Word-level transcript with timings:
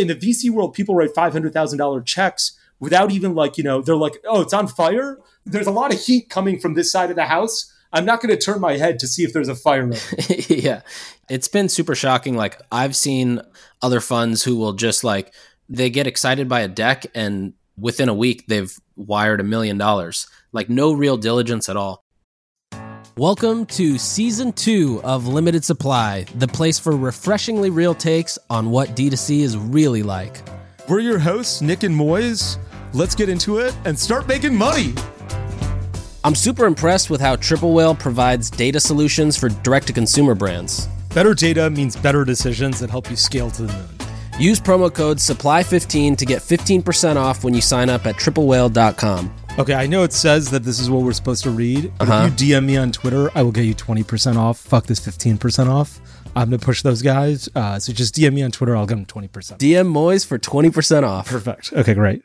in 0.00 0.08
the 0.08 0.14
VC 0.14 0.50
world, 0.50 0.74
people 0.74 0.94
write 0.94 1.14
$500,000 1.14 2.04
checks 2.04 2.58
without 2.80 3.10
even 3.10 3.34
like, 3.34 3.56
you 3.56 3.64
know, 3.64 3.80
they're 3.80 3.96
like, 3.96 4.18
oh, 4.26 4.42
it's 4.42 4.52
on 4.52 4.66
fire. 4.66 5.18
There's 5.46 5.66
a 5.66 5.72
lot 5.72 5.92
of 5.92 6.00
heat 6.00 6.28
coming 6.28 6.58
from 6.58 6.74
this 6.74 6.90
side 6.90 7.10
of 7.10 7.16
the 7.16 7.26
house. 7.26 7.72
I'm 7.92 8.04
not 8.04 8.20
going 8.20 8.36
to 8.36 8.40
turn 8.40 8.60
my 8.60 8.76
head 8.76 8.98
to 8.98 9.06
see 9.06 9.22
if 9.22 9.32
there's 9.32 9.48
a 9.48 9.54
fire. 9.54 9.90
yeah. 10.48 10.82
It's 11.30 11.48
been 11.48 11.68
super 11.68 11.94
shocking. 11.94 12.36
Like, 12.36 12.60
I've 12.72 12.96
seen 12.96 13.40
other 13.80 14.00
funds 14.00 14.42
who 14.42 14.56
will 14.56 14.72
just 14.72 15.04
like, 15.04 15.32
they 15.68 15.90
get 15.90 16.06
excited 16.06 16.48
by 16.48 16.60
a 16.60 16.68
deck 16.68 17.06
and 17.14 17.54
within 17.78 18.08
a 18.08 18.14
week 18.14 18.46
they've 18.48 18.76
wired 18.96 19.40
a 19.40 19.44
million 19.44 19.78
dollars. 19.78 20.26
Like, 20.52 20.68
no 20.68 20.92
real 20.92 21.16
diligence 21.16 21.68
at 21.68 21.76
all. 21.76 22.03
Welcome 23.16 23.66
to 23.66 23.96
season 23.96 24.52
two 24.54 25.00
of 25.04 25.28
Limited 25.28 25.64
Supply, 25.64 26.24
the 26.34 26.48
place 26.48 26.80
for 26.80 26.96
refreshingly 26.96 27.70
real 27.70 27.94
takes 27.94 28.40
on 28.50 28.72
what 28.72 28.96
D2C 28.96 29.38
is 29.42 29.56
really 29.56 30.02
like. 30.02 30.42
We're 30.88 30.98
your 30.98 31.20
hosts, 31.20 31.62
Nik 31.62 31.84
and 31.84 31.94
Moiz. 31.94 32.58
Let's 32.92 33.14
get 33.14 33.28
into 33.28 33.58
it 33.58 33.76
and 33.84 33.96
start 33.96 34.26
making 34.26 34.56
money. 34.56 34.94
I'm 36.24 36.34
super 36.34 36.66
impressed 36.66 37.08
with 37.08 37.20
how 37.20 37.36
Triple 37.36 37.72
Whale 37.72 37.94
provides 37.94 38.50
data 38.50 38.80
solutions 38.80 39.36
for 39.36 39.48
direct 39.48 39.86
to 39.86 39.92
consumer 39.92 40.34
brands. 40.34 40.88
Better 41.14 41.34
data 41.34 41.70
means 41.70 41.94
better 41.94 42.24
decisions 42.24 42.80
that 42.80 42.90
help 42.90 43.08
you 43.08 43.14
scale 43.14 43.48
to 43.52 43.62
the 43.62 43.72
moon. 43.72 43.88
Use 44.40 44.58
promo 44.58 44.92
code 44.92 45.18
SUPPLY15 45.18 46.16
to 46.18 46.26
get 46.26 46.42
15% 46.42 47.14
off 47.14 47.44
when 47.44 47.54
you 47.54 47.60
sign 47.60 47.90
up 47.90 48.06
at 48.06 48.16
triplewhale.com. 48.16 49.32
Okay, 49.56 49.74
I 49.74 49.86
know 49.86 50.02
it 50.02 50.12
says 50.12 50.50
that 50.50 50.64
this 50.64 50.80
is 50.80 50.90
what 50.90 51.04
we're 51.04 51.12
supposed 51.12 51.44
to 51.44 51.50
read, 51.50 51.92
but 51.96 52.08
uh-huh. 52.08 52.26
if 52.26 52.40
you 52.42 52.54
DM 52.54 52.64
me 52.64 52.76
on 52.76 52.90
Twitter, 52.90 53.30
I 53.36 53.42
will 53.42 53.52
get 53.52 53.62
you 53.62 53.74
20% 53.74 54.34
off. 54.34 54.58
Fuck 54.58 54.86
this 54.86 54.98
15% 54.98 55.68
off. 55.68 56.00
I'm 56.34 56.48
going 56.48 56.58
to 56.58 56.66
push 56.66 56.82
those 56.82 57.02
guys. 57.02 57.48
Uh, 57.54 57.78
so 57.78 57.92
just 57.92 58.16
DM 58.16 58.34
me 58.34 58.42
on 58.42 58.50
Twitter. 58.50 58.76
I'll 58.76 58.84
give 58.84 58.98
them 58.98 59.06
20%. 59.06 59.28
DM 59.58 59.86
Moiz 59.86 60.26
for 60.26 60.40
20% 60.40 61.04
off. 61.04 61.28
Perfect. 61.28 61.72
Okay, 61.72 61.94
great. 61.94 62.24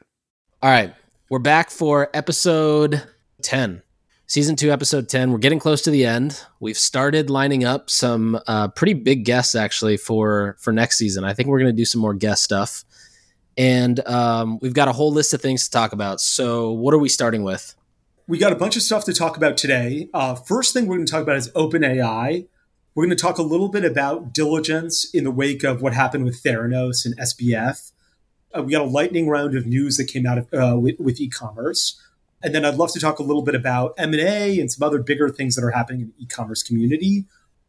All 0.64 0.72
right. 0.72 0.92
We're 1.30 1.38
back 1.38 1.70
for 1.70 2.10
episode 2.16 3.04
10. 3.44 3.84
Season 4.26 4.56
2, 4.56 4.72
episode 4.72 5.08
10. 5.08 5.32
We're 5.32 5.38
getting 5.38 5.60
close 5.60 5.84
to 5.84 5.92
the 5.92 6.08
end. 6.08 6.44
We've 6.60 6.78
started 6.78 7.30
lining 7.30 7.64
up 7.64 7.92
some 7.92 8.40
uh, 8.48 8.70
pretty 8.70 8.96
big 8.96 9.24
guests, 9.24 9.54
actually, 9.54 9.98
for, 9.98 10.58
for 10.60 10.74
next 10.74 10.98
season. 10.98 11.26
I 11.26 11.36
think 11.36 11.48
we're 11.48 11.60
going 11.60 11.76
to 11.76 11.78
do 11.78 11.86
some 11.86 12.02
more 12.02 12.16
guest 12.16 12.44
stuff 12.44 12.84
and 13.60 14.00
um, 14.08 14.58
we've 14.62 14.74
got 14.74 14.88
a 14.88 14.94
whole 14.94 15.12
list 15.12 15.34
of 15.34 15.42
things 15.42 15.66
to 15.66 15.72
talk 15.72 15.92
about. 15.92 16.22
So, 16.22 16.72
what 16.72 16.94
are 16.94 16.98
we 16.98 17.10
starting 17.10 17.44
with? 17.44 17.76
We 18.26 18.38
got 18.38 18.54
a 18.54 18.56
bunch 18.56 18.78
of 18.78 18.82
stuff 18.82 19.04
to 19.06 19.14
talk 19.14 19.36
about 19.36 19.58
today. 19.58 20.08
Uh, 20.14 20.36
first 20.36 20.74
thing 20.74 20.88
we're 20.88 20.96
going 20.96 21.06
to 21.06 21.12
talk 21.12 21.24
about 21.24 21.36
is 21.36 21.52
OpenAI. 21.52 22.48
We're 22.96 23.06
going 23.06 23.16
to 23.16 23.22
talk 23.22 23.38
a 23.38 23.44
little 23.44 23.68
bit 23.68 23.84
about 23.84 24.34
diligence 24.34 25.14
in 25.14 25.26
the 25.26 25.32
wake 25.32 25.64
of 25.64 25.82
what 25.82 25.94
happened 25.94 26.24
with 26.24 26.42
Theranos 26.42 27.06
and 27.06 27.18
SBF. 27.18 27.92
Uh, 28.56 28.64
we 28.64 28.72
got 28.72 28.82
a 28.82 28.86
lightning 28.86 29.28
round 29.28 29.56
of 29.56 29.66
news 29.66 29.98
that 29.98 30.06
came 30.06 30.26
out 30.26 30.38
of, 30.38 30.54
uh, 30.54 30.80
with, 30.80 30.98
with 30.98 31.20
e-commerce, 31.20 32.02
and 32.42 32.56
then 32.56 32.64
I'd 32.64 32.76
love 32.76 32.94
to 32.94 33.00
talk 33.00 33.20
a 33.20 33.24
little 33.24 33.44
bit 33.44 33.56
about 33.56 33.94
M 33.98 34.14
and 34.14 34.22
A 34.22 34.60
and 34.60 34.72
some 34.72 34.88
other 34.88 35.00
bigger 35.00 35.28
things 35.28 35.56
that 35.56 35.66
are 35.66 35.72
happening 35.72 36.02
in 36.02 36.08
the 36.08 36.24
e-commerce 36.24 36.64
community, 36.64 37.26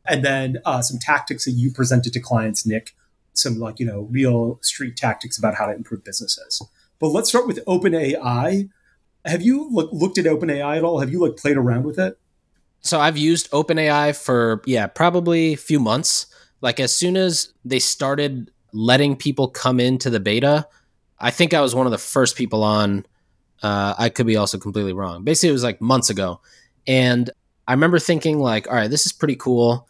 and 0.07 0.25
then 0.25 0.59
uh, 0.65 0.83
some 0.83 1.01
tactics 1.01 1.47
that 1.47 1.53
you 1.53 1.73
presented 1.73 2.13
to 2.13 2.21
clients, 2.21 2.65
Nik, 2.65 2.95
some 3.43 3.59
like 3.59 3.79
you 3.79 3.87
know 3.87 4.09
real 4.11 4.59
street 4.63 4.97
tactics 4.97 5.39
about 5.39 5.55
how 5.55 5.67
to 5.67 5.75
improve 5.75 6.05
businesses. 6.05 6.63
But 6.99 7.09
let's 7.09 7.29
start 7.29 7.47
with 7.47 7.65
OpenAI. 7.67 8.69
Have 9.25 9.43
you 9.43 9.69
look, 9.71 9.91
looked 9.93 10.19
at 10.19 10.25
OpenAI 10.27 10.79
at 10.79 10.85
all? 10.85 11.01
Have 11.01 11.11
you 11.11 11.21
like 11.21 11.37
played 11.37 11.57
around 11.57 11.85
with 11.85 11.99
it? 11.99 12.19
So 12.83 13.01
I've 13.01 13.19
used 13.19 13.51
OpenAI 13.51 14.17
for 14.17 14.63
yeah 14.67 14.87
probably 14.87 15.55
a 15.55 15.57
few 15.59 15.81
months. 15.81 16.27
Like 16.61 16.81
as 16.81 16.95
soon 16.95 17.17
as 17.17 17.53
they 17.65 17.79
started 17.79 18.51
letting 18.73 19.17
people 19.17 19.49
come 19.49 19.81
into 19.81 20.11
the 20.11 20.21
beta, 20.21 20.67
I 21.19 21.31
think 21.31 21.55
I 21.55 21.61
was 21.61 21.75
one 21.75 21.87
of 21.87 21.93
the 21.93 21.99
first 21.99 22.37
people 22.37 22.63
on. 22.63 23.07
Uh, 23.63 23.95
I 23.99 24.09
could 24.09 24.27
be 24.27 24.37
also 24.37 24.57
completely 24.57 24.95
wrong. 24.95 25.23
Basically, 25.23 25.51
it 25.51 25.53
was 25.53 25.63
like 25.63 25.83
months 25.83 26.09
ago, 26.09 26.41
and 26.87 27.29
I 27.69 27.73
remember 27.73 27.99
thinking 27.99 28.39
like, 28.39 28.69
all 28.69 28.75
right, 28.75 28.91
this 28.91 29.05
is 29.05 29.13
pretty 29.13 29.37
cool. 29.37 29.87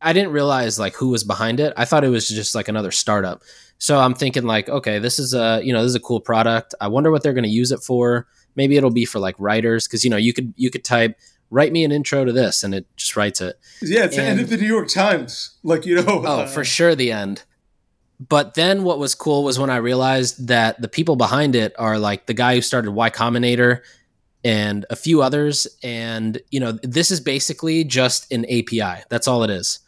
I 0.00 0.12
didn't 0.12 0.32
realize 0.32 0.78
like 0.78 0.94
who 0.94 1.08
was 1.08 1.24
behind 1.24 1.60
it. 1.60 1.72
I 1.76 1.84
thought 1.84 2.04
it 2.04 2.08
was 2.08 2.28
just 2.28 2.54
like 2.54 2.68
another 2.68 2.90
startup. 2.90 3.42
So 3.78 3.98
I'm 3.98 4.14
thinking 4.14 4.44
like, 4.44 4.68
okay, 4.68 4.98
this 4.98 5.18
is 5.18 5.34
a 5.34 5.60
you 5.62 5.72
know 5.72 5.82
this 5.82 5.90
is 5.90 5.94
a 5.94 6.00
cool 6.00 6.20
product. 6.20 6.74
I 6.80 6.88
wonder 6.88 7.10
what 7.10 7.22
they're 7.22 7.34
going 7.34 7.44
to 7.44 7.50
use 7.50 7.72
it 7.72 7.80
for. 7.80 8.26
Maybe 8.54 8.76
it'll 8.76 8.90
be 8.90 9.04
for 9.04 9.18
like 9.18 9.34
writers 9.38 9.86
because 9.86 10.04
you 10.04 10.10
know 10.10 10.16
you 10.16 10.32
could 10.32 10.52
you 10.56 10.70
could 10.70 10.84
type 10.84 11.18
write 11.50 11.72
me 11.72 11.84
an 11.84 11.92
intro 11.92 12.24
to 12.24 12.32
this 12.32 12.64
and 12.64 12.74
it 12.74 12.86
just 12.96 13.16
writes 13.16 13.40
it. 13.40 13.58
Yeah, 13.82 14.04
it's 14.04 14.16
and, 14.16 14.26
the 14.26 14.30
end 14.30 14.40
of 14.40 14.50
the 14.50 14.56
New 14.56 14.66
York 14.66 14.88
Times. 14.88 15.56
Like 15.62 15.86
you 15.86 15.96
know. 15.96 16.04
Oh, 16.06 16.40
uh, 16.40 16.46
for 16.46 16.64
sure, 16.64 16.94
the 16.94 17.12
end. 17.12 17.44
But 18.18 18.54
then 18.54 18.82
what 18.82 18.98
was 18.98 19.14
cool 19.14 19.44
was 19.44 19.58
when 19.58 19.70
I 19.70 19.76
realized 19.76 20.48
that 20.48 20.80
the 20.80 20.88
people 20.88 21.16
behind 21.16 21.54
it 21.54 21.74
are 21.78 21.98
like 21.98 22.26
the 22.26 22.34
guy 22.34 22.54
who 22.54 22.62
started 22.62 22.92
Y 22.92 23.10
Combinator 23.10 23.82
and 24.42 24.86
a 24.88 24.96
few 24.96 25.22
others. 25.22 25.66
And, 25.82 26.40
you 26.50 26.60
know, 26.60 26.72
this 26.82 27.10
is 27.10 27.20
basically 27.20 27.84
just 27.84 28.32
an 28.32 28.44
API. 28.46 29.02
That's 29.10 29.28
all 29.28 29.42
it 29.42 29.50
is. 29.50 29.80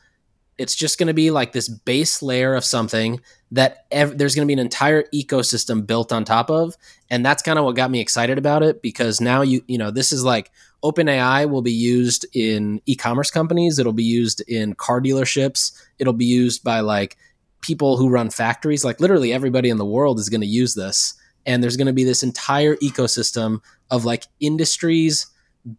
It's 0.59 0.75
just 0.75 0.99
going 0.99 1.07
to 1.07 1.15
be 1.15 1.31
like 1.31 1.53
this 1.53 1.69
base 1.69 2.21
layer 2.21 2.55
of 2.55 2.65
something 2.65 3.21
that 3.53 3.87
ev- 3.91 4.19
there's 4.19 4.35
going 4.35 4.47
to 4.47 4.51
be 4.51 4.53
an 4.53 4.59
entire 4.59 5.05
ecosystem 5.15 5.87
built 5.87 6.13
on 6.13 6.25
top 6.25 6.51
of, 6.51 6.77
and 7.09 7.25
that's 7.25 7.43
kind 7.43 7.59
of 7.59 7.65
what 7.65 7.77
got 7.77 7.91
me 7.91 8.01
excited 8.01 8.37
about 8.37 8.63
it 8.63 8.83
because 8.83 9.21
now 9.21 9.43
you 9.43 9.63
you 9.67 9.79
know 9.79 9.91
this 9.91 10.13
is 10.13 10.25
like 10.25 10.51
OpenAI 10.83 11.49
will 11.49 11.63
be 11.63 11.73
used 11.73 12.27
in 12.35 12.81
e-commerce 12.87 13.31
companies, 13.31 13.79
it'll 13.79 13.93
be 13.93 14.05
used 14.05 14.43
in 14.49 14.75
car 14.75 15.01
dealerships, 15.01 15.73
it'll 15.99 16.13
be 16.13 16.25
used 16.25 16.63
by 16.63 16.81
like 16.81 17.17
people 17.61 17.97
who 17.97 18.09
run 18.09 18.31
factories, 18.31 18.85
like 18.85 19.01
literally 19.01 19.33
everybody 19.33 19.71
in 19.71 19.79
the 19.79 19.85
world 19.85 20.19
is 20.19 20.29
going 20.29 20.41
to 20.41 20.47
use 20.47 20.75
this, 20.75 21.15
and 21.47 21.63
there's 21.63 21.77
going 21.77 21.87
to 21.87 21.93
be 21.93 22.05
this 22.05 22.23
entire 22.23 22.77
ecosystem 22.77 23.61
of 23.91 24.05
like 24.05 24.27
industries 24.41 25.27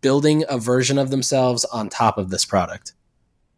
building 0.01 0.43
a 0.49 0.57
version 0.57 0.97
of 0.97 1.09
themselves 1.09 1.65
on 1.65 1.89
top 1.89 2.17
of 2.17 2.29
this 2.29 2.45
product. 2.45 2.93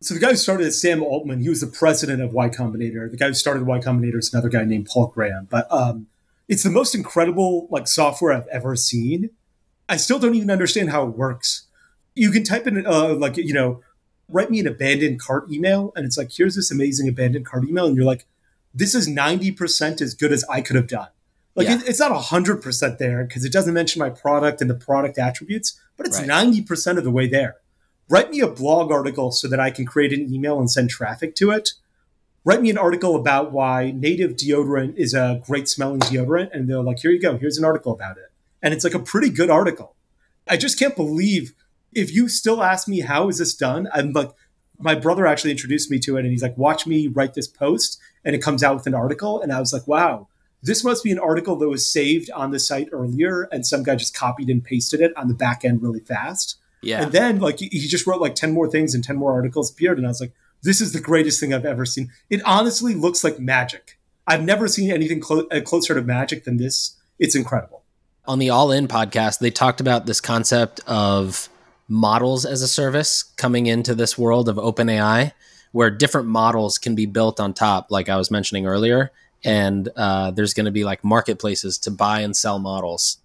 So 0.02 0.16
the 0.16 0.20
guy 0.20 0.32
who 0.32 0.36
started 0.36 0.66
it, 0.66 0.72
Sam 0.72 1.04
Altman, 1.04 1.42
he 1.42 1.50
was 1.50 1.62
the 1.62 1.68
president 1.68 2.24
of 2.24 2.34
Y 2.34 2.50
Combinator. 2.50 3.10
The 3.10 3.18
guy 3.18 3.28
who 3.28 3.36
started 3.36 3.68
Y 3.68 3.80
Combinator 3.80 4.18
is 4.18 4.34
another 4.34 4.50
guy 4.50 4.64
named 4.64 4.88
Paul 4.88 5.08
Graham. 5.08 5.48
But 5.50 5.72
um, 5.72 6.08
it's 6.48 6.64
the 6.64 6.72
most 6.72 6.96
incredible 6.96 7.68
like 7.70 7.88
software 7.88 8.34
I've 8.34 8.48
ever 8.48 8.76
seen. 8.76 9.30
I 9.88 9.98
still 9.98 10.18
don't 10.18 10.34
even 10.34 10.50
understand 10.50 10.90
how 10.90 11.04
it 11.04 11.16
works. 11.16 11.68
You 12.16 12.32
can 12.32 12.44
type 12.44 12.66
in 12.66 12.86
uh, 12.86 13.14
like 13.14 13.38
you 13.38 13.54
know, 13.54 13.82
write 14.28 14.50
me 14.50 14.60
an 14.60 14.66
abandoned 14.66 15.22
cart 15.22 15.52
email, 15.52 15.94
and 15.96 16.04
it's 16.04 16.18
like 16.18 16.32
here's 16.36 16.56
this 16.56 16.72
amazing 16.72 17.08
abandoned 17.08 17.46
cart 17.46 17.64
email, 17.70 17.86
and 17.86 17.96
you're 17.96 18.06
like, 18.06 18.26
this 18.74 18.96
is 18.96 19.08
ninety 19.08 19.52
percent 19.52 20.02
as 20.02 20.16
good 20.16 20.32
as 20.32 20.44
I 20.46 20.62
could 20.62 20.78
have 20.78 20.88
done. 20.88 21.10
Like 21.54 21.68
yeah. 21.68 21.76
it, 21.76 21.88
it's 21.88 22.00
not 22.00 22.12
hundred 22.20 22.64
percent 22.64 22.98
there 22.98 23.24
because 23.24 23.46
it 23.46 23.54
doesn't 23.54 23.74
mention 23.74 24.00
my 24.00 24.10
product 24.10 24.62
and 24.62 24.70
the 24.70 24.76
product 24.76 25.20
attributes, 25.20 25.80
but 25.96 26.08
it's 26.08 26.20
ninety 26.20 26.60
right. 26.60 26.68
percent 26.68 26.98
of 26.98 27.04
the 27.04 27.12
way 27.12 27.28
there 27.28 27.58
write 28.12 28.30
me 28.30 28.42
a 28.42 28.48
blog 28.48 28.92
article 28.92 29.32
so 29.32 29.48
that 29.48 29.60
I 29.60 29.72
can 29.72 29.86
create 29.86 30.12
an 30.12 30.32
email 30.34 30.60
and 30.60 30.70
send 30.70 30.90
traffic 30.90 31.34
to 31.36 31.52
it. 31.52 31.72
Write 32.44 32.62
me 32.62 32.70
an 32.70 32.78
article 32.78 33.16
about 33.16 33.54
why 33.54 33.92
native 33.92 34.32
deodorant 34.32 34.98
is 34.98 35.14
a 35.14 35.42
great 35.46 35.70
smelling 35.70 36.02
deodorant. 36.02 36.50
And 36.52 36.70
they're 36.70 36.82
like, 36.82 37.00
here 37.00 37.12
you 37.12 37.22
go. 37.22 37.38
Here's 37.38 37.58
an 37.58 37.64
article 37.64 37.94
about 37.94 38.18
it. 38.18 38.32
And 38.62 38.74
it's 38.74 38.84
like 38.84 38.94
a 38.94 39.00
pretty 39.00 39.30
good 39.30 39.50
article. 39.50 39.96
I 40.50 40.58
just 40.58 40.78
can't 40.78 40.96
believe 40.96 41.54
if 41.94 42.14
you 42.14 42.28
still 42.28 42.62
ask 42.62 42.88
me, 42.88 43.00
how 43.00 43.30
is 43.30 43.38
this 43.38 43.56
done? 43.56 43.88
I'm 43.94 44.12
like, 44.12 44.32
my 44.78 44.96
brother 44.96 45.26
actually 45.26 45.52
introduced 45.52 45.90
me 45.90 46.00
to 46.00 46.18
it 46.18 46.22
and 46.22 46.32
he's 46.32 46.42
like, 46.42 46.58
watch 46.58 46.86
me 46.86 47.08
write 47.08 47.34
this 47.34 47.48
post. 47.48 47.98
And 48.26 48.36
it 48.36 48.42
comes 48.42 48.62
out 48.62 48.76
with 48.76 48.88
an 48.88 48.96
article. 48.96 49.42
And 49.42 49.54
I 49.54 49.60
was 49.60 49.72
like, 49.72 49.88
wow, 49.88 50.28
this 50.62 50.84
must 50.84 51.04
be 51.04 51.12
an 51.12 51.20
article 51.20 51.56
that 51.56 51.70
was 51.70 51.90
saved 51.90 52.30
on 52.32 52.52
the 52.52 52.60
site 52.60 52.90
earlier. 52.92 53.44
And 53.54 53.66
some 53.66 53.84
guy 53.84 53.96
just 53.96 54.16
copied 54.16 54.50
and 54.50 54.64
pasted 54.64 55.00
it 55.00 55.16
on 55.16 55.28
the 55.30 55.34
back 55.34 55.64
end 55.64 55.82
really 55.82 56.02
fast. 56.02 56.58
Yeah. 56.82 57.04
And 57.04 57.12
then 57.12 57.40
like 57.40 57.60
he 57.60 57.88
just 57.88 58.08
wrote 58.08 58.22
like 58.22 58.36
10 58.36 58.54
more 58.54 58.70
things 58.70 58.96
and 58.96 59.04
10 59.04 59.16
more 59.16 59.34
articles 59.34 59.72
appeared. 59.72 59.98
And 59.98 60.08
I 60.08 60.10
was 60.10 60.22
like, 60.22 60.34
this 60.64 60.82
is 60.82 60.94
the 60.94 61.02
greatest 61.02 61.40
thing 61.40 61.54
I've 61.54 61.66
ever 61.66 61.86
seen. 61.86 62.12
It 62.30 62.42
honestly 62.46 62.94
looks 62.94 63.24
like 63.24 63.40
magic. 63.40 63.98
I've 64.28 64.44
never 64.44 64.68
seen 64.68 64.92
anything 64.92 65.20
clo- 65.20 65.48
uh, 65.52 65.62
closer 65.62 65.96
to 65.96 66.02
magic 66.02 66.44
than 66.44 66.58
this. 66.58 66.98
It's 67.20 67.36
incredible. 67.36 67.84
On 68.26 68.40
the 68.40 68.50
All 68.50 68.72
In 68.72 68.88
podcast, 68.88 69.40
they 69.40 69.50
talked 69.50 69.82
about 69.82 70.06
this 70.06 70.22
concept 70.22 70.80
of 70.86 71.50
models 71.88 72.46
as 72.46 72.62
a 72.62 72.68
service 72.68 73.24
coming 73.24 73.66
into 73.66 73.96
this 73.96 74.18
world 74.18 74.48
of 74.48 74.58
OpenAI, 74.58 75.34
where 75.72 75.90
different 75.90 76.28
models 76.28 76.78
can 76.78 76.96
be 76.96 77.06
built 77.06 77.40
on 77.40 77.54
top, 77.54 77.88
like 77.90 78.10
I 78.10 78.18
was 78.18 78.30
mentioning 78.30 78.66
earlier. 78.66 79.12
And 79.44 79.90
uh, 79.96 80.32
there's 80.32 80.54
going 80.54 80.68
to 80.68 80.72
be 80.72 80.84
like 80.84 81.04
marketplaces 81.04 81.80
to 81.80 81.92
buy 81.92 82.20
and 82.20 82.36
sell 82.36 82.60
models. 82.60 83.18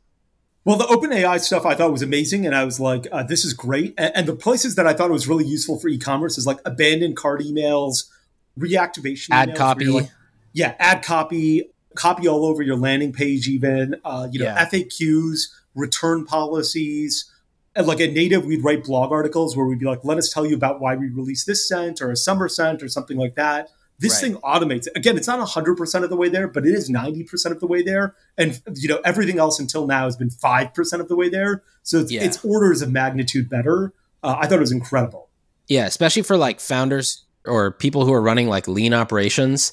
Well, 0.66 0.76
the 0.76 0.84
OpenAI 0.84 1.38
stuff 1.38 1.64
I 1.64 1.76
thought 1.76 1.92
was 1.92 2.02
amazing, 2.02 2.44
and 2.44 2.52
I 2.52 2.64
was 2.64 2.80
like, 2.80 3.06
uh, 3.12 3.22
"This 3.22 3.44
is 3.44 3.54
great." 3.54 3.94
And, 3.96 4.10
and, 4.16 4.26
the 4.26 4.34
places 4.34 4.74
that 4.74 4.84
I 4.84 4.94
thought 4.94 5.10
was 5.10 5.28
really 5.28 5.44
useful 5.44 5.78
for 5.78 5.86
e-commerce 5.86 6.38
is 6.38 6.44
like 6.44 6.58
abandoned 6.64 7.16
cart 7.16 7.40
emails, 7.40 8.10
reactivation, 8.58 9.28
ad 9.30 9.54
copy, 9.54 9.84
like, 9.84 10.10
yeah, 10.52 10.74
ad 10.80 11.04
copy, 11.04 11.70
copy 11.94 12.26
all 12.26 12.44
over 12.44 12.64
your 12.64 12.74
landing 12.74 13.12
page, 13.12 13.46
even 13.46 13.94
uh, 14.04 14.26
you 14.32 14.40
know 14.40 14.46
yeah. 14.46 14.68
FAQs, 14.68 15.52
return 15.76 16.26
policies. 16.26 17.30
And 17.76 17.86
like 17.86 18.00
a 18.00 18.08
native, 18.08 18.44
we'd 18.44 18.64
write 18.64 18.82
blog 18.82 19.12
articles 19.12 19.56
where 19.56 19.66
we'd 19.66 19.78
be 19.78 19.86
like, 19.86 20.02
"Let 20.02 20.18
us 20.18 20.32
tell 20.32 20.44
you 20.44 20.56
about 20.56 20.80
why 20.80 20.96
we 20.96 21.10
released 21.10 21.46
this 21.46 21.68
scent 21.68 22.02
or 22.02 22.10
a 22.10 22.16
summer 22.16 22.48
scent 22.48 22.82
or 22.82 22.88
something 22.88 23.16
like 23.16 23.36
that." 23.36 23.70
This 23.98 24.22
right. 24.22 24.32
thing 24.32 24.40
automates. 24.43 24.87
Again, 24.94 25.16
it's 25.16 25.26
not 25.26 25.46
100% 25.46 26.04
of 26.04 26.10
the 26.10 26.16
way 26.16 26.28
there, 26.28 26.48
but 26.48 26.66
it 26.66 26.75
is 26.75 26.90
90% 26.90 27.50
of 27.50 27.60
the 27.60 27.66
way 27.66 27.82
there. 27.82 28.14
And, 28.37 28.60
you 28.75 28.88
know, 28.88 29.00
everything 29.04 29.38
else 29.38 29.58
until 29.58 29.87
now 29.87 30.04
has 30.04 30.16
been 30.16 30.28
5% 30.28 31.00
of 31.00 31.08
the 31.08 31.16
way 31.16 31.28
there. 31.28 31.62
So 31.82 32.00
it's, 32.00 32.12
yeah. 32.12 32.22
it's 32.22 32.44
orders 32.44 32.82
of 32.82 32.93
magnitude 32.93 33.48
better. 33.48 33.94
Uh, 34.22 34.37
I 34.38 34.46
thought 34.46 34.58
it 34.58 34.60
was 34.60 34.72
incredible. 34.72 35.31
Yeah, 35.69 35.87
especially 35.87 36.22
for 36.22 36.37
like 36.37 36.60
founders 36.60 37.25
or 37.46 37.72
people 37.72 38.04
who 38.04 38.12
are 38.12 38.20
running 38.20 38.48
like 38.48 38.69
lean 38.69 38.93
operations 38.93 39.72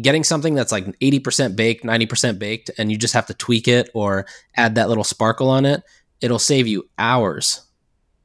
getting 0.00 0.24
something 0.24 0.54
that's 0.54 0.72
like 0.72 0.86
80% 1.00 1.56
baked, 1.56 1.84
90% 1.84 2.38
baked, 2.38 2.70
and 2.78 2.90
you 2.90 2.98
just 2.98 3.14
have 3.14 3.26
to 3.26 3.34
tweak 3.34 3.68
it 3.68 3.90
or 3.94 4.26
add 4.56 4.74
that 4.76 4.88
little 4.88 5.04
sparkle 5.04 5.48
on 5.48 5.66
it, 5.66 5.82
it'll 6.20 6.38
save 6.38 6.66
you 6.66 6.88
hours. 6.98 7.62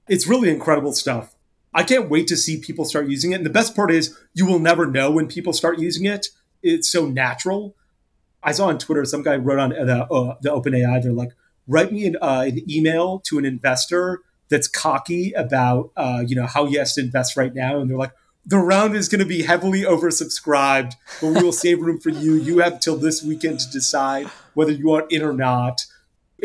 It's 0.07 0.27
really 0.27 0.49
incredible 0.49 0.93
stuff. 0.93 1.34
I 1.75 1.83
can't 1.83 2.09
wait 2.09 2.27
to 2.27 2.37
see 2.37 2.57
people 2.59 2.85
start 2.85 3.07
using 3.07 3.33
it. 3.33 3.35
And 3.35 3.45
the 3.45 3.51
best 3.51 3.75
part 3.75 3.91
is 3.91 4.17
you 4.33 4.45
will 4.45 4.59
never 4.59 4.87
know 4.87 5.11
when 5.11 5.27
people 5.27 5.53
start 5.53 5.77
using 5.77 6.05
it. 6.05 6.29
It's 6.63 6.89
so 6.89 7.05
natural. 7.05 7.75
I 8.41 8.53
saw 8.53 8.67
on 8.67 8.79
Twitter 8.79 9.03
some 9.05 9.23
guy 9.23 9.35
wrote 9.35 9.59
on 9.59 9.69
the, 9.69 10.05
uh, 10.05 10.37
the 10.41 10.49
OpenAI, 10.49 11.03
they're 11.03 11.11
like, 11.11 11.33
write 11.67 11.91
me 11.91 12.05
an, 12.05 12.15
uh, 12.21 12.45
an 12.47 12.61
email 12.71 13.19
to 13.25 13.37
an 13.37 13.45
investor 13.45 14.21
that's 14.49 14.67
cocky 14.67 15.33
about 15.33 15.91
uh, 15.97 16.23
you 16.25 16.35
know 16.35 16.45
how 16.45 16.65
he 16.65 16.75
has 16.75 16.93
to 16.93 17.01
invest 17.01 17.35
right 17.35 17.53
now, 17.53 17.79
and 17.79 17.89
they're 17.89 17.97
like, 17.97 18.13
the 18.45 18.57
round 18.57 18.95
is 18.95 19.09
going 19.09 19.19
to 19.19 19.25
be 19.25 19.41
heavily 19.41 19.81
oversubscribed, 19.81 20.93
but 21.19 21.27
we 21.27 21.41
will 21.41 21.51
save 21.51 21.81
room 21.81 21.99
for 21.99 22.09
you. 22.09 22.35
You 22.35 22.59
have 22.59 22.79
till 22.79 22.95
this 22.95 23.23
weekend 23.23 23.59
to 23.61 23.71
decide 23.71 24.27
whether 24.53 24.71
you 24.71 24.87
want 24.87 25.11
in 25.11 25.23
or 25.23 25.33
not. 25.33 25.85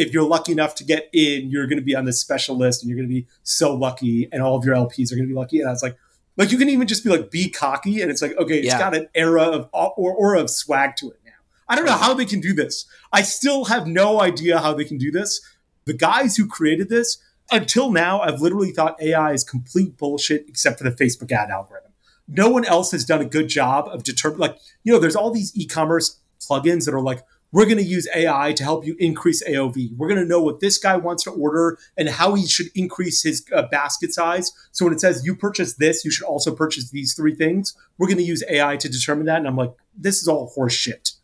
If 0.01 0.13
you're 0.13 0.27
lucky 0.27 0.53
enough 0.53 0.75
to 0.77 0.85
get 0.85 1.11
in, 1.13 1.51
you're 1.51 1.67
going 1.67 1.79
to 1.79 1.85
be 1.85 1.95
on 1.95 2.05
this 2.05 2.19
special 2.19 2.57
list 2.57 2.83
and 2.83 2.89
you're 2.89 2.97
going 2.97 3.09
to 3.09 3.15
be 3.15 3.27
so 3.43 3.75
lucky, 3.75 4.29
and 4.33 4.43
all 4.43 4.57
of 4.57 4.65
your 4.65 4.75
LPs 4.75 5.13
are 5.13 5.17
going 5.17 5.29
to 5.29 5.33
be 5.33 5.35
lucky. 5.35 5.61
And 5.61 5.69
I 5.69 5.73
was 5.73 5.83
like, 5.83 5.97
like 6.37 6.51
you 6.51 6.59
can 6.59 6.69
even 6.69 6.87
just 6.87 7.05
be 7.05 7.11
like, 7.11 7.31
be 7.31 7.51
cocky, 7.51 8.01
and 8.01 8.11
it's 8.11 8.23
like, 8.23 8.37
okay, 8.39 8.59
it's 8.59 8.67
yeah. 8.67 8.79
got 8.79 8.97
an 8.97 9.09
era 9.15 9.43
of 9.43 9.69
or, 9.73 10.13
or 10.13 10.35
of 10.35 10.49
swag 10.49 10.97
to 10.97 11.11
it 11.11 11.21
now. 11.25 11.33
I 11.69 11.77
don't 11.77 11.85
know 11.85 11.93
how 11.93 12.15
they 12.15 12.25
can 12.25 12.41
do 12.41 12.55
this. 12.55 12.87
I 13.13 13.23
still 13.23 13.67
have 13.67 13.87
no 13.87 14.21
idea 14.21 14.59
how 14.59 14.75
they 14.75 14.85
can 14.85 14.99
do 14.99 15.11
this. 15.11 15.41
The 15.85 15.95
guys 15.95 16.37
who 16.37 16.47
created 16.47 16.89
this, 16.89 17.19
until 17.51 17.93
now, 17.93 18.21
I've 18.21 18.41
literally 18.41 18.73
thought 18.73 19.01
AI 19.03 19.33
is 19.33 19.45
complete 19.45 19.97
bullshit 19.97 20.47
except 20.49 20.79
for 20.79 20.85
the 20.85 20.93
Facebook 20.93 21.31
ad 21.31 21.51
algorithm 21.51 21.91
no 22.31 22.49
one 22.49 22.65
else 22.65 22.93
has 22.93 23.05
done 23.05 23.21
a 23.21 23.25
good 23.25 23.49
job 23.49 23.89
of 23.89 24.03
determining 24.03 24.41
like 24.41 24.57
you 24.85 24.93
know 24.93 24.99
there's 24.99 25.17
all 25.17 25.31
these 25.31 25.55
e-commerce 25.57 26.19
plugins 26.41 26.85
that 26.87 26.95
are 26.95 27.01
like 27.01 27.23
we're 27.53 27.65
going 27.65 27.79
to 27.79 27.83
use 27.85 28.09
ai 28.15 28.53
to 28.53 28.63
help 28.63 28.85
you 28.87 28.97
increase 28.99 29.43
aov 29.49 29.97
we're 29.97 30.09
going 30.09 30.21
to 30.21 30.27
know 30.27 30.41
what 30.41 30.61
this 30.61 30.79
guy 30.79 30.97
wants 30.97 31.25
to 31.25 31.31
order 31.31 31.79
and 31.97 32.09
how 32.09 32.35
he 32.35 32.47
should 32.47 32.69
increase 32.75 33.23
his 33.23 33.45
uh, 33.55 33.63
basket 33.71 34.13
size 34.13 34.53
so 34.73 34.85
when 34.85 34.95
it 34.95 35.01
says 35.01 35.25
you 35.25 35.35
purchase 35.35 35.75
this 35.75 36.05
you 36.05 36.11
should 36.11 36.27
also 36.27 36.55
purchase 36.55 36.91
these 36.91 37.15
three 37.15 37.35
things 37.35 37.75
we're 37.99 38.07
going 38.07 38.17
to 38.17 38.23
use 38.23 38.45
ai 38.49 38.77
to 38.77 38.89
determine 38.89 39.27
that 39.27 39.39
and 39.39 39.47
i'm 39.47 39.57
like 39.57 39.73
this 39.97 40.21
is 40.23 40.29
all 40.29 40.53
horseshit. 40.57 41.15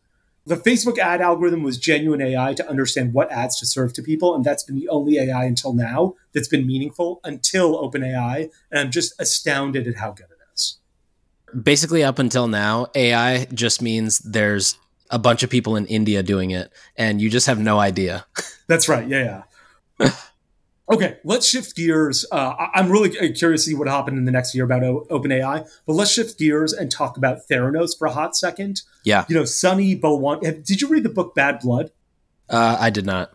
the 0.46 0.56
facebook 0.56 0.98
ad 0.98 1.20
algorithm 1.20 1.62
was 1.62 1.78
genuine 1.78 2.20
ai 2.20 2.54
to 2.54 2.68
understand 2.68 3.12
what 3.12 3.30
ads 3.30 3.58
to 3.58 3.66
serve 3.66 3.92
to 3.92 4.02
people 4.02 4.34
and 4.34 4.44
that's 4.44 4.62
been 4.62 4.76
the 4.76 4.88
only 4.88 5.18
ai 5.18 5.44
until 5.44 5.72
now 5.72 6.14
that's 6.32 6.48
been 6.48 6.66
meaningful 6.66 7.20
until 7.24 7.80
openai 7.82 8.50
and 8.70 8.80
i'm 8.80 8.90
just 8.90 9.18
astounded 9.20 9.86
at 9.86 9.96
how 9.96 10.10
good 10.10 10.26
it 10.26 10.32
is. 10.54 10.78
basically 11.62 12.02
up 12.02 12.18
until 12.18 12.48
now, 12.48 12.86
AI 12.94 13.44
just 13.46 13.80
means 13.82 14.18
there's 14.20 14.76
a 15.10 15.18
bunch 15.18 15.42
of 15.42 15.50
people 15.50 15.76
in 15.76 15.86
India 15.86 16.22
doing 16.22 16.50
it, 16.50 16.70
and 16.96 17.20
you 17.20 17.30
just 17.30 17.46
have 17.46 17.58
no 17.58 17.78
idea. 17.78 18.26
That's 18.66 18.88
right. 18.88 19.06
Yeah, 19.06 19.42
yeah. 20.00 20.10
okay, 20.90 21.18
let's 21.24 21.48
shift 21.48 21.76
gears. 21.76 22.26
Uh, 22.30 22.54
I'm 22.74 22.90
really 22.90 23.10
curious 23.10 23.64
to 23.64 23.70
see 23.70 23.74
what 23.74 23.88
happened 23.88 24.18
in 24.18 24.24
the 24.24 24.32
next 24.32 24.54
year 24.54 24.64
about 24.64 24.82
o- 24.82 25.06
OpenAI, 25.10 25.68
but 25.86 25.92
let's 25.92 26.10
shift 26.10 26.38
gears 26.38 26.72
and 26.72 26.90
talk 26.90 27.16
about 27.16 27.38
Theranos 27.50 27.96
for 27.98 28.06
a 28.06 28.12
hot 28.12 28.36
second. 28.36 28.82
Yeah. 29.04 29.24
You 29.28 29.34
know, 29.34 29.44
Sunny 29.44 29.98
Balwani. 29.98 30.64
Did 30.64 30.80
you 30.80 30.88
read 30.88 31.02
the 31.02 31.08
book 31.08 31.34
Bad 31.34 31.60
Blood? 31.60 31.90
Uh, 32.48 32.76
I 32.78 32.90
did 32.90 33.06
not. 33.06 33.32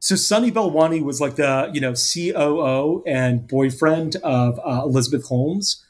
So 0.00 0.14
Sunny 0.14 0.52
Balwani 0.52 1.02
was 1.02 1.20
like 1.20 1.36
the 1.36 1.70
you 1.72 1.80
know 1.80 1.94
COO 1.94 3.02
and 3.06 3.46
boyfriend 3.48 4.16
of 4.16 4.60
uh, 4.64 4.82
Elizabeth 4.84 5.26
Holmes 5.26 5.84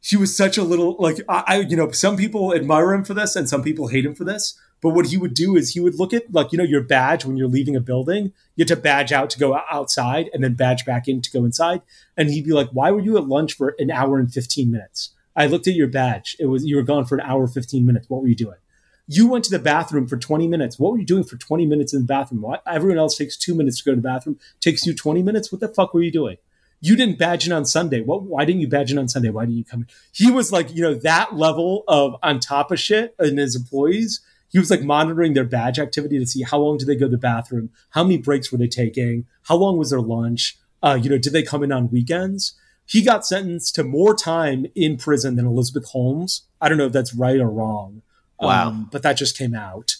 She 0.00 0.16
was 0.16 0.34
such 0.34 0.56
a 0.56 0.62
little 0.62 0.96
like 0.98 1.18
I, 1.28 1.44
I, 1.46 1.56
you 1.60 1.76
know 1.76 1.90
some 1.90 2.16
people 2.16 2.54
admire 2.54 2.92
him 2.94 3.04
for 3.04 3.14
this 3.14 3.36
and 3.36 3.48
some 3.48 3.62
people 3.62 3.88
hate 3.88 4.04
him 4.04 4.14
for 4.14 4.24
this 4.24 4.58
but 4.80 4.90
what 4.90 5.06
he 5.06 5.16
would 5.16 5.34
do 5.34 5.56
is 5.56 5.70
he 5.70 5.80
would 5.80 5.98
look 5.98 6.12
at 6.12 6.32
like 6.32 6.52
you 6.52 6.58
know 6.58 6.64
your 6.64 6.82
badge 6.82 7.24
when 7.24 7.36
you're 7.36 7.48
leaving 7.48 7.76
a 7.76 7.80
building 7.80 8.32
you 8.56 8.62
have 8.62 8.68
to 8.68 8.76
badge 8.76 9.12
out 9.12 9.30
to 9.30 9.38
go 9.38 9.60
outside 9.70 10.30
and 10.32 10.42
then 10.42 10.54
badge 10.54 10.84
back 10.84 11.08
in 11.08 11.20
to 11.20 11.30
go 11.30 11.44
inside 11.44 11.82
and 12.16 12.30
he'd 12.30 12.44
be 12.44 12.52
like 12.52 12.70
why 12.70 12.90
were 12.90 13.00
you 13.00 13.16
at 13.16 13.28
lunch 13.28 13.54
for 13.54 13.74
an 13.78 13.90
hour 13.90 14.18
and 14.18 14.32
15 14.32 14.70
minutes 14.70 15.10
i 15.36 15.46
looked 15.46 15.66
at 15.66 15.74
your 15.74 15.88
badge 15.88 16.36
it 16.38 16.46
was 16.46 16.64
you 16.64 16.76
were 16.76 16.82
gone 16.82 17.04
for 17.04 17.16
an 17.16 17.22
hour 17.22 17.46
15 17.46 17.84
minutes 17.84 18.08
what 18.08 18.22
were 18.22 18.28
you 18.28 18.36
doing 18.36 18.58
you 19.06 19.26
went 19.26 19.44
to 19.44 19.50
the 19.50 19.58
bathroom 19.58 20.06
for 20.06 20.16
20 20.16 20.46
minutes 20.48 20.78
what 20.78 20.92
were 20.92 20.98
you 20.98 21.06
doing 21.06 21.24
for 21.24 21.36
20 21.36 21.66
minutes 21.66 21.92
in 21.92 22.00
the 22.00 22.06
bathroom 22.06 22.42
Why, 22.42 22.58
everyone 22.66 22.98
else 22.98 23.16
takes 23.16 23.36
two 23.36 23.54
minutes 23.54 23.78
to 23.78 23.84
go 23.84 23.92
to 23.92 23.96
the 23.96 24.02
bathroom 24.02 24.38
takes 24.60 24.86
you 24.86 24.94
20 24.94 25.22
minutes 25.22 25.52
what 25.52 25.60
the 25.60 25.68
fuck 25.68 25.94
were 25.94 26.02
you 26.02 26.12
doing 26.12 26.36
you 26.80 26.96
didn't 26.96 27.18
badge 27.18 27.46
in 27.46 27.52
on 27.52 27.66
Sunday. 27.66 28.00
What? 28.00 28.22
Why 28.22 28.44
didn't 28.44 28.62
you 28.62 28.68
badge 28.68 28.90
in 28.90 28.98
on 28.98 29.08
Sunday? 29.08 29.28
Why 29.28 29.44
didn't 29.44 29.58
you 29.58 29.64
come 29.64 29.80
in? 29.80 29.88
He 30.12 30.30
was 30.30 30.50
like, 30.50 30.74
you 30.74 30.82
know, 30.82 30.94
that 30.94 31.36
level 31.36 31.84
of 31.86 32.16
on 32.22 32.40
top 32.40 32.70
of 32.70 32.80
shit 32.80 33.14
in 33.20 33.36
his 33.36 33.54
employees. 33.54 34.20
He 34.50 34.58
was 34.58 34.70
like 34.70 34.82
monitoring 34.82 35.34
their 35.34 35.44
badge 35.44 35.78
activity 35.78 36.18
to 36.18 36.26
see 36.26 36.42
how 36.42 36.58
long 36.58 36.76
did 36.76 36.88
they 36.88 36.96
go 36.96 37.06
to 37.06 37.10
the 37.10 37.18
bathroom, 37.18 37.70
how 37.90 38.02
many 38.02 38.18
breaks 38.18 38.50
were 38.50 38.58
they 38.58 38.66
taking, 38.66 39.26
how 39.44 39.56
long 39.56 39.78
was 39.78 39.90
their 39.90 40.00
lunch, 40.00 40.58
uh, 40.82 40.98
you 41.00 41.08
know, 41.08 41.18
did 41.18 41.32
they 41.32 41.42
come 41.42 41.62
in 41.62 41.72
on 41.72 41.90
weekends? 41.90 42.54
He 42.84 43.02
got 43.02 43.24
sentenced 43.24 43.76
to 43.76 43.84
more 43.84 44.16
time 44.16 44.66
in 44.74 44.96
prison 44.96 45.36
than 45.36 45.46
Elizabeth 45.46 45.90
Holmes. 45.90 46.42
I 46.60 46.68
don't 46.68 46.78
know 46.78 46.86
if 46.86 46.92
that's 46.92 47.14
right 47.14 47.38
or 47.38 47.48
wrong. 47.48 48.02
Wow. 48.40 48.68
Um, 48.68 48.88
but 48.90 49.02
that 49.02 49.16
just 49.16 49.38
came 49.38 49.54
out. 49.54 49.96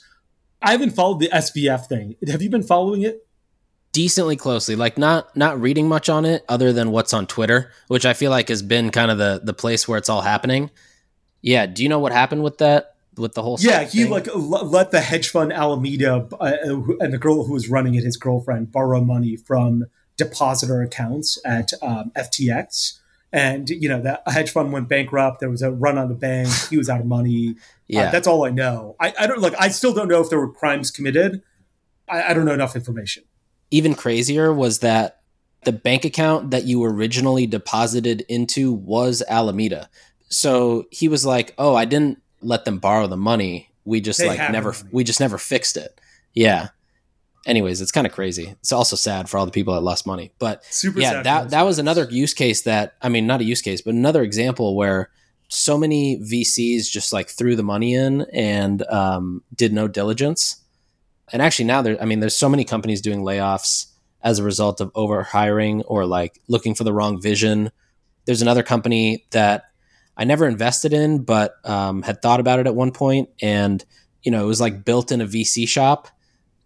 I 0.60 0.72
haven't 0.72 0.90
followed 0.90 1.20
the 1.20 1.28
SBF 1.28 1.86
thing. 1.86 2.16
Have 2.26 2.42
you 2.42 2.50
been 2.50 2.62
following 2.62 3.02
it? 3.02 3.26
decently 3.92 4.36
closely 4.36 4.76
like 4.76 4.96
not 4.96 5.36
not 5.36 5.60
reading 5.60 5.88
much 5.88 6.08
on 6.08 6.24
it 6.24 6.44
other 6.48 6.72
than 6.72 6.92
what's 6.92 7.12
on 7.12 7.26
twitter 7.26 7.72
which 7.88 8.06
i 8.06 8.12
feel 8.12 8.30
like 8.30 8.48
has 8.48 8.62
been 8.62 8.90
kind 8.90 9.10
of 9.10 9.18
the 9.18 9.40
the 9.42 9.52
place 9.52 9.88
where 9.88 9.98
it's 9.98 10.08
all 10.08 10.20
happening 10.20 10.70
yeah 11.42 11.66
do 11.66 11.82
you 11.82 11.88
know 11.88 11.98
what 11.98 12.12
happened 12.12 12.44
with 12.44 12.58
that 12.58 12.94
with 13.20 13.34
the 13.34 13.42
whole 13.42 13.56
yeah 13.60 13.84
he 13.84 14.02
thing? 14.02 14.10
like 14.10 14.28
l- 14.28 14.38
let 14.38 14.90
the 14.90 15.00
hedge 15.00 15.28
fund 15.28 15.52
alameda 15.52 16.26
uh, 16.40 16.52
and 17.00 17.12
the 17.12 17.18
girl 17.18 17.44
who 17.44 17.52
was 17.52 17.68
running 17.68 17.94
it 17.94 18.02
his 18.02 18.16
girlfriend 18.16 18.72
borrow 18.72 19.00
money 19.00 19.36
from 19.36 19.84
depositor 20.16 20.82
accounts 20.82 21.38
at 21.44 21.72
um, 21.82 22.10
ftx 22.16 23.00
and 23.32 23.70
you 23.70 23.88
know 23.88 24.00
that 24.00 24.22
hedge 24.26 24.50
fund 24.50 24.72
went 24.72 24.88
bankrupt. 24.88 25.40
There 25.40 25.50
was 25.50 25.62
a 25.62 25.70
run 25.70 25.98
on 25.98 26.08
the 26.08 26.14
bank. 26.14 26.48
He 26.68 26.76
was 26.76 26.88
out 26.88 27.00
of 27.00 27.06
money. 27.06 27.50
Uh, 27.50 27.62
yeah. 27.86 28.02
uh, 28.02 28.10
that's 28.10 28.26
all 28.26 28.44
i 28.44 28.50
know. 28.50 28.96
I, 29.00 29.12
I 29.18 29.26
don't 29.26 29.40
like 29.40 29.54
i 29.58 29.68
still 29.68 29.92
don't 29.92 30.08
know 30.08 30.20
if 30.20 30.30
there 30.30 30.38
were 30.38 30.52
crimes 30.52 30.90
committed. 30.90 31.42
I, 32.08 32.30
I 32.30 32.34
don't 32.34 32.44
know 32.44 32.54
enough 32.54 32.76
information. 32.76 33.24
Even 33.70 33.94
crazier 33.94 34.52
was 34.52 34.80
that 34.80 35.20
the 35.64 35.72
bank 35.72 36.04
account 36.04 36.50
that 36.50 36.64
you 36.64 36.82
originally 36.84 37.46
deposited 37.46 38.22
into 38.28 38.72
was 38.72 39.22
Alameda. 39.28 39.88
So 40.28 40.86
he 40.90 41.08
was 41.08 41.26
like, 41.26 41.54
"Oh, 41.58 41.74
I 41.74 41.84
didn't 41.84 42.20
let 42.42 42.64
them 42.64 42.78
borrow 42.78 43.06
the 43.06 43.16
money. 43.16 43.70
We 43.84 44.00
just 44.00 44.18
they 44.18 44.28
like 44.28 44.52
never 44.52 44.74
we 44.90 45.04
just 45.04 45.20
never 45.20 45.38
fixed 45.38 45.76
it." 45.76 46.00
Yeah. 46.34 46.68
Anyways, 47.46 47.80
it's 47.80 47.92
kind 47.92 48.06
of 48.06 48.12
crazy. 48.12 48.54
It's 48.60 48.70
also 48.70 48.96
sad 48.96 49.30
for 49.30 49.38
all 49.38 49.46
the 49.46 49.52
people 49.52 49.72
that 49.72 49.80
lost 49.80 50.06
money. 50.06 50.30
But 50.38 50.62
Super 50.66 51.00
yeah, 51.00 51.22
that 51.22 51.50
that 51.50 51.62
was 51.62 51.78
another 51.78 52.06
use 52.10 52.34
case 52.34 52.62
that 52.62 52.94
I 53.00 53.08
mean, 53.08 53.26
not 53.26 53.40
a 53.40 53.44
use 53.44 53.62
case, 53.62 53.80
but 53.80 53.94
another 53.94 54.22
example 54.22 54.76
where 54.76 55.10
so 55.48 55.78
many 55.78 56.18
VCs 56.18 56.90
just 56.90 57.12
like 57.12 57.28
threw 57.28 57.56
the 57.56 57.62
money 57.62 57.94
in 57.94 58.22
and 58.32 58.82
um, 58.84 59.42
did 59.56 59.72
no 59.72 59.88
diligence 59.88 60.60
and 61.32 61.42
actually 61.42 61.66
now 61.66 61.82
there, 61.82 62.00
I 62.00 62.04
mean, 62.04 62.20
there's 62.20 62.36
so 62.36 62.48
many 62.48 62.64
companies 62.64 63.00
doing 63.00 63.20
layoffs 63.20 63.86
as 64.22 64.38
a 64.38 64.44
result 64.44 64.80
of 64.80 64.90
over 64.94 65.22
hiring 65.22 65.82
or 65.82 66.04
like 66.04 66.40
looking 66.48 66.74
for 66.74 66.84
the 66.84 66.92
wrong 66.92 67.20
vision. 67.20 67.70
There's 68.24 68.42
another 68.42 68.62
company 68.62 69.26
that 69.30 69.69
I 70.20 70.24
never 70.24 70.46
invested 70.46 70.92
in, 70.92 71.22
but 71.22 71.54
um, 71.64 72.02
had 72.02 72.20
thought 72.20 72.40
about 72.40 72.58
it 72.58 72.66
at 72.66 72.74
one 72.74 72.92
point, 72.92 73.30
and 73.40 73.82
you 74.22 74.30
know, 74.30 74.44
it 74.44 74.46
was 74.46 74.60
like 74.60 74.84
built 74.84 75.10
in 75.12 75.22
a 75.22 75.26
VC 75.26 75.66
shop, 75.66 76.08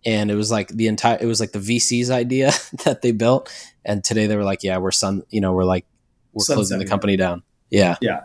and 0.04 0.28
it 0.28 0.34
was 0.34 0.50
like 0.50 0.68
the 0.68 0.88
entire, 0.88 1.18
it 1.20 1.26
was 1.26 1.38
like 1.38 1.52
the 1.52 1.61
VC's 1.61 2.11
idea 2.11 2.50
that 2.84 3.02
they 3.02 3.12
built, 3.12 3.49
and 3.84 4.02
today 4.02 4.26
they 4.26 4.34
were 4.34 4.42
like, 4.42 4.64
yeah, 4.64 4.78
we're 4.78 4.90
sun, 4.90 5.23
you 5.30 5.40
know, 5.40 5.52
we're 5.52 5.64
like, 5.64 5.87
we're 6.32 6.44
closing 6.44 6.80
the 6.80 6.84
company 6.84 7.16
down. 7.16 7.44
Yeah, 7.70 7.96
yeah. 8.00 8.25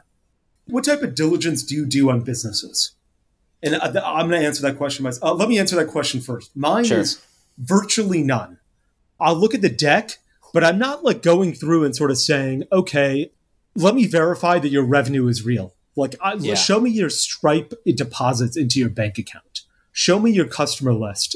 What 0.66 0.84
type 0.84 1.04
of 1.04 1.14
diligence 1.14 1.62
do 1.62 1.76
you 1.76 1.86
do 1.86 2.10
on 2.10 2.22
businesses? 2.22 2.94
And 3.62 3.76
I'm 3.76 4.30
going 4.30 4.42
to 4.42 4.48
answer 4.48 4.64
that 4.64 4.78
question 4.78 5.04
myself. 5.04 5.32
Uh, 5.32 5.36
let 5.36 5.48
me 5.48 5.60
answer 5.60 5.76
that 5.76 5.90
question 5.90 6.22
first. 6.22 6.56
Mine 6.56 6.86
sure. 6.86 7.00
is 7.00 7.22
virtually 7.58 8.24
none. 8.24 8.58
I'll 9.20 9.36
look 9.36 9.54
at 9.54 9.62
the 9.62 9.70
deck, 9.70 10.18
but 10.54 10.64
I'm 10.64 10.80
not 10.80 11.04
like 11.04 11.22
going 11.22 11.54
through 11.54 11.84
and 11.84 11.96
sort 11.96 12.10
of 12.10 12.18
saying, 12.18 12.64
okay, 12.72 13.32
let 13.80 13.96
me 13.96 14.06
verify 14.06 14.60
that 14.60 14.70
your 14.70 14.84
revenue 14.84 15.28
is 15.28 15.46
real. 15.46 15.74
Like, 15.96 16.16
I, 16.22 16.34
yeah. 16.34 16.56
show 16.56 16.80
me 16.80 16.90
your 16.90 17.10
Stripe 17.10 17.74
deposits 17.86 18.58
into 18.58 18.80
your 18.80 18.90
bank 18.90 19.18
account. 19.18 19.62
Show 19.92 20.20
me 20.20 20.32
your 20.32 20.48
customer 20.48 20.94
list. 20.94 21.36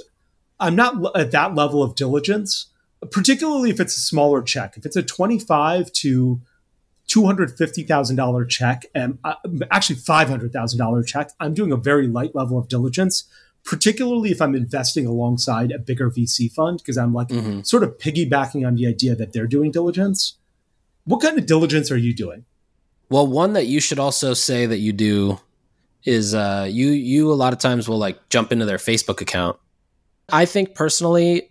I'm 0.59 0.75
not 0.75 1.17
at 1.17 1.31
that 1.31 1.55
level 1.55 1.81
of 1.81 1.95
diligence, 1.95 2.67
particularly 3.11 3.69
if 3.69 3.79
it's 3.79 3.97
a 3.97 4.01
smaller 4.01 4.41
check. 4.41 4.77
If 4.77 4.85
it's 4.85 4.95
a 4.95 5.03
25 5.03 5.91
to 5.93 6.41
$250,000 7.09 8.49
check 8.49 8.85
and 8.93 9.17
uh, 9.23 9.35
actually 9.71 9.97
$500,000 9.97 11.07
check, 11.07 11.31
I'm 11.39 11.53
doing 11.53 11.71
a 11.71 11.77
very 11.77 12.07
light 12.07 12.35
level 12.35 12.57
of 12.57 12.67
diligence, 12.67 13.25
particularly 13.65 14.31
if 14.31 14.41
I'm 14.41 14.55
investing 14.55 15.05
alongside 15.05 15.71
a 15.71 15.79
bigger 15.79 16.09
VC 16.09 16.51
fund, 16.51 16.79
because 16.79 16.97
I'm 16.97 17.13
like 17.13 17.29
mm-hmm. 17.29 17.61
sort 17.61 17.83
of 17.83 17.97
piggybacking 17.97 18.65
on 18.65 18.75
the 18.75 18.87
idea 18.87 19.15
that 19.15 19.33
they're 19.33 19.47
doing 19.47 19.71
diligence. 19.71 20.37
What 21.05 21.21
kind 21.21 21.37
of 21.37 21.45
diligence 21.45 21.91
are 21.91 21.97
you 21.97 22.13
doing? 22.13 22.45
Well, 23.09 23.27
one 23.27 23.53
that 23.53 23.67
you 23.67 23.79
should 23.79 23.99
also 23.99 24.33
say 24.33 24.65
that 24.65 24.77
you 24.77 24.93
do 24.93 25.39
is 26.03 26.33
uh, 26.33 26.67
you 26.69 26.89
you 26.89 27.31
a 27.31 27.35
lot 27.35 27.53
of 27.53 27.59
times 27.59 27.87
will 27.87 27.97
like 27.97 28.29
jump 28.29 28.51
into 28.51 28.65
their 28.65 28.77
Facebook 28.77 29.21
account. 29.21 29.57
I 30.31 30.45
think 30.45 30.75
personally, 30.75 31.49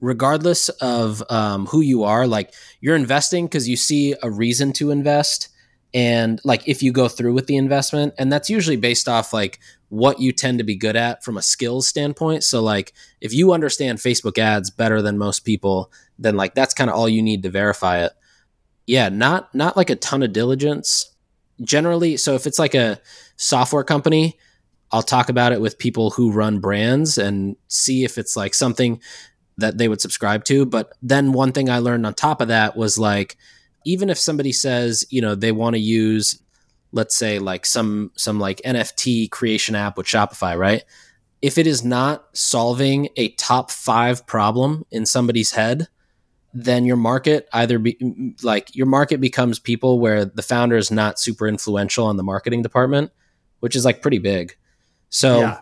regardless 0.00 0.68
of 0.68 1.22
um, 1.30 1.66
who 1.66 1.80
you 1.80 2.04
are, 2.04 2.26
like 2.26 2.52
you're 2.80 2.96
investing 2.96 3.46
because 3.46 3.68
you 3.68 3.76
see 3.76 4.14
a 4.22 4.30
reason 4.30 4.72
to 4.74 4.90
invest, 4.90 5.48
and 5.94 6.40
like 6.44 6.66
if 6.66 6.82
you 6.82 6.92
go 6.92 7.08
through 7.08 7.34
with 7.34 7.46
the 7.46 7.56
investment, 7.56 8.14
and 8.18 8.32
that's 8.32 8.50
usually 8.50 8.76
based 8.76 9.08
off 9.08 9.32
like 9.32 9.60
what 9.88 10.18
you 10.18 10.32
tend 10.32 10.58
to 10.58 10.64
be 10.64 10.74
good 10.74 10.96
at 10.96 11.22
from 11.22 11.36
a 11.36 11.42
skills 11.42 11.86
standpoint. 11.86 12.42
So 12.42 12.62
like 12.62 12.92
if 13.20 13.32
you 13.32 13.52
understand 13.52 13.98
Facebook 13.98 14.38
ads 14.38 14.70
better 14.70 15.00
than 15.00 15.18
most 15.18 15.40
people, 15.40 15.92
then 16.18 16.36
like 16.36 16.54
that's 16.54 16.74
kind 16.74 16.90
of 16.90 16.96
all 16.96 17.08
you 17.08 17.22
need 17.22 17.42
to 17.44 17.50
verify 17.50 18.04
it. 18.04 18.12
Yeah, 18.86 19.08
not 19.08 19.54
not 19.54 19.76
like 19.76 19.90
a 19.90 19.96
ton 19.96 20.22
of 20.22 20.32
diligence. 20.32 21.12
Generally, 21.62 22.18
so 22.18 22.34
if 22.34 22.46
it's 22.46 22.58
like 22.58 22.74
a 22.74 23.00
software 23.36 23.84
company, 23.84 24.38
I'll 24.92 25.02
talk 25.02 25.28
about 25.28 25.52
it 25.52 25.60
with 25.60 25.78
people 25.78 26.10
who 26.10 26.30
run 26.30 26.60
brands 26.60 27.18
and 27.18 27.56
see 27.68 28.04
if 28.04 28.18
it's 28.18 28.36
like 28.36 28.54
something 28.54 29.00
that 29.58 29.78
they 29.78 29.88
would 29.88 30.00
subscribe 30.00 30.44
to. 30.44 30.66
But 30.66 30.92
then 31.02 31.32
one 31.32 31.52
thing 31.52 31.70
I 31.70 31.78
learned 31.78 32.06
on 32.06 32.14
top 32.14 32.40
of 32.40 32.48
that 32.48 32.76
was 32.76 32.98
like, 32.98 33.36
even 33.84 34.10
if 34.10 34.18
somebody 34.18 34.52
says, 34.52 35.04
you 35.10 35.20
know, 35.20 35.34
they 35.34 35.52
want 35.52 35.74
to 35.74 35.80
use, 35.80 36.40
let's 36.92 37.16
say 37.16 37.38
like 37.38 37.66
some 37.66 38.12
some 38.16 38.38
like 38.38 38.60
NFT 38.64 39.30
creation 39.30 39.74
app 39.74 39.96
with 39.96 40.06
Shopify, 40.06 40.56
right? 40.56 40.84
If 41.42 41.58
it 41.58 41.66
is 41.66 41.84
not 41.84 42.26
solving 42.32 43.08
a 43.16 43.30
top 43.30 43.70
five 43.70 44.26
problem 44.26 44.84
in 44.90 45.06
somebody's 45.06 45.52
head, 45.52 45.88
then 46.56 46.86
your 46.86 46.96
market 46.96 47.48
either 47.52 47.78
be 47.78 48.34
like 48.42 48.74
your 48.74 48.86
market 48.86 49.20
becomes 49.20 49.58
people 49.58 49.98
where 49.98 50.24
the 50.24 50.42
founder 50.42 50.76
is 50.76 50.90
not 50.90 51.20
super 51.20 51.46
influential 51.46 52.06
on 52.06 52.16
the 52.16 52.22
marketing 52.22 52.62
department, 52.62 53.12
which 53.60 53.76
is 53.76 53.84
like 53.84 54.00
pretty 54.00 54.18
big. 54.18 54.56
So 55.10 55.40
yeah. 55.40 55.60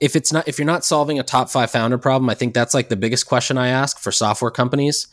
if 0.00 0.16
it's 0.16 0.32
not 0.32 0.48
if 0.48 0.58
you're 0.58 0.66
not 0.66 0.84
solving 0.84 1.20
a 1.20 1.22
top 1.22 1.50
5 1.50 1.70
founder 1.70 1.98
problem, 1.98 2.28
I 2.28 2.34
think 2.34 2.52
that's 2.52 2.74
like 2.74 2.88
the 2.88 2.96
biggest 2.96 3.26
question 3.26 3.56
I 3.56 3.68
ask 3.68 4.00
for 4.00 4.10
software 4.10 4.50
companies. 4.50 5.06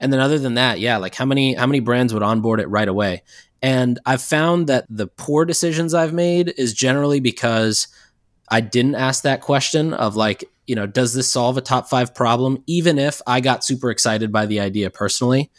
And 0.00 0.12
then 0.12 0.20
other 0.20 0.38
than 0.38 0.54
that, 0.54 0.80
yeah, 0.80 0.98
like 0.98 1.14
how 1.14 1.24
many 1.24 1.54
how 1.54 1.66
many 1.66 1.80
brands 1.80 2.12
would 2.12 2.22
onboard 2.22 2.60
it 2.60 2.68
right 2.68 2.88
away? 2.88 3.22
And 3.62 3.98
I've 4.04 4.22
found 4.22 4.66
that 4.66 4.84
the 4.90 5.06
poor 5.06 5.46
decisions 5.46 5.94
I've 5.94 6.12
made 6.12 6.52
is 6.58 6.74
generally 6.74 7.20
because 7.20 7.88
I 8.50 8.60
didn't 8.60 8.96
ask 8.96 9.22
that 9.22 9.40
question 9.40 9.94
of 9.94 10.14
like, 10.14 10.44
you 10.66 10.74
know, 10.74 10.86
does 10.86 11.14
this 11.14 11.30
solve 11.30 11.56
a 11.56 11.60
top 11.60 11.88
5 11.88 12.14
problem 12.14 12.62
even 12.66 12.98
if 12.98 13.22
I 13.26 13.40
got 13.40 13.64
super 13.64 13.90
excited 13.90 14.32
by 14.32 14.46
the 14.46 14.60
idea 14.60 14.90
personally? 14.90 15.50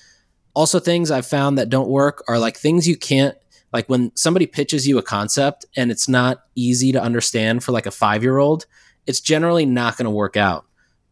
Also 0.54 0.80
things 0.80 1.12
I've 1.12 1.28
found 1.28 1.58
that 1.58 1.70
don't 1.70 1.90
work 1.90 2.24
are 2.28 2.40
like 2.40 2.58
things 2.58 2.88
you 2.88 2.98
can't 2.98 3.38
like 3.74 3.88
when 3.88 4.16
somebody 4.16 4.48
pitches 4.48 4.88
you 4.88 4.98
a 4.98 5.04
concept 5.04 5.66
and 5.76 5.92
it's 5.92 6.08
not 6.08 6.44
easy 6.56 6.92
to 6.92 7.02
understand 7.02 7.64
for 7.64 7.72
like 7.72 7.86
a 7.86 7.92
five 7.92 8.24
year 8.24 8.38
old, 8.38 8.66
it's 9.06 9.20
generally 9.20 9.66
not 9.66 9.98
going 9.98 10.06
to 10.06 10.12
work 10.12 10.38
out, 10.38 10.66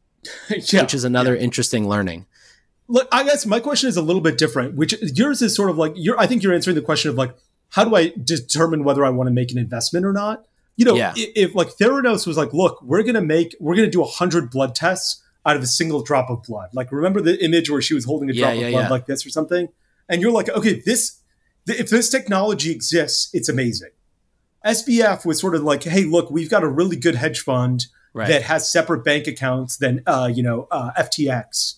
yeah, 0.49 0.81
which 0.81 0.93
is 0.93 1.03
another 1.03 1.35
yeah. 1.35 1.41
interesting 1.41 1.87
learning. 1.87 2.25
Look, 2.87 3.07
I 3.11 3.23
guess 3.23 3.45
my 3.45 3.59
question 3.59 3.89
is 3.89 3.97
a 3.97 4.01
little 4.01 4.21
bit 4.21 4.37
different. 4.37 4.75
Which 4.75 4.95
yours 5.01 5.41
is 5.41 5.55
sort 5.55 5.69
of 5.69 5.77
like 5.77 5.93
you're. 5.95 6.19
I 6.19 6.27
think 6.27 6.43
you're 6.43 6.53
answering 6.53 6.75
the 6.75 6.81
question 6.81 7.09
of 7.09 7.17
like, 7.17 7.35
how 7.69 7.83
do 7.83 7.95
I 7.95 8.13
determine 8.23 8.83
whether 8.83 9.03
I 9.03 9.09
want 9.09 9.27
to 9.27 9.33
make 9.33 9.51
an 9.51 9.57
investment 9.57 10.05
or 10.05 10.13
not? 10.13 10.45
You 10.77 10.85
know, 10.85 10.95
yeah. 10.95 11.13
if, 11.15 11.49
if 11.49 11.55
like 11.55 11.69
Theranos 11.69 12.27
was 12.27 12.37
like, 12.37 12.53
look, 12.53 12.81
we're 12.81 13.03
gonna 13.03 13.21
make, 13.21 13.55
we're 13.59 13.75
gonna 13.75 13.89
do 13.89 14.03
a 14.03 14.07
hundred 14.07 14.51
blood 14.51 14.75
tests 14.75 15.21
out 15.45 15.55
of 15.55 15.63
a 15.63 15.67
single 15.67 16.01
drop 16.01 16.29
of 16.29 16.43
blood. 16.43 16.69
Like, 16.73 16.91
remember 16.91 17.21
the 17.21 17.43
image 17.43 17.69
where 17.69 17.81
she 17.81 17.93
was 17.93 18.05
holding 18.05 18.29
a 18.29 18.33
yeah, 18.33 18.53
drop 18.53 18.63
of 18.63 18.71
blood 18.71 18.91
like 18.91 19.05
this 19.05 19.25
or 19.25 19.29
something? 19.29 19.69
And 20.09 20.21
you're 20.21 20.31
like, 20.31 20.49
okay, 20.49 20.79
this 20.79 21.21
if 21.67 21.89
this 21.89 22.09
technology 22.09 22.71
exists, 22.71 23.29
it's 23.33 23.49
amazing. 23.49 23.89
SBF 24.65 25.25
was 25.25 25.39
sort 25.39 25.55
of 25.55 25.63
like, 25.63 25.83
hey, 25.83 26.03
look, 26.03 26.29
we've 26.31 26.49
got 26.49 26.63
a 26.63 26.67
really 26.67 26.95
good 26.95 27.15
hedge 27.15 27.39
fund 27.39 27.87
right. 28.13 28.27
that 28.27 28.43
has 28.43 28.71
separate 28.71 29.03
bank 29.03 29.27
accounts 29.27 29.77
than 29.77 30.01
uh, 30.07 30.29
you 30.33 30.41
know 30.41 30.67
uh, 30.71 30.91
FTX, 30.97 31.75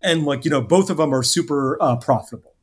and 0.00 0.24
like 0.24 0.44
you 0.44 0.50
know 0.50 0.60
both 0.60 0.90
of 0.90 0.98
them 0.98 1.12
are 1.12 1.24
super 1.24 1.76
uh, 1.82 1.96
profitable. 1.96 2.54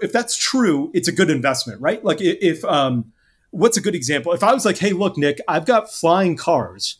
If 0.00 0.12
that's 0.12 0.36
true, 0.36 0.90
it's 0.92 1.06
a 1.06 1.12
good 1.12 1.30
investment, 1.30 1.80
right? 1.80 2.04
Like 2.04 2.20
if 2.20 2.64
um, 2.64 3.12
what's 3.52 3.76
a 3.76 3.80
good 3.80 3.94
example? 3.94 4.32
If 4.32 4.42
I 4.42 4.52
was 4.52 4.64
like, 4.64 4.78
hey, 4.78 4.92
look, 4.92 5.16
Nik, 5.16 5.38
I've 5.46 5.64
got 5.64 5.90
flying 5.90 6.36
cars. 6.36 6.98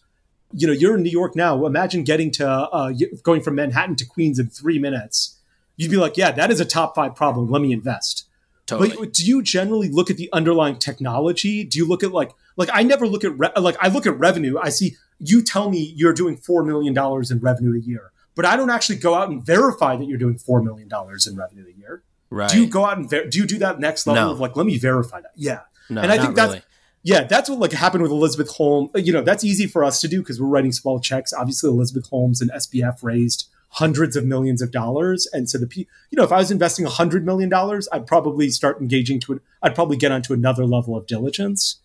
You 0.55 0.67
know, 0.67 0.73
you're 0.73 0.97
in 0.97 1.03
New 1.03 1.11
York 1.11 1.35
now. 1.35 1.67
Imagine 1.67 2.05
getting 2.05 2.31
to 2.33 2.49
uh, 2.49 2.93
going 3.23 3.43
from 3.43 3.57
Manhattan 3.57 3.97
to 3.97 4.07
Queens 4.07 4.39
in 4.39 4.49
three 4.49 4.79
minutes. 4.79 5.39
You'd 5.77 5.91
be 5.91 5.97
like, 5.97 6.17
yeah, 6.17 6.31
that 6.31 6.51
is 6.51 6.61
a 6.61 6.65
top 6.65 6.95
five 6.95 7.17
problem. 7.17 7.51
Let 7.51 7.63
me 7.63 7.73
invest 7.73 8.27
Totally. 8.67 8.97
But 8.97 9.13
do 9.13 9.25
you 9.25 9.43
generally 9.43 9.89
look 9.89 10.11
at 10.11 10.17
the 10.17 10.31
underlying 10.33 10.79
technology? 10.79 11.65
Do 11.65 11.79
you 11.79 11.87
look 11.87 12.03
at 12.03 12.13
like 12.13 12.31
like 12.57 12.69
I 12.73 12.83
never 12.83 13.07
look 13.07 13.25
at 13.25 13.37
re- 13.39 13.51
like 13.57 13.77
I 13.81 13.89
look 13.89 14.07
at 14.07 14.19
revenue. 14.19 14.59
I 14.59 14.69
see 14.69 14.97
you 15.19 15.43
tell 15.43 15.71
me 15.71 15.93
you're 15.97 16.13
doing 16.13 16.37
four 16.37 16.65
million 16.65 16.95
dollars 16.95 17.31
in 17.31 17.41
revenue 17.41 17.77
a 17.77 17.81
year, 17.81 18.13
but 18.35 18.45
I 18.45 18.57
don't 18.57 18.71
actually 18.71 18.97
go 18.97 19.15
out 19.15 19.31
and 19.31 19.45
verify 19.45 19.97
that 19.97 20.05
you're 20.07 20.19
doing 20.19 20.39
four 20.39 20.63
million 20.63 20.89
dollars 20.89 21.27
in 21.27 21.37
revenue 21.37 21.67
a 21.67 21.79
year. 21.79 22.03
Right? 22.31 22.49
Do 22.49 22.61
you 22.61 22.67
go 22.67 22.85
out 22.85 22.99
and 22.99 23.11
ver- 23.11 23.27
do 23.27 23.39
you 23.39 23.47
do 23.47 23.59
that 23.59 23.81
next 23.81 24.07
level 24.07 24.27
no. 24.27 24.31
of 24.33 24.41
like 24.41 24.55
let 24.55 24.67
me 24.67 24.79
verify 24.79 25.21
that? 25.21 25.33
Yeah. 25.35 25.61
No, 25.95 26.03
and 26.03 26.13
I 26.13 26.19
think 26.19 26.35
that's 26.35 26.53
really. 26.53 26.63
yeah, 27.03 27.25
that's 27.25 27.49
what 27.49 27.59
like 27.59 27.73
happened 27.73 28.03
with 28.03 28.13
Elizabeth 28.13 28.49
Holmes. 28.51 28.91
You 28.95 29.13
know, 29.13 29.23
that's 29.23 29.45
easy 29.45 29.67
for 29.67 29.85
us 29.85 30.01
to 30.01 30.09
do 30.09 30.21
because 30.21 30.41
we're 30.41 30.49
writing 30.49 30.73
small 30.73 31.01
checks. 31.01 31.33
Obviously, 31.33 31.71
Elizabeth 31.71 32.09
Holmes 32.09 32.41
and 32.41 32.51
SBF 32.51 33.03
raised 33.03 33.49
hundreds 33.73 34.17
of 34.17 34.25
millions 34.25 34.61
of 34.61 34.71
dollars. 34.71 35.27
And 35.33 35.49
so 35.49 35.59
the 35.59 35.69
you 35.77 35.87
know, 36.13 36.25
if 36.25 36.33
I 36.33 36.37
was 36.39 36.51
investing 36.51 36.85
a 36.85 36.91
hundred 36.91 37.25
million 37.25 37.49
dollars, 37.49 37.89
I'd 37.93 38.07
probably 38.07 38.51
start 38.51 38.81
engaging 38.81 39.19
to 39.21 39.35
it. 39.35 39.43
I'd 39.63 39.75
probably 39.75 39.97
get 39.97 40.13
onto 40.13 40.33
another 40.33 40.67
level 40.67 40.97
of 40.97 41.07
diligence. 41.07 41.81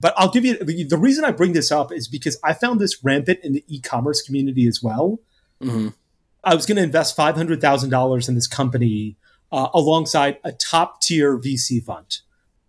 But 0.00 0.14
I'll 0.16 0.30
give 0.30 0.44
you 0.44 0.56
the 0.84 0.98
reason 0.98 1.24
I 1.24 1.30
bring 1.30 1.52
this 1.52 1.72
up 1.72 1.92
is 1.92 2.08
because 2.08 2.38
I 2.44 2.52
found 2.52 2.80
this 2.80 3.02
rampant 3.02 3.40
in 3.42 3.52
the 3.52 3.64
e-commerce 3.68 4.22
community 4.22 4.66
as 4.66 4.82
well. 4.82 5.20
Mm-hmm. 5.62 5.88
I 6.42 6.54
was 6.54 6.66
going 6.66 6.76
to 6.76 6.82
invest 6.82 7.16
five 7.16 7.36
hundred 7.36 7.60
thousand 7.60 7.90
dollars 7.90 8.28
in 8.28 8.34
this 8.34 8.46
company 8.46 9.16
uh, 9.50 9.68
alongside 9.72 10.38
a 10.44 10.52
top 10.52 11.00
tier 11.00 11.38
VC 11.38 11.82
fund. 11.82 12.18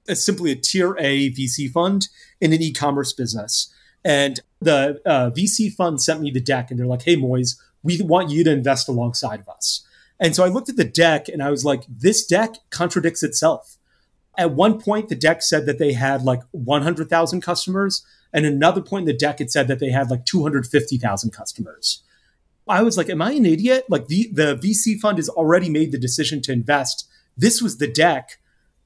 It's 0.08 0.26
simply 0.26 0.52
a 0.52 0.56
tier 0.56 0.96
A 1.00 1.32
VC 1.32 1.72
fund 1.72 2.10
in 2.40 2.54
an 2.54 2.62
e-commerce 2.62 3.14
business. 3.14 3.74
And 4.04 4.40
the 4.62 5.02
uh, 5.06 5.32
VC 5.32 5.74
fund 5.74 6.02
sent 6.02 6.22
me 6.22 6.30
the 6.30 6.40
deck, 6.40 6.70
and 6.70 6.80
they're 6.80 6.86
like, 6.86 7.04
"Hey, 7.04 7.18
Moiz, 7.18 7.56
we 7.86 8.02
want 8.02 8.32
you 8.32 8.44
to 8.44 8.52
invest 8.52 8.90
alongside 8.90 9.40
of 9.40 9.48
us. 9.48 9.86
And 10.20 10.36
so 10.36 10.44
I 10.44 10.48
looked 10.48 10.70
at 10.70 10.76
the 10.76 10.84
deck 10.84 11.30
and 11.30 11.42
I 11.42 11.52
was 11.52 11.64
like, 11.64 11.84
this 11.88 12.26
deck 12.26 12.56
contradicts 12.72 13.22
itself. 13.22 13.78
At 14.38 14.52
one 14.52 14.82
point, 14.82 15.08
the 15.08 15.16
deck 15.16 15.42
said 15.42 15.66
that 15.68 15.78
they 15.78 15.94
had 15.94 16.24
like 16.24 16.42
100,000 16.52 17.42
customers. 17.42 18.04
And 18.34 18.46
another 18.46 18.82
point 18.82 19.04
in 19.04 19.08
the 19.08 19.18
deck, 19.18 19.40
it 19.40 19.52
said 19.52 19.68
that 19.68 19.80
they 19.80 19.92
had 19.92 20.10
like 20.10 20.26
250,000 20.26 21.32
customers. 21.32 22.02
I 22.68 22.82
was 22.82 22.98
like, 22.98 23.10
am 23.10 23.22
I 23.22 23.32
an 23.34 23.46
idiot? 23.46 23.86
Like 23.88 24.08
the, 24.08 24.30
the 24.34 24.56
VC 24.56 25.00
fund 25.00 25.20
has 25.20 25.30
already 25.30 25.70
made 25.70 25.92
the 25.92 26.00
decision 26.00 26.42
to 26.44 26.52
invest. 26.52 27.08
This 27.38 27.62
was 27.62 27.78
the 27.78 27.88
deck. 27.88 28.40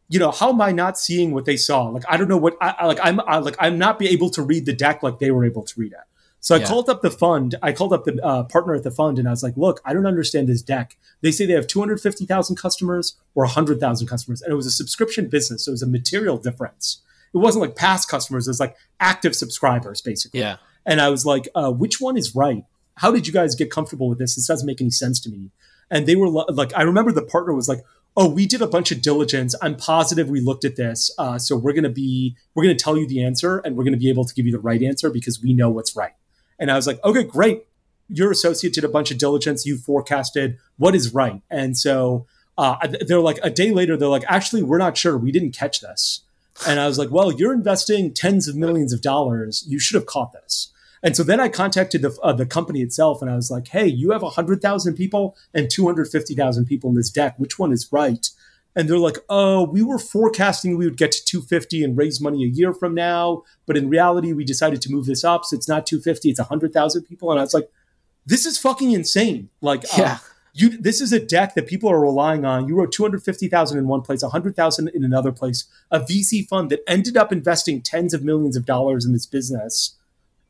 You 0.09 0.19
know, 0.19 0.31
how 0.31 0.49
am 0.49 0.59
I 0.59 0.71
not 0.71 0.97
seeing 0.97 1.31
what 1.31 1.45
they 1.45 1.55
saw? 1.55 1.83
Like, 1.83 2.03
I 2.09 2.17
don't 2.17 2.27
know 2.27 2.37
what 2.37 2.57
I 2.59 2.85
like. 2.85 2.99
I'm 3.01 3.19
I, 3.21 3.37
like, 3.37 3.55
I'm 3.59 3.77
not 3.77 3.99
be 3.99 4.07
able 4.09 4.29
to 4.31 4.41
read 4.41 4.65
the 4.65 4.73
deck 4.73 5.03
like 5.03 5.19
they 5.19 5.31
were 5.31 5.45
able 5.45 5.63
to 5.63 5.79
read 5.79 5.91
it. 5.91 5.99
So 6.41 6.55
I 6.55 6.59
yeah. 6.59 6.67
called 6.67 6.89
up 6.89 7.01
the 7.01 7.11
fund. 7.11 7.55
I 7.61 7.73
called 7.73 7.93
up 7.93 8.05
the 8.05 8.23
uh, 8.25 8.43
partner 8.43 8.73
at 8.73 8.83
the 8.83 8.91
fund, 8.91 9.19
and 9.19 9.27
I 9.27 9.31
was 9.31 9.43
like, 9.43 9.57
"Look, 9.57 9.81
I 9.83 9.93
don't 9.93 10.05
understand 10.05 10.47
this 10.47 10.61
deck. 10.61 10.97
They 11.21 11.31
say 11.31 11.45
they 11.45 11.53
have 11.53 11.67
250,000 11.67 12.55
customers 12.55 13.15
or 13.35 13.43
100,000 13.43 14.07
customers, 14.07 14.41
and 14.41 14.51
it 14.51 14.55
was 14.55 14.65
a 14.65 14.71
subscription 14.71 15.27
business, 15.27 15.65
so 15.65 15.71
it 15.71 15.73
was 15.73 15.83
a 15.83 15.87
material 15.87 16.37
difference. 16.37 17.01
It 17.33 17.37
wasn't 17.37 17.61
like 17.61 17.75
past 17.75 18.09
customers; 18.09 18.47
it 18.47 18.51
was 18.51 18.59
like 18.59 18.75
active 18.99 19.35
subscribers, 19.35 20.01
basically. 20.01 20.39
Yeah. 20.39 20.57
And 20.85 21.01
I 21.01 21.09
was 21.09 21.25
like, 21.25 21.49
uh, 21.55 21.71
"Which 21.71 21.99
one 21.99 22.17
is 22.17 22.33
right? 22.33 22.63
How 22.95 23.11
did 23.11 23.27
you 23.27 23.33
guys 23.33 23.53
get 23.53 23.69
comfortable 23.69 24.09
with 24.09 24.17
this? 24.17 24.35
This 24.35 24.47
doesn't 24.47 24.65
make 24.65 24.81
any 24.81 24.91
sense 24.91 25.19
to 25.21 25.29
me." 25.29 25.51
And 25.91 26.05
they 26.05 26.15
were 26.15 26.29
like, 26.29 26.71
I 26.75 26.83
remember 26.83 27.11
the 27.11 27.23
partner 27.23 27.53
was 27.53 27.67
like, 27.67 27.83
"Oh, 28.17 28.29
we 28.29 28.45
did 28.45 28.61
a 28.61 28.67
bunch 28.67 28.91
of 28.91 29.01
diligence. 29.01 29.55
I'm 29.61 29.75
positive 29.75 30.29
we 30.29 30.41
looked 30.41 30.65
at 30.65 30.75
this, 30.75 31.11
uh, 31.17 31.37
so 31.39 31.55
we're 31.55 31.73
gonna 31.73 31.89
be 31.89 32.35
we're 32.55 32.63
gonna 32.63 32.75
tell 32.75 32.97
you 32.97 33.07
the 33.07 33.23
answer, 33.23 33.59
and 33.59 33.75
we're 33.75 33.83
gonna 33.83 33.97
be 33.97 34.09
able 34.09 34.25
to 34.25 34.33
give 34.33 34.45
you 34.45 34.51
the 34.51 34.59
right 34.59 34.81
answer 34.81 35.09
because 35.09 35.41
we 35.41 35.53
know 35.53 35.69
what's 35.69 35.95
right." 35.95 36.13
And 36.59 36.69
I 36.69 36.75
was 36.75 36.85
like, 36.85 37.03
okay, 37.03 37.23
great. 37.23 37.65
Your 38.09 38.31
associate 38.31 38.73
did 38.73 38.83
a 38.83 38.89
bunch 38.89 39.11
of 39.11 39.17
diligence. 39.17 39.65
You 39.65 39.77
forecasted 39.77 40.57
what 40.77 40.93
is 40.93 41.13
right. 41.13 41.41
And 41.49 41.77
so 41.77 42.27
uh, 42.57 42.75
they're 43.07 43.21
like, 43.21 43.39
a 43.41 43.49
day 43.49 43.71
later, 43.71 43.95
they're 43.95 44.09
like, 44.09 44.25
actually, 44.27 44.61
we're 44.61 44.77
not 44.77 44.97
sure. 44.97 45.17
We 45.17 45.31
didn't 45.31 45.51
catch 45.51 45.79
this. 45.79 46.21
And 46.67 46.79
I 46.79 46.87
was 46.87 46.97
like, 46.97 47.09
well, 47.09 47.31
you're 47.31 47.53
investing 47.53 48.13
tens 48.13 48.47
of 48.47 48.55
millions 48.57 48.91
of 48.91 49.01
dollars. 49.01 49.63
You 49.67 49.79
should 49.79 49.95
have 49.95 50.05
caught 50.05 50.33
this. 50.33 50.73
And 51.01 51.15
so 51.15 51.23
then 51.23 51.39
I 51.39 51.49
contacted 51.49 52.01
the, 52.01 52.17
uh, 52.21 52.33
the 52.33 52.45
company 52.45 52.81
itself 52.81 53.21
and 53.21 53.31
I 53.31 53.35
was 53.35 53.49
like, 53.49 53.69
hey, 53.69 53.87
you 53.87 54.11
have 54.11 54.21
100,000 54.21 54.93
people 54.95 55.37
and 55.53 55.69
250,000 55.69 56.65
people 56.65 56.89
in 56.89 56.95
this 56.95 57.09
deck. 57.09 57.35
Which 57.37 57.57
one 57.57 57.71
is 57.71 57.87
right? 57.91 58.29
and 58.75 58.87
they're 58.87 58.97
like, 58.97 59.17
"Oh, 59.27 59.63
we 59.63 59.81
were 59.81 59.99
forecasting 59.99 60.77
we 60.77 60.85
would 60.85 60.97
get 60.97 61.11
to 61.11 61.25
250 61.25 61.83
and 61.83 61.97
raise 61.97 62.21
money 62.21 62.43
a 62.43 62.47
year 62.47 62.73
from 62.73 62.93
now, 62.93 63.43
but 63.65 63.75
in 63.75 63.89
reality, 63.89 64.31
we 64.31 64.45
decided 64.45 64.81
to 64.83 64.91
move 64.91 65.05
this 65.05 65.23
up, 65.23 65.43
so 65.45 65.55
it's 65.55 65.67
not 65.67 65.85
250, 65.85 66.29
it's 66.29 66.39
100,000 66.39 67.03
people." 67.03 67.31
And 67.31 67.39
I 67.39 67.43
was 67.43 67.53
like, 67.53 67.69
"This 68.25 68.45
is 68.45 68.57
fucking 68.57 68.91
insane!" 68.91 69.49
Like, 69.61 69.83
uh, 69.85 69.97
Yeah. 69.97 70.13
uh, 70.13 70.17
you, 70.53 70.69
this 70.77 71.01
is 71.01 71.11
a 71.11 71.19
deck 71.19 71.55
that 71.55 71.67
people 71.67 71.89
are 71.89 71.99
relying 71.99 72.45
on. 72.45 72.67
You 72.67 72.75
wrote 72.75 72.91
250,000 72.91 73.77
in 73.77 73.87
one 73.87 74.01
place, 74.01 74.23
100,000 74.23 74.87
in 74.89 75.03
another 75.03 75.31
place. 75.31 75.65
A 75.91 75.99
VC 75.99 76.43
fund 76.47 76.69
that 76.69 76.81
ended 76.87 77.17
up 77.17 77.31
investing 77.31 77.81
tens 77.81 78.13
of 78.13 78.23
millions 78.23 78.55
of 78.55 78.65
dollars 78.65 79.05
in 79.05 79.13
this 79.13 79.25
business 79.25 79.95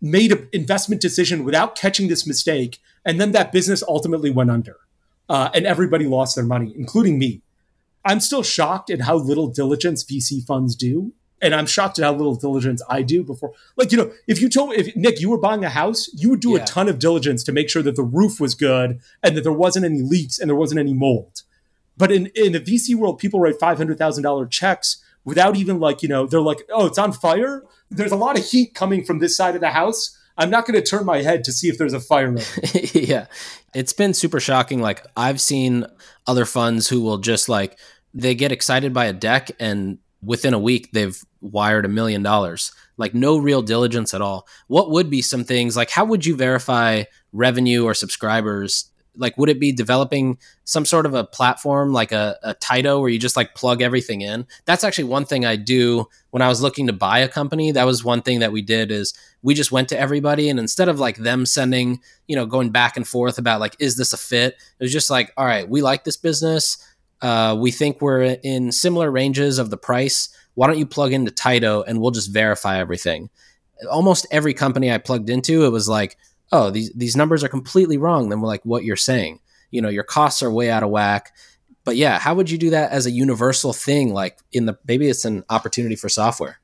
made 0.02 0.32
an 0.32 0.48
investment 0.54 1.02
decision 1.02 1.44
without 1.44 1.76
catching 1.76 2.08
this 2.08 2.26
mistake, 2.26 2.80
and 3.06 3.20
then 3.20 3.32
that 3.34 3.52
business 3.52 3.84
ultimately 3.88 4.30
went 4.30 4.50
under, 4.52 4.78
uh, 5.28 5.50
and 5.54 5.66
everybody 5.66 6.06
lost 6.06 6.36
their 6.36 6.46
money, 6.46 6.74
including 6.76 7.20
me. 7.20 7.42
I'm 8.06 8.20
still 8.20 8.44
shocked 8.44 8.90
at 8.90 9.02
how 9.02 9.16
little 9.16 9.48
diligence 9.48 10.04
VC 10.04 10.46
funds 10.46 10.76
do. 10.76 11.14
And 11.42 11.56
I'm 11.56 11.68
shocked 11.68 11.98
at 12.00 12.04
how 12.04 12.12
little 12.12 12.36
diligence 12.36 12.82
I 12.90 13.02
do 13.02 13.24
before. 13.24 13.54
Like, 13.78 13.94
you 13.94 13.98
know, 13.98 14.12
if 14.28 14.42
you 14.42 14.50
told 14.50 14.74
if 14.74 14.94
Nik, 14.98 15.22
you 15.22 15.30
were 15.30 15.38
buying 15.38 15.64
a 15.64 15.70
house, 15.70 16.10
you 16.14 16.30
would 16.32 16.42
do 16.42 16.58
Yeah. 16.58 16.64
a 16.64 16.66
ton 16.66 16.90
of 16.90 17.00
diligence 17.00 17.46
to 17.46 17.54
make 17.54 17.70
sure 17.70 17.82
that 17.82 17.96
the 17.96 18.04
roof 18.04 18.42
was 18.42 18.56
good 18.56 19.00
and 19.24 19.38
that 19.38 19.44
there 19.44 19.54
wasn't 19.54 19.86
any 19.86 20.02
leaks 20.02 20.38
and 20.38 20.50
there 20.50 20.56
wasn't 20.58 20.82
any 20.82 20.94
mold. 20.94 21.44
But 21.96 22.12
in, 22.12 22.26
in 22.36 22.52
the 22.52 22.60
VC 22.60 22.94
world, 22.94 23.20
people 23.20 23.40
write 23.40 23.58
$500,000 23.58 24.50
checks 24.50 24.98
without 25.24 25.56
even 25.56 25.80
like, 25.80 26.02
you 26.02 26.10
know, 26.10 26.26
they're 26.26 26.42
like, 26.42 26.64
oh, 26.72 26.86
it's 26.86 26.98
on 26.98 27.12
fire. 27.12 27.64
There's 27.90 28.12
a 28.12 28.18
lot 28.18 28.38
of 28.38 28.46
heat 28.46 28.74
coming 28.74 29.04
from 29.04 29.20
this 29.20 29.36
side 29.36 29.56
of 29.56 29.62
the 29.62 29.70
house. 29.70 30.16
I'm 30.38 30.50
not 30.50 30.66
going 30.66 30.82
to 30.82 30.86
turn 30.86 31.06
my 31.06 31.22
head 31.22 31.44
to 31.44 31.52
see 31.52 31.68
if 31.68 31.78
there's 31.78 31.94
a 31.94 32.00
fire. 32.00 32.36
yeah. 32.94 33.26
It's 33.74 33.94
been 33.94 34.14
super 34.14 34.40
shocking. 34.40 34.82
Like 34.82 35.06
I've 35.18 35.42
seen 35.42 35.86
other 36.26 36.46
funds 36.46 36.88
who 36.88 37.02
will 37.02 37.18
just 37.18 37.50
like 37.50 37.78
they 38.14 38.36
get 38.36 38.52
excited 38.52 38.94
by 38.94 39.06
a 39.06 39.14
deck 39.14 39.52
and 39.60 40.00
within 40.22 40.54
a 40.54 40.60
week 40.60 40.92
they've 40.94 41.22
wired 41.42 41.86
a 41.86 41.90
million 41.90 42.24
dollars. 42.24 42.72
Like 42.98 43.14
no 43.14 43.38
real 43.38 43.62
diligence 43.62 44.14
at 44.14 44.22
all. 44.22 44.48
What 44.68 44.92
would 44.92 45.10
be 45.10 45.22
some 45.22 45.44
things 45.44 45.76
like 45.76 45.90
how 45.90 46.06
would 46.06 46.26
you 46.26 46.36
verify 46.36 47.04
revenue 47.34 47.84
or 47.84 47.94
subscribers? 47.94 48.89
Like 49.16 49.38
would 49.38 49.50
it 49.50 49.60
be 49.60 49.72
developing 49.72 50.38
some 50.64 50.86
sort 50.86 51.06
of 51.06 51.14
a 51.14 51.24
platform 51.24 51.92
like 51.92 52.12
a, 52.12 52.38
a 52.44 53.00
where 53.00 53.10
you 53.10 53.20
just 53.20 53.36
like 53.36 53.56
plug 53.56 53.82
everything 53.82 54.22
in? 54.22 54.48
That's 54.66 54.84
actually 54.84 55.06
one 55.06 55.26
thing 55.26 55.46
I 55.46 55.56
do 55.56 56.08
when 56.30 56.42
I 56.42 56.48
was 56.48 56.62
looking 56.62 56.88
to 56.88 56.94
buy 56.94 57.20
a 57.20 57.28
company. 57.28 57.72
That 57.72 57.86
was 57.86 58.04
one 58.04 58.22
thing 58.22 58.40
that 58.40 58.52
we 58.52 58.62
did 58.62 58.92
is 58.92 59.14
we 59.42 59.54
just 59.54 59.72
went 59.72 59.90
to 59.90 60.00
everybody 60.00 60.50
and 60.50 60.60
instead 60.60 60.90
of 60.90 61.00
like 61.00 61.18
them 61.18 61.46
sending 61.46 62.02
you 62.28 62.36
know 62.36 62.46
going 62.46 62.70
back 62.70 62.98
and 62.98 63.08
forth 63.08 63.38
about 63.38 63.60
like 63.60 63.76
is 63.80 63.96
this 63.96 64.14
a 64.14 64.18
fit 64.18 64.56
it 64.80 64.84
was 64.84 64.92
just 64.92 65.10
like 65.10 65.32
all 65.38 65.46
right 65.46 65.70
we 65.70 65.82
like 65.82 66.04
this 66.04 66.18
business 66.18 66.78
uh, 67.22 67.58
we 67.60 67.70
think 67.70 68.02
we're 68.02 68.38
in 68.44 68.72
similar 68.72 69.12
ranges 69.12 69.60
of 69.60 69.70
the 69.70 69.78
price 69.78 70.30
why 70.54 70.68
don't 70.68 70.78
you 70.78 70.86
plug 70.86 71.14
into 71.14 71.32
Taito 71.32 71.84
and 71.86 72.00
we'll 72.02 72.12
just 72.12 72.32
verify 72.32 72.80
everything 72.80 73.30
almost 73.90 74.28
every 74.30 74.54
company 74.54 74.92
i 74.92 74.98
plugged 74.98 75.30
into 75.30 75.66
it 75.66 75.70
was 75.70 75.88
like 75.88 76.18
oh 76.52 76.70
these 76.70 76.92
these 76.94 77.16
numbers 77.16 77.44
are 77.44 77.50
completely 77.50 77.98
wrong 77.98 78.30
than 78.30 78.42
we're 78.42 78.48
like 78.48 78.64
what 78.64 78.84
you're 78.84 78.96
saying 78.96 79.40
you 79.72 79.82
know 79.82 79.90
your 79.90 80.04
costs 80.04 80.42
are 80.42 80.52
way 80.52 80.70
out 80.70 80.84
of 80.84 80.90
whack 80.90 81.34
but 81.84 81.96
yeah 81.96 82.20
how 82.20 82.34
would 82.34 82.50
you 82.50 82.58
do 82.58 82.70
that 82.70 82.92
as 82.92 83.06
a 83.06 83.12
universal 83.12 83.74
thing 83.74 84.14
like 84.14 84.38
in 84.52 84.66
the 84.66 84.78
maybe 84.88 85.08
it's 85.08 85.26
an 85.26 85.44
opportunity 85.50 85.96
for 85.96 86.10
software 86.10 86.60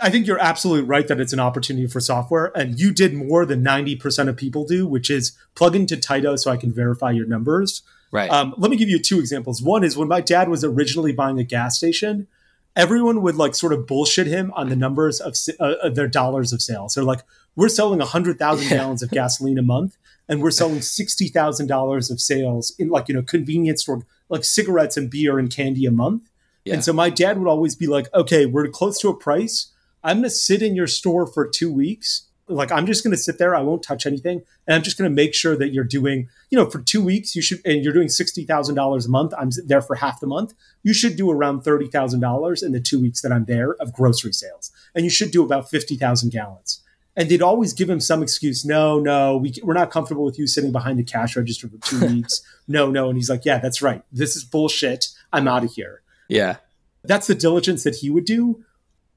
I 0.00 0.10
think 0.10 0.26
you're 0.26 0.38
absolutely 0.38 0.86
right 0.86 1.06
that 1.08 1.20
it's 1.20 1.32
an 1.32 1.40
opportunity 1.40 1.86
for 1.86 2.00
software, 2.00 2.52
and 2.56 2.78
you 2.78 2.92
did 2.92 3.14
more 3.14 3.44
than 3.44 3.64
90% 3.64 4.28
of 4.28 4.36
people 4.36 4.64
do, 4.64 4.86
which 4.86 5.10
is 5.10 5.36
plug 5.54 5.74
into 5.74 5.96
Taito 5.96 6.38
so 6.38 6.50
I 6.50 6.56
can 6.56 6.72
verify 6.72 7.10
your 7.10 7.26
numbers. 7.26 7.82
right 8.12 8.30
Um, 8.30 8.54
let 8.56 8.70
me 8.70 8.76
give 8.76 8.88
you 8.88 9.00
two 9.00 9.18
examples. 9.18 9.62
One 9.62 9.84
is 9.84 9.96
when 9.96 10.08
my 10.08 10.20
dad 10.20 10.48
was 10.48 10.64
originally 10.64 11.12
buying 11.12 11.38
a 11.38 11.44
gas 11.44 11.76
station, 11.76 12.28
everyone 12.76 13.22
would 13.22 13.34
like 13.34 13.54
sort 13.54 13.72
of 13.72 13.86
bullshit 13.86 14.26
him 14.26 14.52
on 14.54 14.68
the 14.68 14.76
numbers 14.76 15.20
of, 15.20 15.34
uh, 15.58 15.74
of 15.82 15.94
their 15.96 16.08
dollars 16.08 16.52
of 16.52 16.62
sales. 16.62 16.94
They're 16.94 17.04
like, 17.04 17.22
we're 17.58 17.68
selling 17.68 17.98
100,000 17.98 18.64
Yeah. 18.64 18.76
gallons 18.76 19.02
of 19.02 19.10
gasoline 19.10 19.58
a 19.58 19.62
month, 19.62 19.96
and 20.28 20.40
we're 20.40 20.52
selling 20.52 20.80
$60,000 20.80 22.08
of 22.08 22.20
sales 22.20 22.72
in 22.78 22.88
like, 22.88 23.08
you 23.08 23.14
know, 23.14 23.22
convenience 23.22 23.82
store, 23.82 24.06
like 24.28 24.44
cigarettes 24.44 24.96
and 24.96 25.10
beer 25.10 25.40
and 25.40 25.50
candy 25.50 25.84
a 25.84 25.90
month. 25.90 26.30
Yeah. 26.64 26.74
And 26.74 26.84
so 26.84 26.92
my 26.92 27.10
dad 27.10 27.36
would 27.36 27.48
always 27.48 27.74
be 27.74 27.88
like, 27.88 28.06
okay, 28.14 28.46
we're 28.46 28.68
close 28.68 29.00
to 29.00 29.08
a 29.08 29.16
price. 29.16 29.72
I'm 30.04 30.18
going 30.18 30.24
to 30.24 30.30
sit 30.30 30.62
in 30.62 30.76
your 30.76 30.86
store 30.86 31.26
for 31.26 31.48
two 31.48 31.72
weeks. 31.72 32.26
Like, 32.46 32.70
I'm 32.70 32.86
just 32.86 33.02
going 33.02 33.10
to 33.10 33.20
sit 33.20 33.38
there. 33.38 33.56
I 33.56 33.60
won't 33.60 33.82
touch 33.82 34.06
anything. 34.06 34.42
And 34.66 34.76
I'm 34.76 34.82
just 34.82 34.96
going 34.96 35.10
to 35.10 35.14
make 35.14 35.34
sure 35.34 35.56
that 35.56 35.70
you're 35.70 35.82
doing, 35.82 36.28
you 36.50 36.58
know, 36.58 36.70
for 36.70 36.80
two 36.80 37.02
weeks, 37.02 37.34
you 37.34 37.42
should, 37.42 37.60
and 37.64 37.82
you're 37.82 37.92
doing 37.92 38.08
$60,000 38.08 39.06
a 39.06 39.08
month. 39.08 39.34
I'm 39.36 39.50
there 39.66 39.82
for 39.82 39.96
half 39.96 40.20
the 40.20 40.28
month. 40.28 40.54
You 40.84 40.94
should 40.94 41.16
do 41.16 41.28
around 41.30 41.62
$30,000 41.64 42.62
in 42.62 42.72
the 42.72 42.80
two 42.80 43.00
weeks 43.00 43.20
that 43.22 43.32
I'm 43.32 43.46
there 43.46 43.74
of 43.80 43.92
grocery 43.92 44.32
sales. 44.32 44.70
And 44.94 45.04
you 45.04 45.10
should 45.10 45.32
do 45.32 45.42
about 45.42 45.68
50,000 45.68 46.30
gallons. 46.30 46.80
And 47.18 47.28
they'd 47.28 47.42
always 47.42 47.74
give 47.74 47.90
him 47.90 48.00
some 48.00 48.22
excuse. 48.22 48.64
No, 48.64 48.98
no, 48.98 49.36
we, 49.36 49.52
we're 49.62 49.74
not 49.74 49.90
comfortable 49.90 50.24
with 50.24 50.38
you 50.38 50.46
sitting 50.46 50.72
behind 50.72 50.98
the 50.98 51.04
cash 51.04 51.36
register 51.36 51.68
for 51.68 51.76
two 51.78 52.00
weeks. 52.14 52.40
No, 52.66 52.90
no. 52.90 53.08
And 53.08 53.18
he's 53.18 53.28
like, 53.28 53.44
yeah, 53.44 53.58
that's 53.58 53.82
right. 53.82 54.02
This 54.10 54.36
is 54.36 54.44
bullshit. 54.44 55.08
I'm 55.32 55.46
out 55.46 55.64
of 55.64 55.72
here 55.72 56.02
yeah 56.28 56.56
that's 57.04 57.26
the 57.26 57.34
diligence 57.34 57.84
that 57.84 57.96
he 57.96 58.10
would 58.10 58.24
do. 58.24 58.64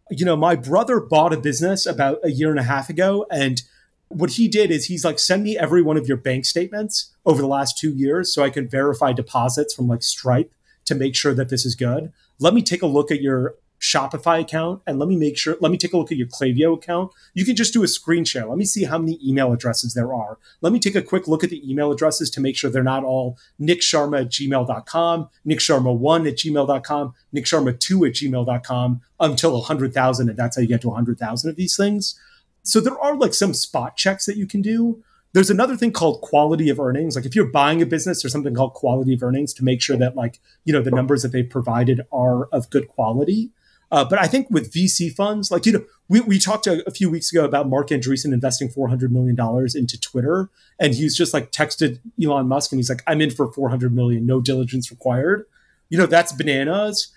You 0.09 0.25
know, 0.25 0.35
my 0.35 0.55
brother 0.55 0.99
bought 0.99 1.33
a 1.33 1.37
business 1.37 1.85
about 1.85 2.19
a 2.23 2.31
year 2.31 2.49
and 2.49 2.59
a 2.59 2.63
half 2.63 2.89
ago, 2.89 3.25
and 3.31 3.61
what 4.07 4.31
he 4.31 4.47
did 4.47 4.71
is 4.71 4.85
he's 4.85 5.05
like, 5.05 5.19
send 5.19 5.43
me 5.43 5.57
every 5.57 5.81
one 5.81 5.97
of 5.97 6.07
your 6.07 6.17
bank 6.17 6.45
statements 6.45 7.11
over 7.25 7.41
the 7.41 7.47
last 7.47 7.77
two 7.77 7.91
years 7.91 8.33
so 8.33 8.43
I 8.43 8.49
can 8.49 8.67
verify 8.67 9.13
deposits 9.13 9.73
from 9.73 9.87
like 9.87 10.03
Stripe 10.03 10.53
to 10.85 10.95
make 10.95 11.15
sure 11.15 11.33
that 11.33 11.49
this 11.49 11.65
is 11.65 11.75
good. 11.75 12.11
Let 12.39 12.53
me 12.53 12.61
take 12.61 12.81
a 12.81 12.87
look 12.87 13.09
at 13.09 13.21
your 13.21 13.55
Shopify 13.81 14.39
account 14.39 14.81
and 14.85 14.99
let 14.99 15.09
me 15.09 15.15
make 15.15 15.37
sure, 15.37 15.57
let 15.59 15.71
me 15.71 15.77
take 15.77 15.93
a 15.93 15.97
look 15.97 16.11
at 16.11 16.17
your 16.17 16.27
Klaviyo 16.27 16.75
account. 16.75 17.11
You 17.33 17.43
can 17.43 17.55
just 17.55 17.73
do 17.73 17.83
a 17.83 17.87
screen 17.87 18.23
share. 18.23 18.45
Let 18.45 18.59
me 18.59 18.65
see 18.65 18.83
how 18.83 18.99
many 18.99 19.19
email 19.27 19.51
addresses 19.51 19.95
there 19.95 20.13
are. 20.13 20.37
Let 20.61 20.71
me 20.71 20.79
take 20.79 20.95
a 20.95 21.01
quick 21.01 21.27
look 21.27 21.43
at 21.43 21.49
the 21.49 21.69
email 21.69 21.91
addresses 21.91 22.29
to 22.31 22.41
make 22.41 22.55
sure 22.55 22.69
they're 22.69 22.83
not 22.83 23.03
all 23.03 23.39
Nik 23.57 23.81
Sharma 23.81 24.21
at 24.21 24.29
gmail.com, 24.29 25.29
Nik 25.43 25.59
Sharma1 25.59 26.27
at 26.27 26.37
gmail.com, 26.37 27.13
Nik 27.31 27.45
Sharma2 27.45 28.07
at 28.07 28.13
gmail.com 28.13 29.01
until 29.19 29.53
100,000. 29.53 30.29
And 30.29 30.37
that's 30.37 30.55
how 30.55 30.61
you 30.61 30.67
get 30.67 30.81
to 30.81 30.89
100,000 30.89 31.49
of 31.49 31.55
these 31.55 31.75
things. 31.75 32.19
So 32.61 32.79
there 32.79 32.99
are 32.99 33.15
like 33.15 33.33
some 33.33 33.55
spot 33.55 33.97
checks 33.97 34.27
that 34.27 34.37
you 34.37 34.45
can 34.45 34.61
do. 34.61 35.03
There's 35.33 35.49
another 35.49 35.75
thing 35.75 35.91
called 35.91 36.21
quality 36.21 36.69
of 36.69 36.79
earnings. 36.79 37.15
Like 37.15 37.25
if 37.25 37.35
you're 37.35 37.45
buying 37.45 37.81
a 37.81 37.85
business, 37.87 38.21
there's 38.21 38.33
something 38.33 38.53
called 38.53 38.73
quality 38.73 39.15
of 39.15 39.23
earnings 39.23 39.53
to 39.55 39.63
make 39.63 39.81
sure 39.81 39.97
that 39.97 40.15
like, 40.15 40.39
you 40.65 40.73
know, 40.73 40.81
the 40.81 40.91
numbers 40.91 41.23
that 41.23 41.31
they've 41.31 41.49
provided 41.49 42.01
are 42.11 42.45
of 42.47 42.69
good 42.69 42.87
quality. 42.87 43.51
Uh, 43.91 44.05
but 44.05 44.19
I 44.19 44.25
think 44.25 44.49
with 44.49 44.71
VC 44.71 45.13
funds, 45.13 45.51
like, 45.51 45.65
you 45.65 45.73
know, 45.73 45.83
we, 46.07 46.21
we 46.21 46.39
talked 46.39 46.65
a, 46.65 46.87
a 46.87 46.91
few 46.91 47.09
weeks 47.09 47.31
ago 47.31 47.43
about 47.43 47.67
Marc 47.67 47.89
Andreessen 47.89 48.33
investing 48.33 48.69
$400 48.69 49.09
million 49.09 49.37
into 49.75 49.99
Twitter. 49.99 50.49
And 50.79 50.93
he's 50.93 51.15
just 51.15 51.33
like 51.33 51.51
texted 51.51 51.99
Elon 52.21 52.47
Musk 52.47 52.71
and 52.71 52.79
he's 52.79 52.89
like, 52.89 53.03
I'm 53.05 53.19
in 53.19 53.31
for 53.31 53.51
400 53.51 53.93
million, 53.93 54.25
no 54.25 54.39
diligence 54.39 54.91
required. 54.91 55.45
You 55.89 55.97
know, 55.97 56.05
that's 56.05 56.31
bananas. 56.31 57.09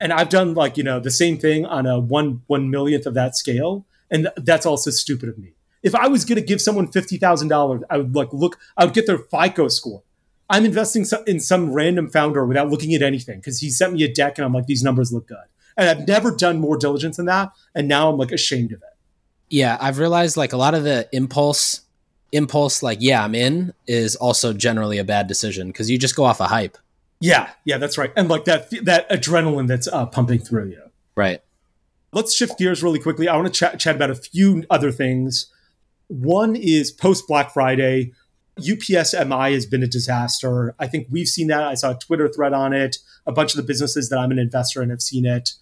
And 0.00 0.12
I've 0.12 0.28
done 0.28 0.54
like, 0.54 0.76
you 0.76 0.84
know, 0.84 1.00
the 1.00 1.10
same 1.10 1.36
thing 1.36 1.66
on 1.66 1.84
a 1.86 1.98
one, 1.98 2.42
one 2.46 2.70
millionth 2.70 3.06
of 3.06 3.14
that 3.14 3.36
scale. 3.36 3.84
And 4.08 4.24
th- 4.24 4.46
that's 4.46 4.66
also 4.66 4.90
stupid 4.90 5.28
of 5.28 5.36
me. 5.36 5.54
If 5.82 5.94
I 5.94 6.06
was 6.08 6.24
going 6.24 6.36
to 6.36 6.46
give 6.46 6.60
someone 6.60 6.86
$50,000, 6.88 7.82
I 7.90 7.96
would 7.96 8.14
like 8.14 8.32
look, 8.32 8.58
I 8.76 8.84
would 8.84 8.94
get 8.94 9.06
their 9.06 9.18
FICO 9.18 9.68
score. 9.68 10.02
I'm 10.48 10.64
investing 10.64 11.06
in 11.26 11.40
some 11.40 11.72
random 11.72 12.08
founder 12.08 12.44
without 12.44 12.70
looking 12.70 12.94
at 12.94 13.02
anything 13.02 13.38
because 13.38 13.60
he 13.60 13.70
sent 13.70 13.94
me 13.94 14.02
a 14.04 14.12
deck 14.12 14.38
and 14.38 14.44
I'm 14.44 14.52
like, 14.52 14.66
these 14.66 14.82
numbers 14.82 15.12
look 15.12 15.26
good. 15.26 15.38
And 15.80 15.88
I've 15.88 16.06
never 16.06 16.30
done 16.30 16.60
more 16.60 16.76
diligence 16.76 17.16
than 17.16 17.24
that. 17.26 17.52
And 17.74 17.88
now 17.88 18.10
I'm 18.10 18.18
like 18.18 18.30
ashamed 18.30 18.70
of 18.72 18.82
it. 18.82 18.88
Yeah, 19.48 19.78
I've 19.80 19.98
realized 19.98 20.36
like 20.36 20.52
a 20.52 20.56
lot 20.56 20.74
of 20.74 20.84
the 20.84 21.08
impulse, 21.10 21.80
impulse, 22.32 22.82
like 22.82 22.98
yeah, 23.00 23.24
I'm 23.24 23.34
in, 23.34 23.72
is 23.86 24.14
also 24.14 24.52
generally 24.52 24.98
a 24.98 25.04
bad 25.04 25.26
decision 25.26 25.68
because 25.68 25.90
you 25.90 25.98
just 25.98 26.14
go 26.14 26.24
off 26.24 26.38
a 26.38 26.46
hype, 26.46 26.76
Yeah, 27.18 27.50
yeah, 27.64 27.78
that's 27.78 27.96
right. 27.98 28.12
And 28.14 28.28
like 28.28 28.44
that 28.44 28.70
that 28.84 29.08
adrenaline 29.10 29.66
that's 29.66 29.88
uh, 29.88 30.06
pumping 30.06 30.38
through 30.38 30.66
you. 30.68 30.82
right? 31.16 31.42
Let's 32.12 32.34
shift 32.34 32.58
gears 32.58 32.82
really 32.82 32.98
quickly. 32.98 33.26
I 33.26 33.34
want 33.34 33.46
to 33.46 33.52
chat, 33.52 33.80
chat 33.80 33.96
about 33.96 34.10
a 34.10 34.14
few 34.14 34.64
other 34.68 34.92
things. 34.92 35.46
One 36.08 36.56
is 36.56 36.90
post 36.90 37.26
Black 37.26 37.52
Friday, 37.52 38.12
UPS 38.58 39.14
MI 39.14 39.52
has 39.52 39.66
been 39.66 39.82
a 39.82 39.86
disaster. 39.86 40.74
I 40.78 40.86
think 40.86 41.06
we've 41.10 41.28
seen 41.28 41.46
that. 41.48 41.62
I 41.62 41.74
saw 41.74 41.92
a 41.92 41.98
Twitter 41.98 42.28
thread 42.28 42.52
on 42.52 42.72
it. 42.72 42.98
A 43.26 43.32
bunch 43.32 43.52
of 43.52 43.56
the 43.56 43.62
businesses 43.62 44.08
that 44.08 44.18
I'm 44.18 44.30
an 44.30 44.38
investor 44.38 44.82
in 44.82 44.90
have 44.90 45.02
seen 45.02 45.24
it. 45.24 45.52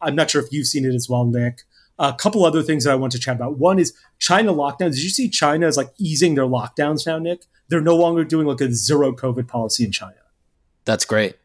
I'm 0.00 0.14
not 0.14 0.30
sure 0.30 0.42
if 0.42 0.52
you've 0.52 0.66
seen 0.66 0.84
it 0.84 0.94
as 0.94 1.08
well, 1.08 1.24
Nik. 1.24 1.62
A 1.98 2.14
couple 2.14 2.44
other 2.46 2.62
things 2.62 2.84
that 2.84 2.92
I 2.92 2.96
want 2.96 3.12
to 3.12 3.18
chat 3.18 3.36
about. 3.36 3.58
One 3.58 3.78
is 3.78 3.92
China 4.18 4.54
lockdowns. 4.54 4.94
Did 4.94 5.02
you 5.02 5.10
see 5.10 5.28
China 5.28 5.66
is 5.66 5.76
like 5.76 5.92
easing 5.98 6.34
their 6.34 6.46
lockdowns 6.46 7.06
now, 7.06 7.18
Nik? 7.18 7.44
They're 7.68 7.80
no 7.80 7.96
longer 7.96 8.24
doing 8.24 8.46
like 8.46 8.60
a 8.60 8.72
zero 8.72 9.12
COVID 9.12 9.46
policy 9.46 9.84
in 9.84 9.92
China. 9.92 10.14
That's 10.84 11.04
great. 11.04 11.36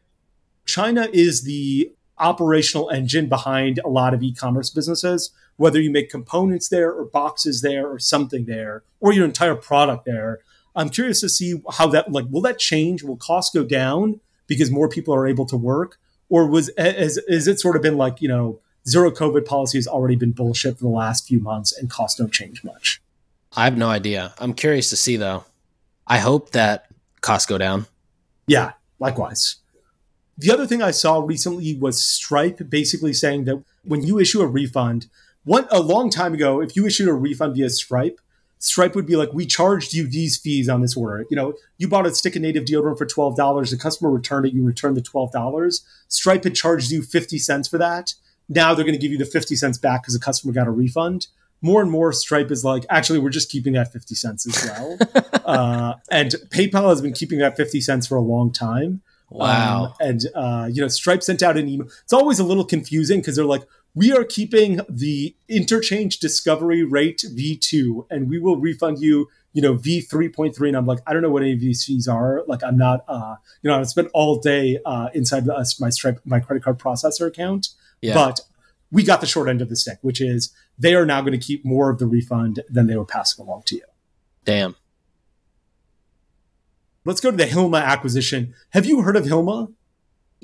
China 0.64 1.08
is 1.12 1.44
the 1.44 1.92
operational 2.18 2.88
engine 2.90 3.28
behind 3.28 3.78
a 3.84 3.88
lot 3.88 4.14
of 4.14 4.22
e-commerce 4.22 4.70
businesses 4.70 5.32
whether 5.56 5.80
you 5.80 5.90
make 5.90 6.10
components 6.10 6.68
there 6.68 6.92
or 6.92 7.04
boxes 7.04 7.60
there 7.60 7.86
or 7.86 7.98
something 7.98 8.46
there 8.46 8.82
or 9.00 9.12
your 9.12 9.24
entire 9.24 9.54
product 9.54 10.06
there 10.06 10.40
i'm 10.74 10.88
curious 10.88 11.20
to 11.20 11.28
see 11.28 11.60
how 11.72 11.86
that 11.86 12.10
like 12.10 12.24
will 12.30 12.40
that 12.40 12.58
change 12.58 13.02
will 13.02 13.16
costs 13.16 13.54
go 13.54 13.62
down 13.62 14.18
because 14.46 14.70
more 14.70 14.88
people 14.88 15.14
are 15.14 15.26
able 15.26 15.44
to 15.44 15.56
work 15.58 15.98
or 16.28 16.46
was 16.46 16.70
has, 16.76 17.18
is 17.28 17.48
it 17.48 17.60
sort 17.60 17.76
of 17.76 17.82
been 17.82 17.96
like 17.96 18.20
you 18.20 18.28
know 18.28 18.60
zero 18.88 19.10
COVID 19.10 19.44
policy 19.44 19.78
has 19.78 19.86
already 19.86 20.16
been 20.16 20.32
bullshit 20.32 20.78
for 20.78 20.84
the 20.84 20.90
last 20.90 21.26
few 21.26 21.40
months 21.40 21.76
and 21.76 21.90
costs 21.90 22.18
don't 22.18 22.32
change 22.32 22.62
much? 22.64 23.00
I 23.56 23.64
have 23.64 23.76
no 23.76 23.88
idea. 23.88 24.34
I'm 24.38 24.54
curious 24.54 24.90
to 24.90 24.96
see 24.96 25.16
though. 25.16 25.44
I 26.06 26.18
hope 26.18 26.50
that 26.50 26.86
costs 27.20 27.46
go 27.46 27.58
down. 27.58 27.86
Yeah, 28.46 28.72
likewise. 29.00 29.56
The 30.38 30.52
other 30.52 30.66
thing 30.66 30.82
I 30.82 30.90
saw 30.90 31.20
recently 31.20 31.74
was 31.76 32.00
Stripe 32.00 32.60
basically 32.68 33.12
saying 33.12 33.44
that 33.44 33.64
when 33.84 34.02
you 34.02 34.18
issue 34.18 34.42
a 34.42 34.46
refund, 34.46 35.06
one 35.44 35.66
a 35.70 35.80
long 35.80 36.10
time 36.10 36.34
ago, 36.34 36.60
if 36.60 36.76
you 36.76 36.86
issued 36.86 37.08
a 37.08 37.14
refund 37.14 37.54
via 37.54 37.70
Stripe, 37.70 38.20
Stripe 38.58 38.94
would 38.94 39.06
be 39.06 39.16
like, 39.16 39.32
"We 39.32 39.46
charged 39.46 39.92
you 39.94 40.06
these 40.08 40.36
fees 40.36 40.68
on 40.68 40.80
this 40.80 40.96
order. 40.96 41.26
You 41.30 41.36
know, 41.36 41.54
you 41.78 41.88
bought 41.88 42.06
a 42.06 42.14
stick 42.14 42.36
of 42.36 42.42
native 42.42 42.64
deodorant 42.64 42.98
for 42.98 43.06
twelve 43.06 43.36
dollars. 43.36 43.70
The 43.70 43.76
customer 43.76 44.10
returned 44.10 44.46
it. 44.46 44.54
You 44.54 44.64
returned 44.64 44.96
the 44.96 45.02
twelve 45.02 45.32
dollars. 45.32 45.84
Stripe 46.08 46.44
had 46.44 46.54
charged 46.54 46.90
you 46.90 47.02
fifty 47.02 47.38
cents 47.38 47.68
for 47.68 47.78
that. 47.78 48.14
Now 48.48 48.74
they're 48.74 48.84
going 48.84 48.94
to 48.94 49.00
give 49.00 49.12
you 49.12 49.18
the 49.18 49.26
fifty 49.26 49.56
cents 49.56 49.78
back 49.78 50.02
because 50.02 50.14
the 50.14 50.20
customer 50.20 50.52
got 50.52 50.66
a 50.66 50.70
refund. 50.70 51.26
More 51.62 51.82
and 51.82 51.90
more, 51.90 52.12
Stripe 52.12 52.50
is 52.50 52.64
like, 52.64 52.84
actually, 52.90 53.18
we're 53.18 53.30
just 53.30 53.50
keeping 53.50 53.72
that 53.74 53.92
fifty 53.92 54.14
cents 54.14 54.46
as 54.46 54.70
well. 54.70 54.98
uh, 55.44 55.94
and 56.10 56.34
PayPal 56.50 56.90
has 56.90 57.02
been 57.02 57.12
keeping 57.12 57.38
that 57.40 57.56
fifty 57.56 57.80
cents 57.80 58.06
for 58.06 58.16
a 58.16 58.22
long 58.22 58.52
time. 58.52 59.02
Wow. 59.30 59.86
Um, 59.86 59.92
and 60.00 60.20
uh, 60.34 60.68
you 60.70 60.80
know, 60.80 60.88
Stripe 60.88 61.22
sent 61.22 61.42
out 61.42 61.56
an 61.56 61.68
email. 61.68 61.88
It's 62.04 62.12
always 62.12 62.38
a 62.38 62.44
little 62.44 62.64
confusing 62.64 63.20
because 63.20 63.36
they're 63.36 63.44
like, 63.44 63.62
we 63.96 64.12
are 64.12 64.24
keeping 64.24 64.80
the 64.90 65.34
interchange 65.48 66.18
discovery 66.18 66.84
rate 66.84 67.24
V2 67.26 68.06
and 68.10 68.28
we 68.28 68.38
will 68.38 68.58
refund 68.58 69.00
you, 69.00 69.28
you 69.54 69.62
know, 69.62 69.74
V3.3. 69.74 70.68
And 70.68 70.76
I'm 70.76 70.84
like, 70.84 70.98
I 71.06 71.14
don't 71.14 71.22
know 71.22 71.30
what 71.30 71.42
any 71.42 71.54
of 71.54 71.60
these 71.60 71.82
fees 71.82 72.06
are. 72.06 72.44
Like, 72.46 72.62
I'm 72.62 72.76
not, 72.76 73.06
uh, 73.08 73.36
you 73.62 73.70
know, 73.70 73.80
I 73.80 73.82
spent 73.84 74.08
all 74.12 74.38
day 74.38 74.78
uh, 74.84 75.08
inside 75.14 75.48
uh, 75.48 75.64
my 75.80 75.88
Stripe, 75.88 76.20
my 76.26 76.40
credit 76.40 76.62
card 76.62 76.78
processor 76.78 77.26
account. 77.26 77.70
Yeah. 78.02 78.12
But 78.12 78.42
we 78.92 79.02
got 79.02 79.22
the 79.22 79.26
short 79.26 79.48
end 79.48 79.62
of 79.62 79.70
the 79.70 79.76
stick, 79.76 79.98
which 80.02 80.20
is 80.20 80.52
they 80.78 80.94
are 80.94 81.06
now 81.06 81.22
going 81.22 81.32
to 81.32 81.38
keep 81.38 81.64
more 81.64 81.88
of 81.88 81.98
the 81.98 82.06
refund 82.06 82.62
than 82.68 82.88
they 82.88 82.96
were 82.96 83.06
passing 83.06 83.46
along 83.46 83.62
to 83.68 83.76
you. 83.76 83.84
Damn. 84.44 84.76
Let's 87.06 87.22
go 87.22 87.30
to 87.30 87.36
the 87.36 87.46
Hilma 87.46 87.78
acquisition. 87.78 88.52
Have 88.70 88.84
you 88.84 89.00
heard 89.00 89.16
of 89.16 89.24
Hilma? 89.24 89.70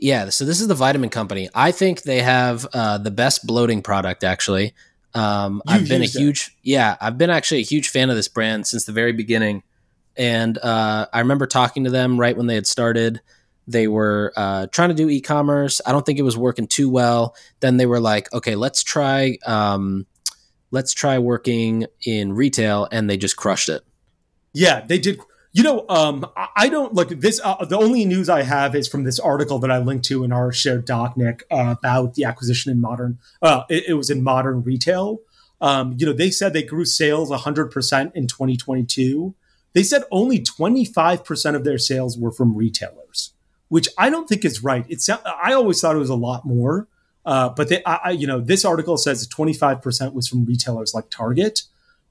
Yeah, 0.03 0.31
so 0.31 0.45
this 0.45 0.61
is 0.61 0.67
the 0.67 0.75
vitamin 0.75 1.11
company. 1.11 1.49
I 1.55 1.71
think 1.71 2.03
they 2.03 2.23
have 2.23 2.67
uh, 2.75 2.99
the 2.99 3.13
best 3.13 3.47
bloating 3.47 3.83
product. 3.83 4.25
Actually, 4.25 4.75
um, 5.15 5.63
I've 5.65 5.89
been 5.89 6.03
a 6.03 6.07
huge 6.07 6.49
it. 6.49 6.71
yeah, 6.71 6.97
I've 7.01 7.17
been 7.17 7.31
actually 7.31 7.61
a 7.61 7.65
huge 7.65 7.89
fan 7.89 8.11
of 8.11 8.17
this 8.17 8.27
brand 8.27 8.67
since 8.67 8.85
the 8.85 8.91
very 8.91 9.13
beginning, 9.13 9.63
and 10.17 10.59
uh, 10.59 11.07
I 11.13 11.21
remember 11.21 11.47
talking 11.47 11.85
to 11.85 11.91
them 11.91 12.19
right 12.19 12.37
when 12.37 12.49
they 12.49 12.57
had 12.57 12.67
started. 12.67 13.21
They 13.69 13.87
were 13.87 14.33
uh, 14.37 14.67
trying 14.73 14.89
to 14.89 14.95
do 14.97 15.09
e-commerce. 15.09 15.81
I 15.87 15.93
don't 15.93 16.05
think 16.05 16.19
it 16.19 16.23
was 16.23 16.37
working 16.37 16.67
too 16.67 16.91
well. 16.91 17.37
Then 17.61 17.77
they 17.77 17.87
were 17.87 18.01
like, 18.01 18.33
okay, 18.33 18.57
let's 18.57 18.83
try, 18.83 19.39
um, 19.47 20.09
let's 20.73 20.93
try 20.93 21.21
working 21.21 21.87
in 22.05 22.33
retail, 22.33 22.89
and 22.91 23.09
they 23.09 23.17
just 23.17 23.37
crushed 23.37 23.69
it. 23.69 23.83
Yeah, 24.53 24.85
they 24.85 24.99
did 24.99 25.21
you 25.53 25.63
know, 25.63 25.85
um, 25.89 26.27
I 26.57 26.69
don't 26.69 26.95
like 26.95 27.09
this. 27.09 27.41
Uh, 27.43 27.65
the 27.67 27.77
only 27.77 28.07
news 28.07 28.31
I 28.31 28.43
have 28.43 28.75
is 28.75 28.89
from 28.89 29.05
this 29.05 29.21
article 29.21 29.59
that 29.59 29.71
I 29.71 29.79
linked 29.79 30.07
to 30.07 30.25
in 30.25 30.33
our 30.33 30.51
shared 30.51 30.87
doc, 30.87 31.17
Nik, 31.17 31.45
uh, 31.51 31.75
about 31.79 32.15
the 32.15 32.25
acquisition 32.25 32.73
in 32.73 32.81
modern. 32.81 33.19
Uh, 33.43 33.65
it, 33.69 33.85
it 33.89 33.95
was 33.95 34.09
in 34.09 34.23
modern 34.23 34.63
retail. 34.63 35.19
Um, 35.61 35.95
you 35.99 36.07
know, 36.07 36.15
they 36.15 36.31
said 36.31 36.55
they 36.55 36.63
grew 36.63 36.87
sales 36.87 37.31
100% 37.31 38.13
in 38.15 38.27
2022. 38.27 39.35
They 39.75 39.83
said 39.83 40.03
only 40.11 40.41
25% 40.41 41.55
of 41.55 41.65
their 41.65 41.79
sales 41.79 42.19
were 42.19 42.33
from 42.33 42.57
retailers, 42.57 43.33
which 43.69 43.89
I 43.99 44.09
don't 44.09 44.29
think 44.29 44.45
is 44.45 44.63
right. 44.63 44.87
It's 44.89 45.09
I 45.09 45.53
always 45.53 45.81
thought 45.81 45.97
it 45.97 46.01
was 46.01 46.11
a 46.11 46.15
lot 46.15 46.47
more. 46.47 46.89
Uh, 47.25 47.51
but 47.51 47.69
they, 47.69 47.85
I, 47.85 48.11
you 48.11 48.27
know, 48.27 48.41
this 48.41 48.65
article 48.65 48.97
says 48.97 49.29
25% 49.29 50.13
was 50.13 50.27
from 50.27 50.45
retailers 50.45 50.93
like 50.95 51.09
Target. 51.09 51.63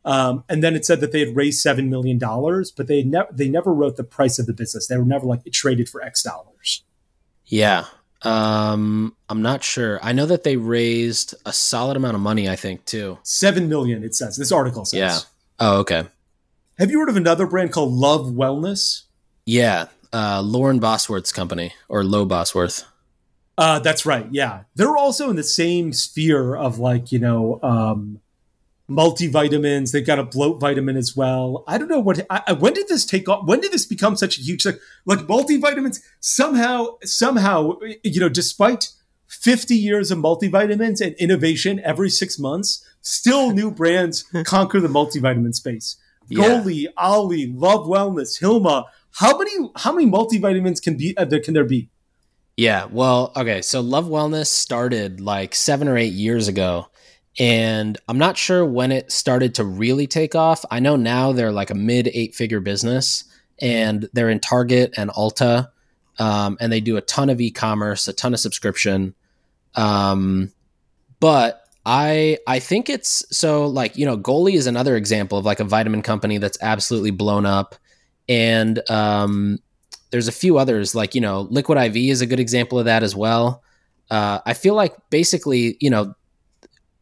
Um, 0.04 0.44
and 0.50 0.64
then 0.64 0.76
it 0.76 0.86
said 0.86 1.00
that 1.02 1.12
they 1.12 1.20
had 1.20 1.36
raised 1.36 1.62
seven 1.62 1.90
million 1.90 2.18
dollars, 2.18 2.72
but 2.72 2.88
they 2.88 3.04
never 3.04 3.30
they 3.32 3.48
never 3.48 3.74
wrote 3.74 3.98
the 3.98 4.04
price 4.04 4.40
of 4.40 4.48
the 4.48 4.54
business. 4.54 4.88
They 4.88 4.98
were 4.98 5.06
never 5.06 5.26
like 5.26 5.42
it 5.46 5.54
traded 5.54 5.90
for 5.90 6.02
X 6.02 6.24
dollars. 6.24 6.84
Yeah, 7.46 7.86
um, 8.24 9.16
I'm 9.30 9.42
not 9.42 9.64
sure. 9.64 10.00
I 10.02 10.12
know 10.12 10.26
that 10.26 10.44
they 10.44 10.58
raised 10.58 11.36
a 11.46 11.54
solid 11.54 11.98
amount 11.98 12.16
of 12.16 12.22
money. 12.22 12.50
I 12.50 12.56
think 12.56 12.86
too. 12.86 13.20
Seven 13.24 13.70
million. 13.70 14.04
It 14.04 14.16
says 14.16 14.38
this 14.38 14.52
article 14.52 14.86
says. 14.86 15.00
Yeah. 15.00 15.20
Oh, 15.60 15.80
okay. 15.82 16.06
Have 16.80 16.90
you 16.90 17.00
heard 17.00 17.10
of 17.10 17.18
another 17.18 17.46
brand 17.46 17.72
called 17.72 17.94
Love 17.94 18.28
Wellness? 18.28 19.04
Yeah, 19.46 19.88
uh, 20.12 20.42
Lauren 20.42 20.80
Bosworth's 20.80 21.32
company 21.32 21.74
or 21.90 22.04
Lo 22.04 22.26
Bosworth. 22.26 22.86
Uh, 23.58 23.78
that's 23.78 24.06
right. 24.06 24.28
Yeah, 24.32 24.62
they're 24.74 24.98
also 24.98 25.30
in 25.30 25.36
the 25.36 25.44
same 25.44 25.94
sphere 25.94 26.56
of 26.56 26.80
like 26.80 27.12
you 27.12 27.20
know. 27.20 27.60
Um, 27.62 28.22
multivitamins. 28.92 29.92
They've 29.92 30.06
got 30.06 30.20
a 30.20 30.24
bloat 30.24 30.60
vitamin 30.60 30.98
as 30.98 31.16
well. 31.16 31.64
I 31.68 31.78
don't 31.78 31.88
know 31.88 32.00
what. 32.00 32.26
I, 32.30 32.54
when 32.54 32.74
did 32.74 32.88
this 32.88 33.06
take 33.06 33.30
off? 33.30 33.48
When 33.48 33.62
did 33.62 33.72
this 33.72 33.86
become 33.86 34.16
such 34.16 34.38
a 34.38 34.42
huge 34.42 34.66
like, 34.66 34.80
like 35.06 35.20
multivitamins? 35.20 36.02
Somehow, 36.20 36.98
somehow, 37.04 37.80
you 38.04 38.20
know, 38.20 38.30
despite 38.30 38.90
50 39.28 39.76
years 39.76 40.12
of 40.12 40.20
multivitamins 40.20 41.00
and 41.00 41.16
innovation 41.16 41.80
every 41.84 42.10
six 42.10 42.38
months, 42.38 42.86
still 43.02 43.52
new 43.52 43.72
brands 43.80 44.26
conquer 44.46 44.80
the 44.82 44.90
multivitamin 44.90 45.56
space. 45.56 45.96
Yeah. 46.28 46.44
Goli, 46.44 46.86
OLLY, 46.98 47.48
Love 47.48 47.88
Wellness, 47.88 48.40
Hilma. 48.40 48.86
How 49.16 49.38
many 49.38 49.52
how 49.76 49.92
many 49.94 50.10
multivitamins 50.10 50.82
can 50.82 50.96
be 50.96 51.16
uh, 51.18 51.26
there 51.26 51.42
can 51.42 51.54
there 51.54 51.66
be? 51.66 51.90
Yeah, 52.58 52.86
well, 52.92 53.32
okay, 53.36 53.62
so 53.62 53.82
Love 53.82 54.06
Wellness 54.06 54.48
started 54.48 55.20
like 55.20 55.56
7 55.56 55.88
or 55.88 55.98
8 55.98 56.14
years 56.14 56.48
ago 56.48 56.91
and 57.40 57.98
I'm 58.08 58.18
not 58.18 58.38
sure 58.38 58.66
when 58.66 58.92
it 58.92 59.12
started 59.12 59.56
to 59.56 59.64
really 59.64 60.08
take 60.08 60.36
off. 60.36 60.66
I 60.70 60.80
know 60.80 60.96
now 60.96 61.32
they're 61.32 61.52
like 61.52 61.70
a 61.70 61.76
mid 61.76 62.10
eight 62.14 62.36
figure 62.36 62.60
business 62.60 63.24
and 63.62 64.10
they're 64.14 64.30
in 64.30 64.40
Target 64.40 64.94
and 64.98 65.10
Ulta. 65.12 65.70
Um, 66.20 66.58
and 66.60 66.72
they 66.72 66.82
do 66.82 66.98
a 66.98 67.02
ton 67.02 67.30
of 67.30 67.40
e 67.40 67.52
commerce, 67.52 68.08
a 68.08 68.14
ton 68.14 68.34
of 68.34 68.40
subscription. 68.40 69.16
Um, 69.76 70.52
but 71.20 71.64
I 71.86 72.38
I 72.46 72.60
think 72.60 72.90
it's 72.90 73.24
so 73.36 73.66
like 73.66 73.98
you 73.98 74.06
know 74.06 74.18
Goli 74.18 74.54
is 74.54 74.68
another 74.68 74.96
example 74.96 75.38
of 75.38 75.46
like 75.46 75.60
a 75.60 75.64
vitamin 75.64 76.02
company 76.02 76.38
that's 76.38 76.58
absolutely 76.62 77.12
blown 77.12 77.46
up, 77.46 77.76
and 78.30 78.88
um, 78.90 79.60
there's 80.12 80.28
a 80.28 80.34
few 80.34 80.58
others 80.58 80.94
like 80.94 81.16
you 81.16 81.22
know 81.22 81.42
Liquid 81.42 81.78
IV 81.78 81.96
is 81.96 82.22
a 82.22 82.28
good 82.28 82.40
example 82.40 82.78
of 82.78 82.86
that 82.86 83.04
as 83.04 83.16
well. 83.16 83.64
Uh, 84.12 84.40
I 84.46 84.54
feel 84.54 84.76
like 84.76 84.96
basically 85.10 85.78
you 85.80 85.90
know 85.90 86.14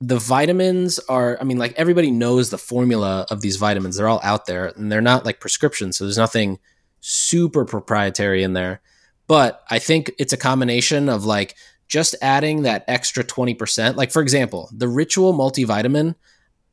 the 0.02 0.18
vitamins 0.18 0.98
are 1.10 1.38
i 1.42 1.44
mean 1.44 1.58
like 1.58 1.74
everybody 1.76 2.10
knows 2.10 2.50
the 2.50 2.58
formula 2.58 3.26
of 3.30 3.42
these 3.42 3.58
vitamins. 3.58 3.98
They're 3.98 4.08
all 4.08 4.22
out 4.24 4.46
there 4.46 4.68
and 4.68 4.92
they're 4.92 5.02
not 5.02 5.26
like 5.26 5.40
prescriptions 5.42 5.98
so 5.98 6.06
there's 6.06 6.18
nothing 6.18 6.60
super 7.02 7.66
proprietary 7.66 8.44
in 8.44 8.54
there. 8.54 8.82
But 9.28 9.64
i 9.70 9.80
think 9.80 10.12
it's 10.18 10.34
a 10.34 10.38
combination 10.38 11.10
of 11.10 11.26
like 11.26 11.56
just 11.88 12.16
adding 12.22 12.64
that 12.64 12.86
extra 12.88 13.24
20% 13.24 13.96
like 13.96 14.12
for 14.12 14.22
example 14.22 14.70
the 14.72 14.88
ritual 14.88 15.34
multivitamin 15.34 16.16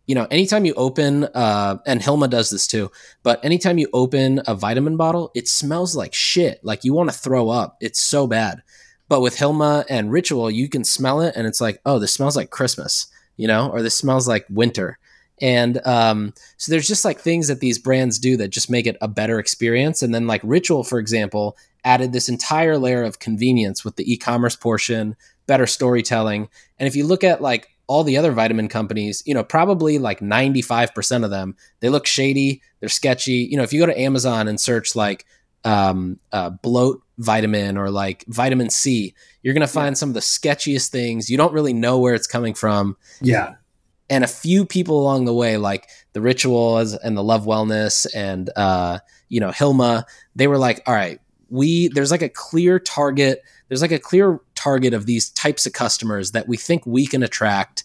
you 0.07 0.15
know 0.15 0.27
anytime 0.31 0.65
you 0.65 0.75
open 0.75 1.25
uh 1.25 1.79
and 1.87 2.03
hilma 2.03 2.29
does 2.29 2.51
this 2.51 2.67
too 2.67 2.91
but 3.23 3.45
anytime 3.45 3.79
you 3.79 3.89
open 3.93 4.41
a 4.47 4.55
vitamin 4.55 4.97
bottle 4.97 5.33
it 5.35 5.49
smells 5.49 5.97
like 5.97 6.15
shit. 6.15 6.61
Like 6.63 6.85
you 6.85 6.95
want 6.95 7.11
to 7.11 7.19
throw 7.19 7.49
up. 7.49 7.77
It's 7.81 8.01
so 8.01 8.27
bad. 8.27 8.63
But 9.09 9.21
with 9.21 9.37
hilma 9.37 9.85
and 9.91 10.13
ritual 10.13 10.49
you 10.49 10.69
can 10.69 10.85
smell 10.85 11.21
it 11.21 11.35
and 11.35 11.45
it's 11.45 11.61
like 11.61 11.81
oh 11.85 11.99
this 11.99 12.15
smells 12.15 12.37
like 12.37 12.51
christmas 12.51 13.09
you 13.37 13.47
know, 13.47 13.71
or 13.71 13.83
this 13.83 13.99
smells 13.99 14.29
like 14.29 14.47
winter. 14.49 14.99
And 15.41 15.85
um, 15.87 16.33
so 16.57 16.73
there's 16.73 16.89
just 16.89 17.05
like 17.05 17.21
things 17.21 17.49
that 17.49 17.61
these 17.61 17.79
brands 17.79 18.19
do 18.19 18.37
that 18.39 18.49
just 18.49 18.71
make 18.71 18.87
it 18.87 18.97
a 19.01 19.09
better 19.09 19.39
experience. 19.39 20.03
And 20.03 20.15
then 20.15 20.27
like 20.27 20.41
Ritual, 20.43 20.83
for 20.83 20.99
example, 20.99 21.57
added 21.85 22.13
this 22.13 22.29
entire 22.29 22.79
layer 22.79 23.05
of 23.05 23.19
convenience 23.19 23.85
with 23.85 23.97
the 23.97 24.11
e-commerce 24.11 24.57
portion, 24.57 25.15
better 25.47 25.67
storytelling. 25.67 26.49
And 26.79 26.87
if 26.87 26.97
you 26.97 27.07
look 27.07 27.23
at 27.23 27.43
like 27.43 27.69
all 27.87 28.03
the 28.03 28.17
other 28.17 28.33
vitamin 28.33 28.69
companies, 28.69 29.23
you 29.27 29.35
know, 29.35 29.45
probably 29.45 29.99
like 29.99 30.21
95% 30.21 31.25
of 31.25 31.31
them, 31.31 31.55
they 31.81 31.89
look 31.89 32.07
shady, 32.07 32.63
they're 32.81 32.89
sketchy. 32.89 33.47
You 33.51 33.57
know, 33.57 33.63
if 33.63 33.73
you 33.73 33.79
go 33.79 33.87
to 33.87 34.01
Amazon 34.01 34.49
and 34.49 34.61
search 34.61 34.97
like 34.97 35.27
um, 35.65 36.19
uh, 36.33 36.51
bloat 36.51 37.03
vitamin 37.19 37.77
or 37.77 37.91
like 37.91 38.25
vitamin 38.29 38.71
C, 38.71 39.15
you're 39.43 39.55
going 39.55 39.67
to 39.67 39.73
find 39.73 39.95
yeah. 39.95 39.99
some 39.99 40.11
of 40.11 40.15
the 40.15 40.21
sketchiest 40.21 40.89
things. 40.89 41.31
You 41.31 41.37
don't 41.37 41.53
really 41.53 41.73
know 41.73 41.99
where 41.99 42.15
it's 42.15 42.27
coming 42.27 42.55
from. 42.55 42.97
Yeah. 43.21 43.55
And 44.09 44.23
a 44.23 44.29
few 44.29 44.65
people 44.65 45.01
along 45.01 45.25
the 45.25 45.35
way, 45.35 45.57
like 45.57 45.89
the 46.13 46.21
rituals 46.21 46.95
and 46.95 47.17
the 47.17 47.23
love 47.23 47.45
wellness 47.45 48.07
and, 48.15 48.51
uh, 48.55 48.99
you 49.29 49.41
know, 49.41 49.51
Hilma, 49.51 50.07
they 50.37 50.47
were 50.47 50.59
like, 50.59 50.83
all 50.87 50.95
right, 50.95 51.21
we, 51.49 51.89
there's 51.89 52.11
like 52.11 52.23
a 52.23 52.29
clear 52.29 52.79
target. 52.79 53.43
There's 53.69 53.83
like 53.83 53.93
a 53.93 53.99
clear 53.99 54.41
target 54.55 54.95
of 54.95 55.07
these 55.07 55.31
types 55.31 55.67
of 55.67 55.73
customers 55.73 56.33
that 56.33 56.47
we 56.47 56.57
think 56.57 56.87
we 56.87 57.07
can 57.07 57.23
attract 57.23 57.85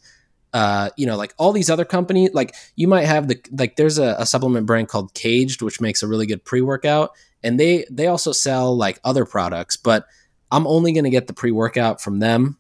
uh, 0.53 0.89
you 0.97 1.05
know, 1.05 1.15
like 1.15 1.33
all 1.37 1.53
these 1.53 1.69
other 1.69 1.85
companies, 1.85 2.33
like 2.33 2.53
you 2.75 2.87
might 2.87 3.05
have 3.05 3.27
the 3.27 3.39
like 3.57 3.77
there's 3.77 3.97
a, 3.97 4.15
a, 4.19 4.25
supplement 4.25 4.65
brand 4.65 4.89
called 4.89 5.13
Kaged, 5.13 5.61
which 5.61 5.79
makes 5.79 6.03
a 6.03 6.07
really 6.07 6.25
good 6.25 6.43
pre 6.43 6.59
workout, 6.59 7.11
and 7.43 7.59
they 7.59 7.85
they 7.89 8.07
also 8.07 8.31
sell 8.31 8.75
like 8.75 8.99
other 9.03 9.25
products 9.25 9.77
but 9.77 10.05
I'm 10.51 10.67
only 10.67 10.91
going 10.91 11.05
to 11.05 11.09
get 11.09 11.27
the 11.27 11.33
pre 11.33 11.51
workout 11.51 12.01
from 12.01 12.19
them. 12.19 12.57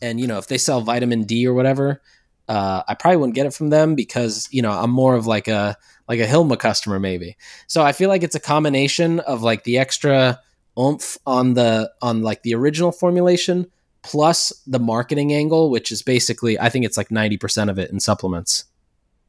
And, 0.00 0.18
you 0.20 0.26
know, 0.26 0.38
if 0.38 0.46
they 0.46 0.58
sell 0.58 0.80
vitamin 0.80 1.24
D 1.24 1.46
or 1.46 1.52
whatever, 1.52 2.00
uh, 2.48 2.82
I 2.88 2.94
probably 2.94 3.18
wouldn't 3.18 3.34
get 3.34 3.46
it 3.46 3.54
from 3.54 3.70
them 3.70 3.94
because, 3.94 4.48
you 4.50 4.62
know, 4.62 4.70
I'm 4.70 4.90
more 4.90 5.14
of 5.14 5.26
like 5.26 5.48
a, 5.48 5.76
like 6.08 6.20
a 6.20 6.26
Hilma 6.26 6.56
customer 6.56 6.98
maybe. 6.98 7.36
So 7.66 7.82
I 7.82 7.92
feel 7.92 8.08
like 8.08 8.22
it's 8.22 8.34
a 8.34 8.40
combination 8.40 9.20
of 9.20 9.42
like 9.42 9.64
the 9.64 9.78
extra 9.78 10.40
oomph 10.78 11.18
on 11.26 11.54
the, 11.54 11.92
on 12.00 12.22
like 12.22 12.42
the 12.42 12.54
original 12.54 12.92
formulation 12.92 13.66
plus 14.02 14.52
the 14.66 14.78
marketing 14.78 15.32
angle, 15.32 15.70
which 15.70 15.92
is 15.92 16.02
basically, 16.02 16.58
I 16.58 16.70
think 16.70 16.86
it's 16.86 16.96
like 16.96 17.08
90% 17.08 17.68
of 17.68 17.78
it 17.78 17.90
in 17.90 18.00
supplements. 18.00 18.64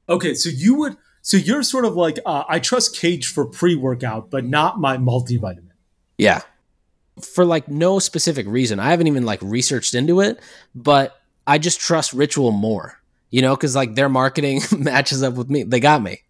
Okay. 0.08 0.34
So 0.34 0.50
you 0.50 0.76
would, 0.76 0.98
so 1.22 1.38
you're 1.38 1.64
sort 1.64 1.86
of 1.86 1.96
like, 1.96 2.20
uh, 2.26 2.44
I 2.48 2.60
trust 2.60 2.96
Cage 2.96 3.28
for 3.28 3.46
pre 3.46 3.76
workout, 3.76 4.30
but 4.30 4.46
not 4.46 4.80
my 4.80 4.98
multivitamin. 4.98 5.70
Yeah. 6.18 6.42
For 7.22 7.46
like 7.46 7.68
no 7.68 8.00
specific 8.00 8.48
reason. 8.48 8.80
I 8.80 8.90
haven't 8.90 9.08
even 9.08 9.26
like 9.26 9.40
researched 9.42 9.94
into 9.94 10.22
it, 10.22 10.40
but 10.74 11.20
I 11.46 11.58
just 11.58 11.80
trust 11.80 12.14
Ritual 12.14 12.52
more, 12.52 13.00
you 13.30 13.42
know, 13.42 13.56
because 13.56 13.76
like 13.76 13.96
their 13.96 14.10
marketing 14.10 14.62
matches 14.78 15.22
up 15.22 15.36
with 15.36 15.50
me. 15.50 15.64
They 15.64 15.80
got 15.80 16.02
me. 16.02 16.22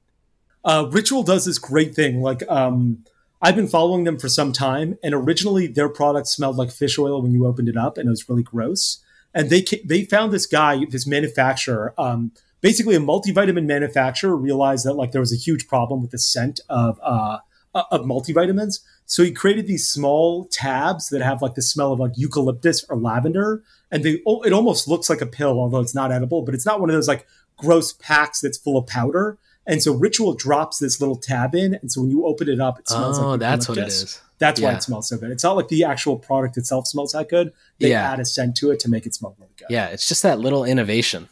Uh, 0.63 0.88
Ritual 0.91 1.23
does 1.23 1.45
this 1.45 1.58
great 1.58 1.95
thing. 1.95 2.21
Like, 2.21 2.43
um, 2.49 3.04
I've 3.41 3.56
been 3.56 3.67
following 3.67 4.04
them 4.04 4.19
for 4.19 4.30
some 4.30 4.54
time, 4.54 4.99
and 5.01 5.15
originally 5.15 5.65
their 5.65 5.89
product 5.89 6.27
smelled 6.27 6.58
like 6.58 6.71
fish 6.71 6.99
oil 6.99 7.21
when 7.21 7.32
you 7.32 7.47
opened 7.47 7.69
it 7.69 7.77
up, 7.77 7.97
and 7.97 8.08
it 8.08 8.12
was 8.12 8.30
really 8.30 8.43
gross. 8.43 8.99
And 9.34 9.49
they 9.49 9.65
they 9.84 10.04
found 10.06 10.32
this 10.32 10.45
guy, 10.45 10.86
this 10.89 11.08
manufacturer, 11.08 11.93
um, 11.97 12.34
basically 12.62 12.95
a 12.95 13.00
multivitamin 13.00 13.65
manufacturer, 13.65 14.36
realized 14.36 14.86
that 14.86 14.93
like 14.93 15.12
there 15.12 15.21
was 15.21 15.34
a 15.34 15.38
huge 15.38 15.67
problem 15.67 16.02
with 16.02 16.12
the 16.12 16.17
scent 16.19 16.60
of 16.69 17.00
uh, 17.04 17.39
of 17.74 18.02
multivitamins. 18.02 18.80
So 19.06 19.24
he 19.24 19.32
created 19.32 19.67
these 19.67 19.89
small 19.89 20.45
tabs 20.45 21.10
that 21.10 21.21
have 21.21 21.41
like 21.41 21.56
the 21.56 21.62
smell 21.62 21.91
of 21.93 22.00
like 22.00 22.13
eucalyptus 22.15 22.86
or 22.89 22.95
lavender, 22.97 23.63
and 23.91 24.04
they 24.04 24.21
it 24.45 24.54
almost 24.54 24.88
looks 24.88 25.10
like 25.10 25.21
a 25.21 25.26
pill, 25.26 25.60
although 25.60 25.82
it's 25.82 25.95
not 25.95 26.12
edible. 26.12 26.41
But 26.43 26.56
it's 26.56 26.65
not 26.65 26.80
one 26.80 26.89
of 26.89 26.95
those 26.95 27.08
like 27.08 27.28
gross 27.58 27.93
packs 27.93 28.39
that's 28.41 28.58
full 28.58 28.78
of 28.78 28.88
powder. 28.88 29.38
And 29.67 29.82
so 29.84 29.93
Ritual 29.93 30.34
drops 30.34 30.80
this 30.80 31.00
little 31.00 31.15
tab 31.15 31.54
in, 31.54 31.76
and 31.76 31.91
so 31.91 32.02
when 32.02 32.10
you 32.10 32.26
open 32.26 32.50
it 32.50 32.60
up, 32.60 32.80
it 32.80 32.89
smells 32.89 33.19
like 33.19 33.28
oh, 33.28 33.32
like 33.32 33.39
that's 33.41 33.69
what 33.69 33.78
it 33.78 33.88
is. 33.88 34.19
That's 34.39 34.60
Yeah. 34.60 34.69
why 34.69 34.74
it 34.76 34.82
smells 34.84 35.08
so 35.08 35.17
good. 35.17 35.30
It's 35.30 35.43
not 35.43 35.56
like 35.56 35.67
the 35.67 35.84
actual 35.84 36.17
product 36.17 36.58
itself 36.58 36.88
smells 36.88 37.12
that 37.12 37.30
good. 37.30 37.54
They 37.80 37.91
Yeah. 37.91 38.12
add 38.12 38.19
a 38.19 38.26
scent 38.26 38.56
to 38.58 38.71
it 38.71 38.80
to 38.80 38.89
make 38.89 39.06
it 39.06 39.13
smell 39.13 39.36
really 39.39 39.52
good. 39.56 39.67
Yeah, 39.69 39.86
it's 39.88 40.08
just 40.08 40.24
that 40.24 40.39
little 40.39 40.65
innovation. 40.65 41.30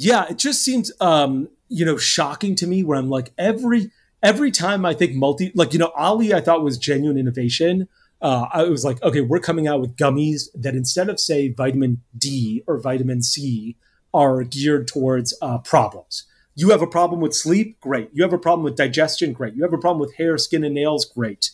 Yeah, 0.00 0.26
it 0.30 0.38
just 0.38 0.62
seems 0.62 0.92
um, 1.00 1.48
you 1.68 1.84
know, 1.84 1.96
shocking 1.96 2.54
to 2.56 2.68
me 2.68 2.84
where 2.84 2.96
I'm 2.96 3.10
like 3.10 3.32
every 3.36 3.90
every 4.22 4.52
time 4.52 4.86
I 4.86 4.94
think 4.94 5.14
multi 5.14 5.50
like, 5.56 5.72
you 5.72 5.80
know, 5.80 5.92
OLLY 5.98 6.32
I 6.32 6.40
thought 6.40 6.62
was 6.62 6.78
genuine 6.78 7.18
innovation. 7.18 7.88
Uh, 8.22 8.46
I 8.52 8.62
was 8.62 8.84
like, 8.84 9.02
okay, 9.02 9.22
we're 9.22 9.40
coming 9.40 9.66
out 9.66 9.80
with 9.80 9.96
gummies 9.96 10.48
that 10.54 10.76
instead 10.76 11.08
of 11.08 11.18
say 11.18 11.48
vitamin 11.48 12.02
D 12.16 12.62
or 12.68 12.78
vitamin 12.78 13.22
C 13.22 13.76
are 14.14 14.44
geared 14.44 14.86
towards 14.86 15.36
uh, 15.42 15.58
problems. 15.58 16.24
You 16.54 16.70
have 16.70 16.82
a 16.82 16.86
problem 16.86 17.20
with 17.20 17.34
sleep, 17.34 17.80
great. 17.80 18.10
You 18.12 18.22
have 18.22 18.32
a 18.32 18.38
problem 18.38 18.62
with 18.62 18.76
digestion, 18.76 19.32
great. 19.32 19.54
You 19.54 19.64
have 19.64 19.72
a 19.72 19.78
problem 19.78 20.00
with 20.00 20.14
hair, 20.14 20.38
skin, 20.38 20.62
and 20.62 20.74
nails, 20.76 21.04
great. 21.04 21.50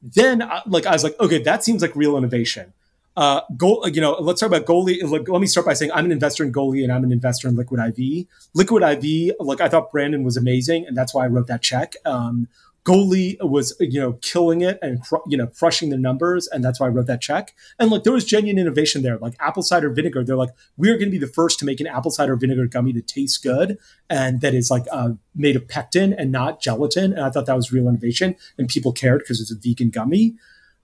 Then, 0.00 0.42
uh, 0.42 0.62
like, 0.66 0.86
I 0.86 0.92
was 0.92 1.04
like, 1.04 1.18
okay, 1.20 1.42
that 1.42 1.62
seems 1.64 1.82
like 1.82 1.94
real 1.94 2.16
innovation. 2.16 2.72
Uh, 3.18 3.40
goal, 3.56 3.84
you 3.92 4.00
know, 4.00 4.12
let's 4.20 4.38
talk 4.38 4.46
about 4.46 4.64
Goli. 4.64 4.98
Let 5.02 5.40
me 5.40 5.48
start 5.48 5.66
by 5.66 5.74
saying 5.74 5.90
I'm 5.92 6.04
an 6.04 6.12
investor 6.12 6.44
in 6.44 6.52
Goli 6.52 6.84
and 6.84 6.92
I'm 6.92 7.02
an 7.02 7.10
investor 7.10 7.48
in 7.48 7.56
Liquid 7.56 7.80
IV. 7.98 8.28
Liquid 8.54 8.84
IV, 8.84 9.34
like, 9.40 9.60
I 9.60 9.68
thought 9.68 9.90
Brandon 9.90 10.22
was 10.22 10.36
amazing, 10.36 10.86
and 10.86 10.96
that's 10.96 11.12
why 11.12 11.24
I 11.24 11.26
wrote 11.26 11.48
that 11.48 11.60
check. 11.60 11.94
Um, 12.04 12.46
Goli 12.84 13.36
was, 13.40 13.74
you 13.80 14.00
know, 14.00 14.12
killing 14.22 14.60
it 14.60 14.78
and 14.82 15.02
cr- 15.02 15.16
you 15.26 15.36
know 15.36 15.48
crushing 15.48 15.90
the 15.90 15.96
numbers, 15.96 16.46
and 16.46 16.64
that's 16.64 16.78
why 16.78 16.86
I 16.86 16.90
wrote 16.90 17.08
that 17.08 17.20
check. 17.20 17.56
And 17.80 17.90
like, 17.90 18.04
there 18.04 18.12
was 18.12 18.24
genuine 18.24 18.56
innovation 18.56 19.02
there. 19.02 19.18
Like 19.18 19.34
apple 19.40 19.64
cider 19.64 19.90
vinegar, 19.90 20.22
they're 20.22 20.36
like, 20.36 20.54
we're 20.76 20.94
going 20.94 21.08
to 21.08 21.10
be 21.10 21.18
the 21.18 21.26
first 21.26 21.58
to 21.58 21.64
make 21.64 21.80
an 21.80 21.88
apple 21.88 22.12
cider 22.12 22.36
vinegar 22.36 22.66
gummy 22.66 22.92
that 22.92 23.08
tastes 23.08 23.36
good 23.36 23.78
and 24.08 24.40
that 24.42 24.54
is 24.54 24.70
like 24.70 24.86
uh, 24.92 25.10
made 25.34 25.56
of 25.56 25.66
pectin 25.66 26.12
and 26.12 26.30
not 26.30 26.62
gelatin. 26.62 27.14
And 27.14 27.22
I 27.22 27.30
thought 27.30 27.46
that 27.46 27.56
was 27.56 27.72
real 27.72 27.88
innovation, 27.88 28.36
and 28.56 28.68
people 28.68 28.92
cared 28.92 29.22
because 29.22 29.40
it's 29.40 29.50
a 29.50 29.56
vegan 29.56 29.90
gummy. 29.90 30.36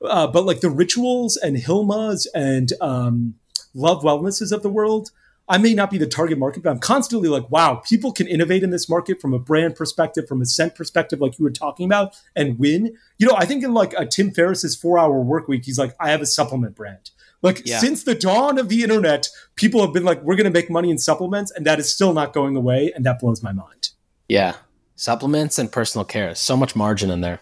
Uh, 0.05 0.27
but 0.27 0.45
like 0.45 0.61
the 0.61 0.71
rituals 0.71 1.37
and 1.37 1.57
Hilmas 1.57 2.27
and 2.35 2.73
um, 2.81 3.35
love 3.75 4.03
wellnesses 4.05 4.53
of 4.53 4.63
the 4.63 4.69
world, 4.71 5.11
I 5.49 5.59
may 5.59 5.75
not 5.75 5.91
be 5.91 5.99
the 5.99 6.07
target 6.07 6.39
market, 6.39 6.63
but 6.63 6.71
I'm 6.71 6.79
constantly 6.79 7.29
like, 7.29 7.51
wow, 7.51 7.77
people 7.77 8.13
can 8.13 8.27
innovate 8.27 8.63
in 8.63 8.71
this 8.71 8.89
market 8.89 9.21
from 9.21 9.35
a 9.35 9.39
brand 9.39 9.77
perspective, 9.77 10.27
from 10.27 10.41
a 10.41 10.47
scent 10.47 10.75
perspective, 10.75 11.21
like 11.21 11.39
you 11.39 11.45
were 11.45 11.51
talking 11.51 11.85
about, 11.85 12.17
and 12.35 12.59
win. 12.59 12.97
You 13.19 13.27
know, 13.27 13.35
I 13.37 13.45
think 13.45 13.63
in 13.63 13.75
like 13.75 13.93
a 13.99 14.07
Tim 14.07 14.31
Ferriss's 14.31 14.75
four 14.75 14.99
hour 14.99 15.21
work 15.21 15.47
week, 15.47 15.65
he's 15.67 15.79
like, 15.79 15.95
I 16.01 16.11
have 16.11 16.23
a 16.23 16.27
supplement 16.27 16.75
brand. 16.75 17.11
Like 17.43 17.61
Yeah. 17.67 17.79
since 17.79 18.05
the 18.05 18.15
dawn 18.15 18.59
of 18.59 18.71
the 18.71 18.83
internet, 18.83 19.29
people 19.55 19.83
have 19.83 19.93
been 19.93 20.05
like, 20.05 20.23
we're 20.23 20.37
going 20.37 20.51
to 20.51 20.51
make 20.51 20.71
money 20.71 20.91
in 20.91 20.97
supplements, 20.97 21.51
and 21.51 21.67
that 21.67 21.79
is 21.79 21.93
still 21.93 22.15
not 22.15 22.33
going 22.33 22.57
away, 22.57 22.91
and 22.97 23.05
that 23.05 23.21
blows 23.21 23.43
my 23.43 23.53
mind. 23.53 23.91
Yeah. 24.29 24.55
Supplements 24.97 25.59
and 25.59 25.71
personal 25.71 26.07
care. 26.07 26.35
So 26.35 26.57
much 26.57 26.75
margin 26.75 27.11
in 27.11 27.21
there. 27.21 27.41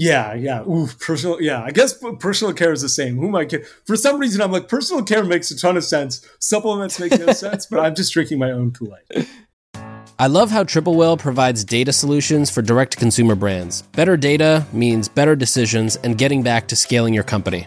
Yeah, 0.00 0.32
yeah. 0.32 0.62
Ooh, 0.62 0.88
personal. 0.98 1.42
Yeah, 1.42 1.62
I 1.62 1.72
guess 1.72 2.02
personal 2.20 2.54
care 2.54 2.72
is 2.72 2.80
the 2.80 2.88
same. 2.88 3.16
Who 3.16 3.28
am 3.28 3.36
I 3.36 3.44
kidding? 3.44 3.66
For 3.84 3.96
some 3.96 4.18
reason, 4.18 4.40
I'm 4.40 4.50
like 4.50 4.66
personal 4.66 5.04
care 5.04 5.22
makes 5.22 5.50
a 5.50 5.58
ton 5.58 5.76
of 5.76 5.84
sense. 5.84 6.26
Supplements 6.38 6.98
make 6.98 7.12
no 7.18 7.34
sense, 7.34 7.66
but 7.66 7.80
I'm 7.80 7.94
just 7.94 8.10
drinking 8.14 8.38
my 8.38 8.50
own 8.50 8.70
Kool 8.70 8.96
Aid. 9.14 9.28
I 10.18 10.26
love 10.26 10.50
how 10.50 10.64
Triple 10.64 10.94
Whale 10.94 11.18
provides 11.18 11.64
data 11.64 11.92
solutions 11.92 12.48
for 12.48 12.62
direct 12.62 12.92
to 12.92 12.98
consumer 12.98 13.34
brands. 13.34 13.82
Better 13.92 14.16
data 14.16 14.66
means 14.72 15.06
better 15.06 15.36
decisions 15.36 15.96
and 15.96 16.16
getting 16.16 16.42
back 16.42 16.66
to 16.68 16.76
scaling 16.76 17.12
your 17.12 17.24
company. 17.24 17.66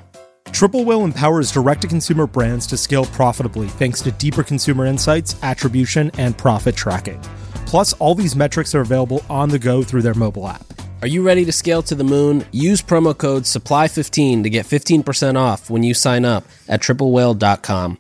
Triple 0.52 0.86
Whale 0.86 1.04
empowers 1.04 1.52
direct 1.52 1.84
to 1.84 1.88
consumer 1.88 2.26
brands 2.26 2.66
to 2.68 2.78
scale 2.78 3.06
profitably 3.06 3.68
thanks 3.68 4.02
to 4.02 4.12
deeper 4.12 4.42
consumer 4.42 4.88
insights, 4.88 5.36
attribution, 5.44 6.10
and 6.18 6.36
profit 6.36 6.76
tracking. 6.76 7.22
Plus, 7.68 7.94
all 7.94 8.16
these 8.16 8.36
metrics 8.36 8.74
are 8.74 8.82
available 8.82 9.24
on 9.30 9.50
the 9.50 9.60
go 9.60 9.84
through 9.84 10.02
their 10.02 10.16
mobile 10.16 10.48
app. 10.48 10.83
Are 11.04 11.08
you 11.08 11.22
ready 11.22 11.44
to 11.44 11.52
scale 11.52 11.82
to 11.84 11.96
the 11.96 12.06
moon? 12.06 12.46
Use 12.54 12.82
promo 12.82 13.18
code 13.18 13.44
SUPPLY15 13.44 14.44
to 14.44 14.50
get 14.50 14.66
15% 14.66 15.36
off 15.36 15.70
when 15.70 15.84
you 15.84 15.94
sign 15.94 16.24
up 16.24 16.46
at 16.70 16.82
triplewhale.com. 16.82 17.98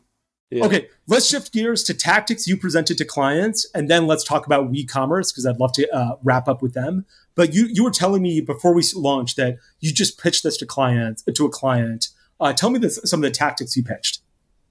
Yeah. 0.49 0.63
Okay, 0.63 0.87
let's 1.05 1.27
shift 1.27 1.51
gears 1.51 1.83
to 1.83 1.93
tactics 1.93 2.47
you 2.47 2.55
presented 2.55 2.97
to 2.99 3.03
clients, 3.03 3.69
and 3.75 3.89
then 3.89 4.07
let's 4.07 4.23
talk 4.23 4.45
about 4.45 4.71
WeCommerce 4.71 5.33
because 5.33 5.45
I'd 5.45 5.59
love 5.59 5.73
to 5.73 5.93
uh, 5.93 6.15
wrap 6.23 6.47
up 6.47 6.61
with 6.61 6.75
them. 6.75 7.05
But 7.35 7.53
you 7.53 7.65
you 7.65 7.83
were 7.83 7.91
telling 7.91 8.21
me 8.21 8.39
before 8.39 8.73
we 8.73 8.81
launched 8.95 9.35
that 9.35 9.57
you 9.81 9.91
just 9.91 10.17
pitched 10.17 10.43
this 10.43 10.55
to 10.59 10.65
clients 10.65 11.23
to 11.23 11.45
a 11.45 11.49
client. 11.49 12.07
Uh, 12.39 12.53
tell 12.53 12.69
me 12.69 12.79
this, 12.79 13.01
some 13.03 13.21
of 13.21 13.29
the 13.29 13.37
tactics 13.37 13.75
you 13.75 13.83
pitched. 13.83 14.21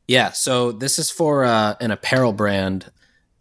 Yeah, 0.09 0.31
so 0.31 0.73
this 0.73 0.99
is 0.99 1.11
for 1.11 1.45
uh, 1.45 1.75
an 1.83 1.90
apparel 1.90 2.33
brand. 2.33 2.90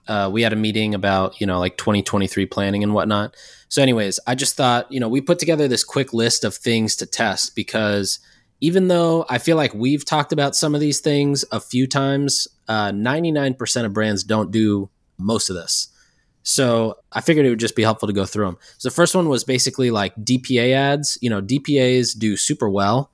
Uh, 0.08 0.30
we 0.32 0.42
had 0.42 0.54
a 0.54 0.56
meeting 0.56 0.96
about 0.96 1.40
you 1.40 1.48
know 1.48 1.60
like 1.60 1.78
2023 1.78 2.46
planning 2.48 2.84
and 2.84 2.94
whatnot. 2.94 3.36
So, 3.70 3.82
anyways, 3.82 4.20
I 4.28 4.36
just 4.36 4.56
thought 4.56 4.92
you 4.92 5.00
know 5.00 5.10
we 5.10 5.22
put 5.22 5.40
together 5.40 5.68
this 5.68 5.84
quick 5.84 6.14
list 6.14 6.44
of 6.44 6.56
things 6.56 6.96
to 6.98 7.06
test 7.06 7.56
because 7.56 8.20
even 8.62 8.88
though 8.88 9.26
I 9.28 9.40
feel 9.40 9.58
like 9.58 9.74
we've 9.74 10.06
talked 10.06 10.32
about 10.32 10.56
some 10.56 10.76
of 10.76 10.82
these 10.82 11.00
things 11.00 11.44
a 11.52 11.60
few 11.60 11.88
times, 11.88 12.48
uh, 12.68 12.92
99% 12.92 13.86
of 13.86 13.94
brands 13.94 14.24
don't 14.24 14.52
do 14.52 14.90
most 15.18 15.50
of 15.50 15.56
this. 15.56 15.88
So 16.44 16.98
I 17.12 17.22
figured 17.22 17.46
it 17.46 17.50
would 17.50 17.60
just 17.60 17.76
be 17.76 17.84
helpful 17.84 18.08
to 18.08 18.14
go 18.14 18.26
through 18.26 18.46
them. 18.46 18.58
So 18.78 18.90
the 18.90 18.96
first 18.96 19.16
one 19.16 19.30
was 19.30 19.44
basically 19.44 19.92
like 19.92 20.16
DPA 20.16 20.74
ads. 20.74 21.18
You 21.22 21.30
know, 21.30 21.42
DPAs 21.42 22.18
do 22.18 22.38
super 22.38 22.70
well. 22.70 23.12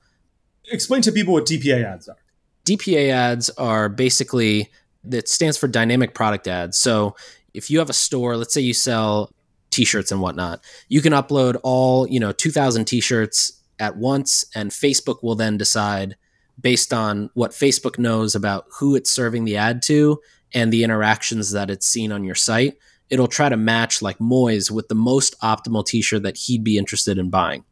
Explain 0.70 1.02
to 1.02 1.12
people 1.12 1.34
what 1.34 1.46
DPA 1.46 1.84
ads 1.84 2.08
are. 2.08 2.16
DPA 2.64 3.10
ads 3.10 3.48
are 3.50 3.88
basically 3.88 4.70
that 5.04 5.28
stands 5.28 5.56
for 5.56 5.68
dynamic 5.68 6.14
product 6.14 6.46
ads. 6.46 6.78
So 6.78 7.16
if 7.54 7.70
you 7.70 7.78
have 7.78 7.90
a 7.90 7.94
store, 7.94 8.36
let's 8.36 8.54
say 8.54 8.60
you 8.60 8.74
sell 8.74 9.32
t-shirts 9.70 10.12
and 10.12 10.20
whatnot, 10.20 10.60
you 10.88 11.00
can 11.00 11.12
upload 11.12 11.58
all, 11.62 12.06
you 12.08 12.20
know, 12.20 12.32
2000 12.32 12.84
t-shirts 12.84 13.62
at 13.78 13.96
once 13.96 14.44
and 14.54 14.70
Facebook 14.70 15.22
will 15.22 15.34
then 15.34 15.56
decide 15.56 16.16
based 16.60 16.92
on 16.92 17.30
what 17.34 17.52
Facebook 17.52 17.98
knows 17.98 18.34
about 18.34 18.66
who 18.78 18.96
it's 18.96 19.10
serving 19.10 19.44
the 19.44 19.56
ad 19.56 19.82
to 19.82 20.20
and 20.52 20.72
the 20.72 20.82
interactions 20.82 21.52
that 21.52 21.70
it's 21.70 21.86
seen 21.86 22.10
on 22.10 22.24
your 22.24 22.34
site. 22.34 22.76
It'll 23.10 23.28
try 23.28 23.48
to 23.48 23.56
match 23.56 24.02
like 24.02 24.18
Moiz 24.18 24.70
with 24.70 24.88
the 24.88 24.94
most 24.94 25.38
optimal 25.40 25.86
t-shirt 25.86 26.24
that 26.24 26.36
he'd 26.36 26.64
be 26.64 26.76
interested 26.76 27.18
in 27.18 27.30
buying. 27.30 27.64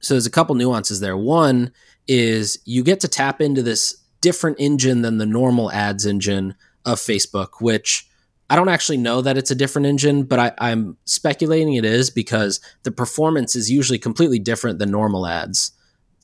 So 0.00 0.14
there's 0.14 0.26
a 0.26 0.30
couple 0.30 0.54
nuances 0.56 1.00
there. 1.00 1.16
One 1.16 1.72
is 2.08 2.58
you 2.64 2.82
get 2.82 3.00
to 3.00 3.08
tap 3.08 3.40
into 3.40 3.62
this 3.62 4.01
different 4.22 4.56
engine 4.58 5.02
than 5.02 5.18
the 5.18 5.26
normal 5.26 5.70
ads 5.70 6.06
engine 6.06 6.54
of 6.86 6.98
Facebook, 6.98 7.60
which 7.60 8.08
I 8.48 8.56
don't 8.56 8.70
actually 8.70 8.98
know 8.98 9.20
that 9.20 9.36
it's 9.36 9.50
a 9.50 9.54
different 9.54 9.86
engine, 9.86 10.24
but 10.24 10.38
I, 10.38 10.52
I'm 10.58 10.96
speculating 11.04 11.74
it 11.74 11.84
is 11.84 12.08
because 12.08 12.60
the 12.84 12.92
performance 12.92 13.54
is 13.54 13.70
usually 13.70 13.98
completely 13.98 14.38
different 14.38 14.78
than 14.78 14.90
normal 14.90 15.26
ads. 15.26 15.72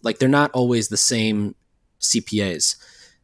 Like 0.03 0.19
they're 0.19 0.29
not 0.29 0.51
always 0.53 0.89
the 0.89 0.97
same 0.97 1.55
CPAs. 2.01 2.77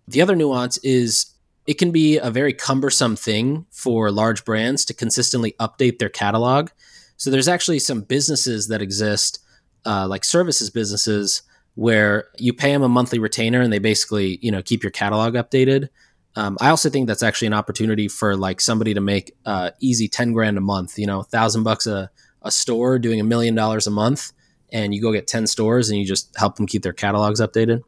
The 0.09 0.21
other 0.21 0.37
nuance 0.37 0.79
is 0.79 1.35
it 1.67 1.75
can 1.75 1.93
be 1.93 2.19
a 2.19 2.31
very 2.31 2.53
cumbersome 2.53 3.17
thing 3.17 3.67
for 3.71 4.11
large 4.11 4.45
brands 4.45 4.85
to 4.87 4.95
consistently 4.95 5.55
update 5.61 5.99
their 5.99 6.09
catalog. 6.09 6.71
So 7.17 7.31
there's 7.31 7.49
actually 7.49 7.79
some 7.79 8.03
businesses 8.03 8.69
that 8.69 8.83
exist, 8.83 9.39
uh, 9.87 10.07
like 10.09 10.25
services 10.25 10.69
businesses, 10.71 11.43
where 11.75 12.29
you 12.39 12.53
pay 12.53 12.73
them 12.73 12.83
a 12.83 12.89
monthly 12.89 13.19
retainer 13.19 13.61
and 13.61 13.73
they 13.73 13.79
basically 13.79 14.39
you 14.43 14.51
know 14.51 14.63
keep 14.63 14.83
your 14.83 14.93
catalog 14.93 15.35
updated. 15.35 15.89
Um, 16.37 16.59
I 16.61 16.71
also 16.71 16.91
think 16.91 17.07
that's 17.07 17.23
actually 17.23 17.47
an 17.47 17.55
opportunity 17.55 18.09
for 18.09 18.37
like 18.37 18.61
somebody 18.61 18.95
to 18.95 19.01
make 19.01 19.35
uh, 19.47 19.71
easy 19.81 20.09
ten 20.09 20.33
grand 20.33 20.59
a 20.59 20.61
month. 20.63 20.99
You 20.99 21.07
know, 21.07 21.23
thousand 21.23 21.63
bucks 21.63 21.87
a 21.87 22.11
a 22.43 22.51
store 22.51 22.99
doing 22.99 23.21
a 23.21 23.25
million 23.25 23.55
dollars 23.55 23.87
a 23.87 23.91
month, 23.91 24.33
and 24.73 24.95
you 24.95 25.01
go 25.01 25.13
get 25.13 25.27
ten 25.27 25.47
stores 25.47 25.91
and 25.91 25.99
you 25.99 26.05
just 26.05 26.37
help 26.37 26.57
them 26.57 26.67
keep 26.67 26.83
their 26.83 26.93
catalogs 26.93 27.41
updated. 27.41 27.83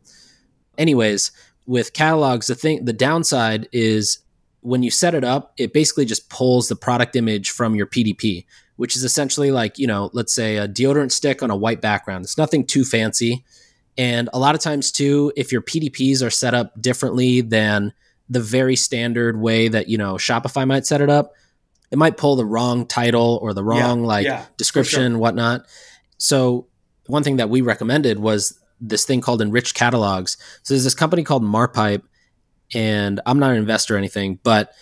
Anyways, 0.78 1.32
with 1.66 1.92
catalogs, 1.92 2.46
the 2.46 2.54
thing 2.54 2.84
the 2.84 2.92
downside 2.92 3.68
is 3.72 4.18
when 4.60 4.82
you 4.82 4.90
set 4.90 5.14
it 5.14 5.22
up, 5.22 5.52
it 5.56 5.72
basically 5.72 6.04
just 6.04 6.28
pulls 6.28 6.68
the 6.68 6.74
product 6.76 7.14
image 7.14 7.50
from 7.50 7.76
your 7.76 7.86
PDP, 7.86 8.46
which 8.74 8.96
is 8.96 9.04
essentially 9.04 9.52
like, 9.52 9.78
you 9.78 9.86
know, 9.86 10.10
let's 10.12 10.32
say 10.32 10.56
a 10.56 10.66
deodorant 10.66 11.12
stick 11.12 11.40
on 11.40 11.50
a 11.50 11.56
white 11.56 11.80
background. 11.80 12.24
It's 12.24 12.36
nothing 12.36 12.66
too 12.66 12.84
fancy. 12.84 13.44
And 13.98 14.28
a 14.32 14.38
lot 14.38 14.54
of 14.54 14.60
times, 14.60 14.92
too, 14.92 15.32
if 15.36 15.52
your 15.52 15.62
PDPs 15.62 16.24
are 16.24 16.30
set 16.30 16.54
up 16.54 16.80
differently 16.80 17.40
than 17.40 17.92
the 18.28 18.40
very 18.40 18.76
standard 18.76 19.40
way 19.40 19.68
that, 19.68 19.88
you 19.88 19.96
know, 19.96 20.14
Shopify 20.14 20.66
might 20.66 20.86
set 20.86 21.00
it 21.00 21.08
up, 21.08 21.32
it 21.90 21.98
might 21.98 22.16
pull 22.16 22.36
the 22.36 22.44
wrong 22.44 22.86
title 22.86 23.38
or 23.40 23.54
the 23.54 23.64
wrong 23.64 24.00
yeah, 24.00 24.06
like 24.06 24.24
yeah, 24.24 24.44
description, 24.56 25.12
sure. 25.12 25.18
whatnot. 25.18 25.66
So, 26.18 26.66
one 27.06 27.22
thing 27.22 27.36
that 27.36 27.48
we 27.48 27.60
recommended 27.60 28.18
was 28.18 28.58
this 28.80 29.04
thing 29.04 29.20
called 29.20 29.40
enriched 29.40 29.74
catalogs. 29.74 30.36
So, 30.62 30.74
there's 30.74 30.84
this 30.84 30.94
company 30.94 31.22
called 31.22 31.44
Marpipe 31.44 32.04
and 32.74 33.20
I'm 33.26 33.38
not 33.38 33.52
an 33.52 33.58
investor 33.58 33.94
or 33.94 33.98
anything, 33.98 34.40
but 34.42 34.72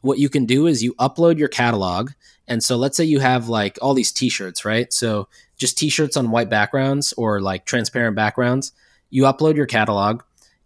what 0.00 0.18
you 0.18 0.28
can 0.28 0.44
do 0.46 0.66
is 0.66 0.82
you 0.82 0.94
upload 0.94 1.38
your 1.38 1.48
catalog. 1.48 2.10
And 2.46 2.62
so 2.62 2.76
let's 2.76 2.96
say 2.96 3.04
you 3.04 3.20
have 3.20 3.48
like 3.48 3.78
all 3.80 3.94
these 3.94 4.12
t-shirts, 4.12 4.64
right? 4.64 4.92
So 4.92 5.28
just 5.56 5.78
t-shirts 5.78 6.16
on 6.16 6.30
white 6.30 6.50
backgrounds 6.50 7.12
or 7.16 7.40
like 7.40 7.64
transparent 7.64 8.16
backgrounds. 8.16 8.72
You 9.10 9.24
upload 9.24 9.56
your 9.56 9.66
catalog 9.66 10.22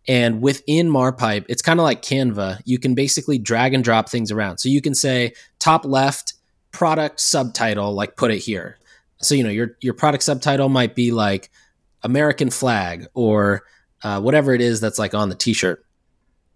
and 0.08 0.40
within 0.40 0.88
Marpipe, 0.88 1.44
it's 1.50 1.60
kind 1.60 1.78
of 1.78 1.84
like 1.84 2.00
Canva. 2.00 2.62
You 2.64 2.78
can 2.78 2.94
basically 2.94 3.38
drag 3.38 3.74
and 3.74 3.84
drop 3.84 4.08
things 4.08 4.32
around. 4.32 4.56
So 4.58 4.70
you 4.70 4.80
can 4.80 4.94
say 4.94 5.34
top 5.58 5.84
left 5.84 6.32
product 6.72 7.20
subtitle, 7.20 7.92
like 7.92 8.16
put 8.16 8.30
it 8.30 8.38
here. 8.38 8.78
So 9.20 9.34
you 9.34 9.42
know 9.42 9.50
your 9.50 9.76
your 9.80 9.94
product 9.94 10.22
subtitle 10.22 10.68
might 10.68 10.94
be 10.94 11.10
like 11.10 11.50
American 12.02 12.50
flag 12.50 13.06
or 13.14 13.64
uh, 14.02 14.20
whatever 14.20 14.54
it 14.54 14.60
is 14.60 14.80
that's 14.80 14.98
like 14.98 15.12
on 15.12 15.28
the 15.28 15.34
t-shirt. 15.34 15.84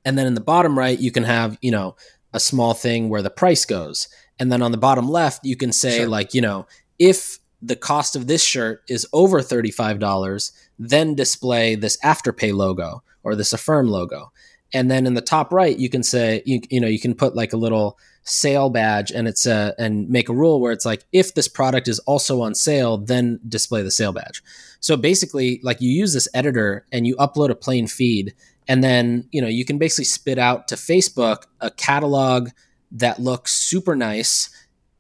And 0.05 0.16
then 0.16 0.27
in 0.27 0.35
the 0.35 0.40
bottom 0.40 0.79
right, 0.79 0.99
you 0.99 1.11
can 1.11 1.25
have, 1.25 1.59
you 1.61 1.71
know, 1.71 1.97
a 2.33 2.40
small 2.40 2.73
thing 2.75 3.09
where 3.09 3.23
the 3.23 3.31
price 3.31 3.64
goes. 3.64 4.09
And 4.38 4.51
then 4.51 4.62
on 4.62 4.73
the 4.73 4.79
bottom 4.79 5.09
left, 5.09 5.45
you 5.45 5.57
can 5.57 5.73
say, 5.73 5.99
sure. 5.99 6.09
like, 6.09 6.35
you 6.35 6.40
know, 6.40 6.66
if 6.99 7.38
the 7.62 7.77
cost 7.77 8.16
of 8.16 8.27
this 8.27 8.42
shirt 8.42 8.83
is 8.88 9.07
over 9.12 9.40
$35, 9.40 10.53
then 10.79 11.14
display 11.14 11.75
this 11.75 11.96
Afterpay 11.98 12.53
logo 12.53 13.03
or 13.22 13.35
this 13.35 13.53
Affirm 13.53 13.88
logo. 13.88 14.33
And 14.75 14.90
then 14.90 15.07
in 15.07 15.14
the 15.14 15.20
top 15.20 15.53
right, 15.53 15.79
you 15.79 15.88
can 15.88 16.03
say, 16.03 16.42
you, 16.44 16.61
you 16.70 16.81
know, 16.81 16.88
you 16.88 16.98
can 16.98 17.14
put 17.14 17.37
like 17.37 17.53
a 17.53 17.59
little 17.59 17.98
sale 18.25 18.70
badge 18.70 19.11
and 19.11 19.29
it's 19.29 19.46
a, 19.46 19.75
and 19.79 20.09
make 20.09 20.29
a 20.29 20.35
rule 20.35 20.61
where 20.61 20.72
it's 20.72 20.87
like, 20.87 21.05
if 21.12 21.35
this 21.35 21.48
product 21.48 21.88
is 21.88 21.98
also 22.01 22.40
on 22.40 22.55
sale, 22.55 22.96
then 22.96 23.38
display 23.46 23.83
the 23.83 23.90
sale 23.90 24.12
badge. 24.12 24.42
So 24.81 24.96
basically, 24.96 25.61
like 25.62 25.81
you 25.81 25.90
use 25.90 26.14
this 26.14 26.29
editor 26.35 26.87
and 26.90 27.07
you 27.07 27.16
upload 27.16 27.51
a 27.51 27.55
plain 27.55 27.87
feed 27.87 28.35
and 28.68 28.83
then 28.83 29.29
you 29.31 29.40
know 29.40 29.48
you 29.48 29.64
can 29.64 29.79
basically 29.79 30.05
spit 30.05 30.38
out 30.38 30.68
to 30.68 30.75
facebook 30.75 31.44
a 31.61 31.70
catalog 31.70 32.51
that 32.90 33.20
looks 33.20 33.53
super 33.53 33.96
nice 33.96 34.51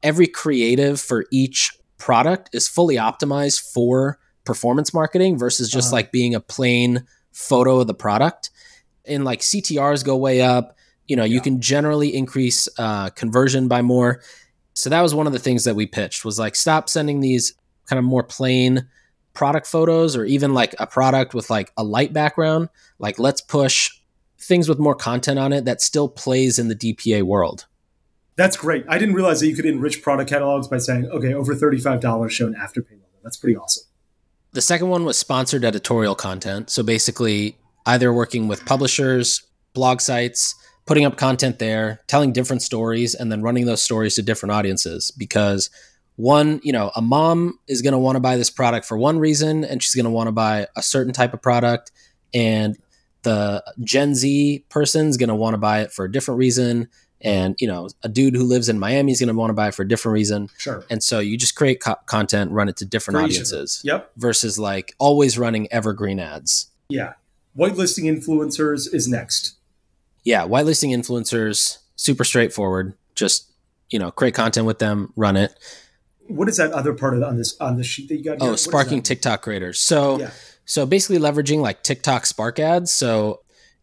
every 0.02 0.26
creative 0.26 1.00
for 1.00 1.26
each 1.30 1.72
product 2.02 2.50
is 2.52 2.68
fully 2.68 2.96
optimized 2.96 3.60
for 3.72 4.18
performance 4.44 4.92
marketing 4.92 5.38
versus 5.38 5.70
just 5.70 5.88
uh-huh. 5.88 5.96
like 5.96 6.12
being 6.12 6.34
a 6.34 6.40
plain 6.40 7.06
photo 7.30 7.80
of 7.80 7.86
the 7.86 7.94
product 7.94 8.50
and 9.06 9.24
like 9.24 9.40
ctrs 9.40 10.04
go 10.04 10.16
way 10.16 10.42
up 10.42 10.76
you 11.06 11.16
know 11.16 11.24
yeah. 11.24 11.34
you 11.34 11.40
can 11.40 11.60
generally 11.60 12.14
increase 12.14 12.68
uh, 12.78 13.08
conversion 13.10 13.68
by 13.68 13.80
more 13.80 14.20
so 14.74 14.90
that 14.90 15.00
was 15.00 15.14
one 15.14 15.26
of 15.26 15.32
the 15.32 15.38
things 15.38 15.64
that 15.64 15.76
we 15.76 15.86
pitched 15.86 16.24
was 16.24 16.38
like 16.38 16.56
stop 16.56 16.88
sending 16.88 17.20
these 17.20 17.54
kind 17.86 17.98
of 17.98 18.04
more 18.04 18.22
plain 18.22 18.88
product 19.34 19.66
photos 19.66 20.16
or 20.16 20.24
even 20.24 20.54
like 20.54 20.74
a 20.78 20.86
product 20.86 21.34
with 21.34 21.50
like 21.50 21.72
a 21.76 21.84
light 21.84 22.12
background. 22.12 22.68
Like 22.98 23.18
let's 23.18 23.40
push 23.40 23.90
things 24.38 24.68
with 24.68 24.78
more 24.78 24.94
content 24.94 25.38
on 25.38 25.52
it 25.52 25.64
that 25.64 25.80
still 25.80 26.08
plays 26.08 26.58
in 26.58 26.68
the 26.68 26.74
DPA 26.74 27.22
world. 27.22 27.66
That's 28.36 28.56
great. 28.56 28.84
I 28.88 28.98
didn't 28.98 29.14
realize 29.14 29.40
that 29.40 29.48
you 29.48 29.54
could 29.54 29.66
enrich 29.66 30.02
product 30.02 30.30
catalogs 30.30 30.68
by 30.68 30.78
saying, 30.78 31.06
okay, 31.06 31.34
over 31.34 31.54
$35 31.54 32.30
shown 32.30 32.54
after 32.54 32.80
afterpay 32.80 32.92
logo. 32.92 33.04
That's 33.22 33.36
pretty 33.36 33.56
awesome. 33.56 33.84
The 34.52 34.62
second 34.62 34.88
one 34.88 35.04
was 35.04 35.16
sponsored 35.18 35.64
editorial 35.64 36.14
content. 36.14 36.70
So 36.70 36.82
basically, 36.82 37.56
either 37.86 38.12
working 38.12 38.48
with 38.48 38.64
publishers, 38.64 39.42
blog 39.74 40.00
sites, 40.00 40.54
putting 40.86 41.04
up 41.04 41.16
content 41.16 41.58
there, 41.58 42.00
telling 42.06 42.32
different 42.32 42.62
stories, 42.62 43.14
and 43.14 43.30
then 43.30 43.42
running 43.42 43.66
those 43.66 43.82
stories 43.82 44.14
to 44.16 44.22
different 44.22 44.52
audiences 44.52 45.10
because 45.10 45.70
one, 46.16 46.60
you 46.62 46.72
know, 46.72 46.90
a 46.94 47.00
mom 47.02 47.58
is 47.68 47.82
going 47.82 47.92
to 47.92 47.98
want 47.98 48.16
to 48.16 48.20
buy 48.20 48.36
this 48.36 48.50
product 48.50 48.86
for 48.86 48.98
one 48.98 49.18
reason 49.18 49.64
and 49.64 49.82
she's 49.82 49.94
going 49.94 50.04
to 50.04 50.10
want 50.10 50.28
to 50.28 50.32
buy 50.32 50.66
a 50.76 50.82
certain 50.82 51.12
type 51.12 51.32
of 51.32 51.40
product 51.40 51.90
and 52.34 52.76
the 53.22 53.64
Gen 53.82 54.14
Z 54.14 54.64
person 54.68 55.06
is 55.06 55.16
going 55.16 55.28
to 55.28 55.34
want 55.34 55.54
to 55.54 55.58
buy 55.58 55.80
it 55.80 55.92
for 55.92 56.04
a 56.04 56.12
different 56.12 56.38
reason 56.38 56.88
and 57.22 57.54
you 57.58 57.66
know 57.66 57.88
a 58.02 58.08
dude 58.08 58.34
who 58.34 58.44
lives 58.44 58.68
in 58.68 58.78
Miami 58.78 59.12
is 59.12 59.20
going 59.20 59.28
to 59.28 59.34
want 59.34 59.50
to 59.50 59.54
buy 59.54 59.68
it 59.68 59.74
for 59.74 59.82
a 59.82 59.88
different 59.88 60.14
reason. 60.14 60.48
Sure. 60.58 60.84
And 60.90 61.02
so 61.02 61.18
you 61.18 61.36
just 61.36 61.54
create 61.54 61.80
co- 61.80 61.96
content, 62.06 62.50
run 62.50 62.68
it 62.68 62.76
to 62.78 62.84
different 62.84 63.18
for 63.18 63.24
audiences. 63.24 63.80
Yep. 63.84 64.12
Versus 64.16 64.58
like 64.58 64.94
always 64.98 65.38
running 65.38 65.72
evergreen 65.72 66.20
ads. 66.20 66.70
Yeah. 66.88 67.14
Whitelisting 67.56 68.04
influencers 68.04 68.92
is 68.92 69.08
next. 69.08 69.56
Yeah, 70.24 70.46
whitelisting 70.46 70.90
influencers 70.90 71.78
super 71.96 72.24
straightforward. 72.24 72.94
Just 73.14 73.50
you 73.90 73.98
know 73.98 74.10
create 74.10 74.34
content 74.34 74.66
with 74.66 74.78
them, 74.78 75.12
run 75.16 75.36
it 75.36 75.54
what 76.28 76.48
is 76.48 76.56
that 76.56 76.72
other 76.72 76.94
part 76.94 77.14
of 77.14 77.20
the, 77.20 77.26
on 77.26 77.36
this 77.36 77.56
on 77.60 77.76
the 77.76 77.84
sheet 77.84 78.08
that 78.08 78.16
you 78.16 78.24
got? 78.24 78.40
Here? 78.40 78.52
Oh, 78.52 78.56
sparking 78.56 79.02
TikTok 79.02 79.42
creators. 79.42 79.80
So 79.80 80.18
yeah. 80.18 80.30
so 80.64 80.86
basically 80.86 81.18
leveraging 81.18 81.60
like 81.60 81.82
TikTok 81.82 82.26
Spark 82.26 82.58
ads. 82.58 82.92
So 82.92 83.41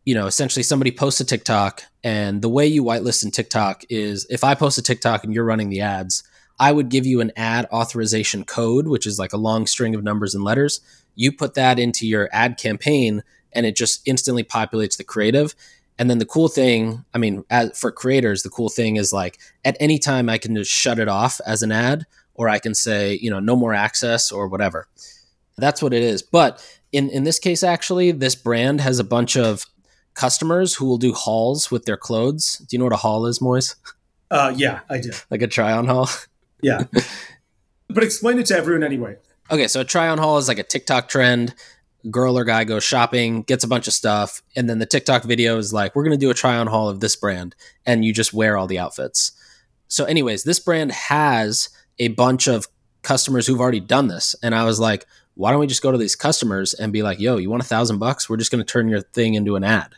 you 0.09 0.15
know, 0.15 0.25
essentially 0.25 0.63
somebody 0.63 0.89
posts 0.89 1.21
a 1.21 1.23
TikTok, 1.23 1.83
and 2.03 2.41
the 2.41 2.49
way 2.49 2.65
you 2.65 2.83
whitelist 2.83 3.23
in 3.23 3.29
TikTok 3.29 3.83
is 3.89 4.25
if 4.27 4.43
I 4.43 4.55
post 4.55 4.79
a 4.79 4.81
TikTok 4.81 5.23
and 5.23 5.31
you're 5.31 5.45
running 5.45 5.69
the 5.69 5.81
ads, 5.81 6.23
I 6.59 6.71
would 6.71 6.89
give 6.89 7.05
you 7.05 7.21
an 7.21 7.31
ad 7.35 7.67
authorization 7.71 8.43
code, 8.43 8.87
which 8.87 9.05
is 9.05 9.19
like 9.19 9.33
a 9.33 9.37
long 9.37 9.67
string 9.67 9.93
of 9.93 10.03
numbers 10.03 10.33
and 10.33 10.43
letters. 10.43 10.81
You 11.13 11.31
put 11.31 11.53
that 11.53 11.77
into 11.77 12.07
your 12.07 12.27
ad 12.31 12.57
campaign, 12.57 13.21
and 13.53 13.67
it 13.67 13.75
just 13.75 14.01
instantly 14.07 14.43
populates 14.43 14.97
the 14.97 15.03
creative. 15.03 15.53
And 15.99 16.09
then 16.09 16.17
the 16.17 16.25
cool 16.25 16.47
thing, 16.47 17.05
I 17.13 17.19
mean, 17.19 17.43
as, 17.51 17.77
for 17.77 17.91
creators, 17.91 18.41
the 18.41 18.49
cool 18.49 18.69
thing 18.69 18.95
is 18.95 19.13
like 19.13 19.37
at 19.63 19.77
any 19.79 19.99
time 19.99 20.27
I 20.27 20.39
can 20.39 20.55
just 20.55 20.71
shut 20.71 20.97
it 20.97 21.07
off 21.07 21.39
as 21.45 21.61
an 21.61 21.71
ad 21.71 22.07
or 22.33 22.49
I 22.49 22.57
can 22.57 22.73
say, 22.73 23.19
you 23.21 23.29
know, 23.29 23.39
no 23.39 23.55
more 23.55 23.75
access 23.75 24.31
or 24.31 24.47
whatever. 24.47 24.87
That's 25.59 25.83
what 25.83 25.93
it 25.93 26.01
is. 26.01 26.23
But 26.23 26.65
in, 26.91 27.09
in 27.09 27.23
this 27.23 27.37
case, 27.37 27.63
actually, 27.63 28.11
this 28.11 28.35
brand 28.35 28.81
has 28.81 28.99
a 28.99 29.03
bunch 29.03 29.37
of 29.37 29.65
customers 30.19 30.75
who 30.75 30.85
will 30.85 30.97
do 30.97 31.13
hauls 31.13 31.71
with 31.71 31.85
their 31.85 31.95
clothes. 31.95 32.57
Do 32.57 32.75
you 32.75 32.77
know 32.77 32.83
what 32.83 32.93
a 32.93 32.97
haul 32.97 33.25
is, 33.25 33.39
Moiz? 33.39 33.75
Uh, 34.29 34.53
yeah, 34.55 34.81
I 34.89 34.99
do. 34.99 35.11
like 35.31 35.41
a 35.41 35.47
try 35.47 35.71
on 35.71 35.87
haul? 35.87 36.09
Yeah. 36.61 36.83
but 37.87 38.03
explain 38.03 38.37
it 38.37 38.45
to 38.47 38.57
everyone 38.57 38.83
anyway. 38.83 39.15
Okay, 39.49 39.69
so 39.69 39.79
a 39.79 39.85
try 39.85 40.09
on 40.09 40.17
haul 40.17 40.37
is 40.37 40.49
like 40.49 40.59
a 40.59 40.63
TikTok 40.63 41.07
trend. 41.07 41.55
Girl 42.11 42.37
or 42.37 42.43
guy 42.43 42.65
goes 42.65 42.83
shopping, 42.83 43.43
gets 43.43 43.63
a 43.63 43.67
bunch 43.67 43.87
of 43.87 43.93
stuff, 43.93 44.41
and 44.55 44.69
then 44.69 44.79
the 44.79 44.85
TikTok 44.85 45.23
video 45.23 45.57
is 45.57 45.73
like, 45.73 45.95
we're 45.95 46.03
going 46.03 46.17
to 46.17 46.25
do 46.25 46.29
a 46.29 46.33
try 46.33 46.57
on 46.57 46.67
haul 46.67 46.89
of 46.89 46.99
this 46.99 47.15
brand, 47.15 47.55
and 47.85 48.03
you 48.03 48.13
just 48.13 48.33
wear 48.33 48.57
all 48.57 48.67
the 48.67 48.79
outfits. 48.79 49.31
So, 49.87 50.03
anyways, 50.05 50.43
this 50.43 50.59
brand 50.59 50.91
has 50.91 51.69
a 51.97 52.09
bunch 52.09 52.47
of 52.47 52.67
customers 53.03 53.47
who've 53.47 53.59
already 53.61 53.79
done 53.79 54.07
this. 54.07 54.35
And 54.43 54.53
I 54.53 54.63
was 54.65 54.79
like, 54.79 55.05
why 55.35 55.51
don't 55.51 55.59
we 55.59 55.67
just 55.67 55.81
go 55.81 55.91
to 55.91 55.97
these 55.97 56.15
customers 56.15 56.73
and 56.73 56.91
be 56.91 57.03
like, 57.03 57.19
yo, 57.19 57.37
you 57.37 57.49
want 57.49 57.63
a 57.63 57.65
thousand 57.65 57.99
bucks? 57.99 58.29
We're 58.29 58.37
just 58.37 58.51
going 58.51 58.63
to 58.63 58.71
turn 58.71 58.89
your 58.89 59.01
thing 59.01 59.33
into 59.33 59.55
an 59.55 59.63
ad. 59.63 59.95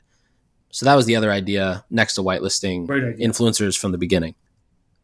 So 0.72 0.86
that 0.86 0.96
was 0.96 1.06
the 1.06 1.16
other 1.16 1.32
idea 1.32 1.84
next 1.90 2.16
to 2.16 2.22
whitelisting 2.22 2.88
influencers 3.20 3.78
from 3.78 3.92
the 3.92 3.98
beginning. 3.98 4.36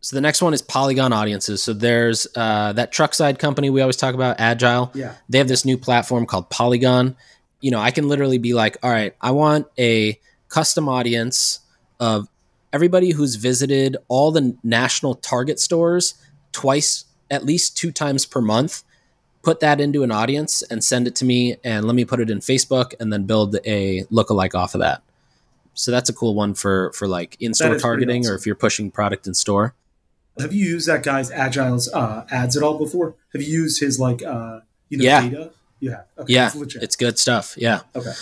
So 0.01 0.15
the 0.15 0.21
next 0.21 0.41
one 0.41 0.53
is 0.53 0.61
Polygon 0.61 1.11
audiences. 1.11 1.61
So 1.61 1.73
there's 1.73 2.27
uh, 2.35 2.73
that 2.73 2.91
truck 2.91 3.13
side 3.13 3.39
company 3.39 3.69
we 3.69 3.81
always 3.81 3.97
talk 3.97 4.15
about, 4.15 4.39
Agile. 4.39 4.91
Yeah. 4.93 5.15
They 5.27 5.37
have 5.39 5.47
this 5.47 5.65
new 5.65 5.77
platform 5.77 6.25
called 6.25 6.49
Polygon. 6.49 7.17
You 7.61 7.71
know, 7.71 7.79
I 7.79 7.91
can 7.91 8.07
literally 8.07 8.37
be 8.37 8.53
like, 8.53 8.77
all 8.83 8.91
right, 8.91 9.15
I 9.19 9.31
want 9.31 9.67
a 9.77 10.19
custom 10.49 10.87
audience 10.87 11.59
of 11.99 12.27
everybody 12.71 13.11
who's 13.11 13.35
visited 13.35 13.97
all 14.07 14.31
the 14.31 14.55
national 14.63 15.15
Target 15.15 15.59
stores 15.59 16.13
twice, 16.51 17.05
at 17.29 17.43
least 17.43 17.75
two 17.75 17.91
times 17.91 18.25
per 18.25 18.39
month, 18.39 18.83
put 19.41 19.59
that 19.61 19.81
into 19.81 20.03
an 20.03 20.11
audience 20.11 20.61
and 20.61 20.83
send 20.83 21.07
it 21.07 21.15
to 21.15 21.25
me 21.25 21.57
and 21.63 21.85
let 21.85 21.95
me 21.95 22.05
put 22.05 22.19
it 22.19 22.29
in 22.29 22.39
Facebook 22.39 22.93
and 22.99 23.11
then 23.11 23.25
build 23.25 23.57
a 23.65 24.03
lookalike 24.05 24.53
off 24.53 24.75
of 24.75 24.81
that. 24.81 25.01
So 25.77 25.91
that's 25.91 26.09
a 26.09 26.13
cool 26.13 26.33
one 26.33 26.55
for 26.55 26.91
for 26.93 27.07
like 27.07 27.37
in-store 27.39 27.77
targeting 27.77 28.21
awesome. 28.21 28.33
or 28.33 28.35
if 28.35 28.45
you're 28.45 28.55
pushing 28.55 28.89
product 28.89 29.27
in 29.27 29.35
store. 29.35 29.75
Have 30.39 30.53
you 30.53 30.65
used 30.65 30.87
that 30.87 31.03
guy's 31.03 31.31
Agile's 31.31 31.91
uh, 31.93 32.25
ads 32.31 32.57
at 32.57 32.63
all 32.63 32.77
before? 32.77 33.15
Have 33.33 33.41
you 33.41 33.61
used 33.61 33.79
his 33.79 33.99
like 33.99 34.23
uh, 34.23 34.61
you 34.89 34.97
know 34.97 35.03
yeah. 35.03 35.21
data? 35.21 35.51
Yeah. 35.79 36.01
Okay, 36.17 36.33
yeah, 36.33 36.51
it's 36.55 36.95
good 36.95 37.19
stuff. 37.19 37.53
Yeah. 37.57 37.81
okay. 37.95 38.13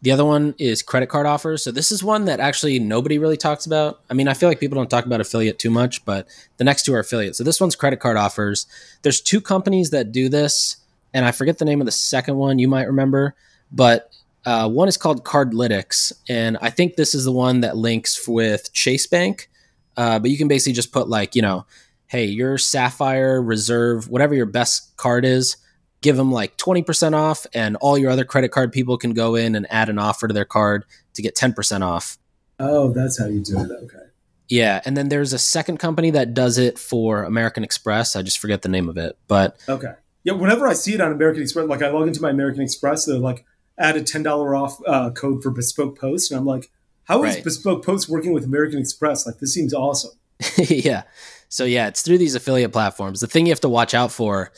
The 0.00 0.12
other 0.12 0.24
one 0.24 0.54
is 0.58 0.80
credit 0.82 1.08
card 1.08 1.26
offers. 1.26 1.64
So 1.64 1.72
this 1.72 1.90
is 1.90 2.04
one 2.04 2.26
that 2.26 2.38
actually 2.38 2.78
nobody 2.78 3.18
really 3.18 3.36
talks 3.36 3.66
about. 3.66 4.00
I 4.08 4.14
mean, 4.14 4.28
I 4.28 4.34
feel 4.34 4.48
like 4.48 4.60
people 4.60 4.76
don't 4.76 4.88
talk 4.88 5.04
about 5.04 5.20
affiliate 5.20 5.58
too 5.58 5.70
much, 5.70 6.04
but 6.04 6.28
the 6.56 6.62
next 6.62 6.84
two 6.84 6.94
are 6.94 7.00
affiliate. 7.00 7.34
So 7.34 7.42
this 7.42 7.60
one's 7.60 7.74
credit 7.74 7.98
card 7.98 8.16
offers. 8.16 8.66
There's 9.02 9.20
two 9.20 9.40
companies 9.40 9.90
that 9.90 10.12
do 10.12 10.28
this, 10.28 10.76
and 11.12 11.24
I 11.24 11.32
forget 11.32 11.58
the 11.58 11.64
name 11.64 11.80
of 11.80 11.86
the 11.86 11.92
second 11.92 12.36
one. 12.36 12.60
You 12.60 12.68
might 12.68 12.86
remember, 12.86 13.34
but 13.72 14.12
uh, 14.48 14.68
one 14.68 14.88
is 14.88 14.96
called 14.96 15.24
Cardlytics, 15.24 16.12
and 16.28 16.56
I 16.60 16.70
think 16.70 16.96
this 16.96 17.14
is 17.14 17.24
the 17.24 17.32
one 17.32 17.60
that 17.60 17.76
links 17.76 18.26
with 18.26 18.72
Chase 18.72 19.06
Bank. 19.06 19.48
Uh, 19.96 20.18
but 20.18 20.30
you 20.30 20.38
can 20.38 20.48
basically 20.48 20.72
just 20.74 20.92
put 20.92 21.08
like, 21.08 21.34
you 21.34 21.42
know, 21.42 21.66
hey, 22.06 22.24
your 22.24 22.56
Sapphire 22.56 23.42
Reserve, 23.42 24.08
whatever 24.08 24.34
your 24.34 24.46
best 24.46 24.96
card 24.96 25.24
is 25.24 25.56
give 26.00 26.16
them 26.16 26.30
like 26.30 26.56
20% 26.56 27.12
off 27.14 27.44
and 27.52 27.74
all 27.80 27.98
your 27.98 28.10
other 28.10 28.24
credit 28.24 28.50
card 28.52 28.70
people 28.70 28.96
can 28.96 29.12
go 29.12 29.34
in 29.34 29.56
and 29.56 29.66
add 29.68 29.88
an 29.88 29.98
offer 29.98 30.28
to 30.28 30.32
their 30.34 30.44
card 30.44 30.84
to 31.14 31.22
get 31.22 31.34
10% 31.34 31.82
off 31.82 32.16
Oh, 32.60 32.92
that's 32.92 33.18
how 33.18 33.26
you 33.26 33.40
do 33.40 33.58
it. 33.58 33.70
Okay. 33.84 34.06
yeah 34.48 34.80
and 34.84 34.96
then 34.96 35.08
there's 35.08 35.32
a 35.32 35.38
second 35.40 35.78
company 35.78 36.10
that 36.12 36.34
does 36.34 36.56
it 36.56 36.78
for 36.78 37.24
american 37.24 37.64
express 37.64 38.14
i 38.14 38.22
just 38.22 38.38
forget 38.38 38.62
the 38.62 38.68
name 38.68 38.88
of 38.88 38.96
it 38.96 39.18
but 39.26 39.56
Okay. 39.68 39.92
Yeah. 40.24 40.34
Whenever 40.34 40.68
I 40.68 40.74
see 40.74 40.94
it 40.94 41.00
on 41.00 41.10
American 41.12 41.42
Express, 41.42 41.66
like 41.68 41.82
I 41.82 41.88
log 41.90 42.06
into 42.06 42.20
my 42.22 42.30
American 42.30 42.62
Express, 42.62 43.06
they're 43.06 43.18
like 43.18 43.44
add 43.78 43.96
a 43.96 44.02
ten 44.02 44.22
dollar 44.22 44.54
off 44.54 44.78
uh, 44.86 45.10
code 45.10 45.42
for 45.42 45.50
Bespoke 45.50 45.98
Post, 45.98 46.30
and 46.30 46.38
I'm 46.38 46.46
like, 46.46 46.70
how 47.04 47.24
is 47.24 47.36
Right. 47.36 47.44
Bespoke 47.44 47.84
Post 47.84 48.08
working 48.08 48.32
with 48.32 48.44
American 48.44 48.78
Express? 48.78 49.26
Like 49.26 49.38
this 49.38 49.54
seems 49.54 49.72
awesome. 49.72 50.12
yeah 50.56 51.02
so 51.48 51.64
yeah 51.64 51.88
it's 51.88 52.02
through 52.02 52.18
these 52.18 52.34
affiliate 52.34 52.72
platforms 52.72 53.20
the 53.20 53.26
thing 53.26 53.46
you 53.46 53.52
have 53.52 53.60
to 53.60 53.68
watch 53.68 53.94
out 53.94 54.12
for 54.12 54.52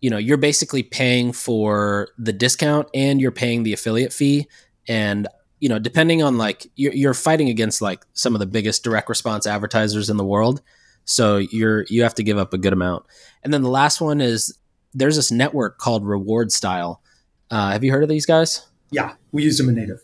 you 0.00 0.08
know 0.08 0.16
you're 0.16 0.38
basically 0.38 0.82
paying 0.82 1.32
for 1.32 2.08
the 2.18 2.32
discount 2.32 2.88
and 2.94 3.20
you're 3.20 3.30
paying 3.30 3.62
the 3.62 3.72
affiliate 3.72 4.12
fee 4.12 4.46
and 4.86 5.28
you 5.60 5.68
know 5.68 5.78
depending 5.78 6.22
on 6.22 6.38
like 6.38 6.66
you're, 6.76 6.94
you're 6.94 7.14
fighting 7.14 7.48
against 7.48 7.82
like 7.82 8.04
some 8.14 8.34
of 8.34 8.38
the 8.38 8.46
biggest 8.46 8.82
direct 8.82 9.08
response 9.08 9.46
advertisers 9.46 10.08
in 10.08 10.16
the 10.16 10.24
world 10.24 10.62
so 11.04 11.36
you're 11.36 11.84
you 11.88 12.02
have 12.02 12.14
to 12.14 12.22
give 12.22 12.38
up 12.38 12.54
a 12.54 12.58
good 12.58 12.72
amount 12.72 13.04
and 13.42 13.52
then 13.52 13.62
the 13.62 13.68
last 13.68 14.00
one 14.00 14.20
is 14.20 14.56
there's 14.94 15.16
this 15.16 15.30
network 15.30 15.78
called 15.78 16.06
reward 16.06 16.52
style 16.52 17.02
uh, 17.50 17.70
have 17.70 17.82
you 17.84 17.90
heard 17.92 18.02
of 18.02 18.08
these 18.08 18.26
guys? 18.26 18.66
Yeah, 18.90 19.14
we 19.32 19.42
used 19.42 19.58
them 19.60 19.68
in 19.68 19.74
native. 19.74 20.00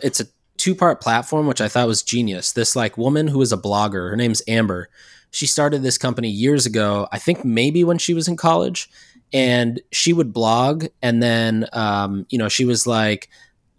it's 0.00 0.20
a 0.20 0.26
two 0.56 0.74
part 0.74 1.00
platform 1.00 1.46
which 1.46 1.60
i 1.62 1.68
thought 1.68 1.86
was 1.88 2.02
genius. 2.02 2.52
This 2.52 2.76
like 2.76 2.98
woman 2.98 3.28
who 3.28 3.40
is 3.40 3.52
a 3.52 3.56
blogger 3.56 4.10
her 4.10 4.16
name's 4.16 4.42
amber. 4.46 4.88
She 5.30 5.46
started 5.46 5.82
this 5.82 5.96
company 5.96 6.28
years 6.28 6.66
ago 6.66 7.06
i 7.12 7.18
think 7.18 7.44
maybe 7.44 7.82
when 7.84 7.98
she 7.98 8.12
was 8.14 8.28
in 8.28 8.36
college 8.36 8.90
and 9.32 9.80
she 9.92 10.12
would 10.12 10.32
blog 10.32 10.86
and 11.02 11.22
then 11.22 11.66
um, 11.72 12.26
you 12.30 12.36
know 12.38 12.48
she 12.48 12.64
was 12.64 12.86
like 12.86 13.28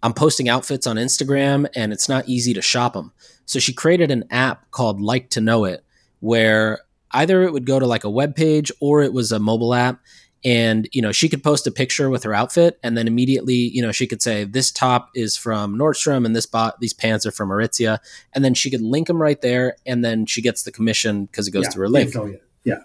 i'm 0.02 0.12
posting 0.14 0.48
outfits 0.48 0.86
on 0.86 0.96
instagram 0.96 1.68
and 1.76 1.92
it's 1.92 2.08
not 2.08 2.26
easy 2.28 2.54
to 2.54 2.62
shop 2.62 2.94
them 2.94 3.12
so 3.44 3.58
she 3.58 3.72
created 3.72 4.10
an 4.10 4.24
app 4.30 4.68
called 4.70 5.00
like 5.00 5.28
to 5.30 5.40
know 5.40 5.64
it 5.66 5.84
where 6.20 6.80
either 7.12 7.42
it 7.42 7.52
would 7.52 7.66
go 7.66 7.78
to 7.78 7.86
like 7.86 8.04
a 8.04 8.10
web 8.10 8.34
page 8.34 8.72
or 8.80 9.02
it 9.02 9.12
was 9.12 9.30
a 9.30 9.38
mobile 9.38 9.74
app 9.74 10.00
and 10.44 10.88
you 10.92 11.00
know 11.00 11.12
she 11.12 11.28
could 11.28 11.42
post 11.42 11.66
a 11.66 11.70
picture 11.70 12.10
with 12.10 12.22
her 12.24 12.34
outfit 12.34 12.78
and 12.82 12.96
then 12.96 13.06
immediately 13.06 13.54
you 13.54 13.80
know 13.80 13.92
she 13.92 14.06
could 14.06 14.22
say 14.22 14.44
this 14.44 14.70
top 14.70 15.10
is 15.14 15.36
from 15.36 15.76
nordstrom 15.76 16.26
and 16.26 16.34
this 16.34 16.46
bot 16.46 16.78
these 16.80 16.92
pants 16.92 17.24
are 17.24 17.30
from 17.30 17.50
aritzia 17.50 17.98
and 18.32 18.44
then 18.44 18.54
she 18.54 18.70
could 18.70 18.80
link 18.80 19.06
them 19.06 19.20
right 19.20 19.40
there 19.40 19.76
and 19.86 20.04
then 20.04 20.26
she 20.26 20.42
gets 20.42 20.64
the 20.64 20.72
commission 20.72 21.26
because 21.26 21.46
it 21.46 21.52
goes 21.52 21.64
yeah, 21.64 21.70
through 21.70 21.82
her 21.82 21.88
link 21.88 22.10
affiliate. 22.10 22.42
Yeah. 22.64 22.78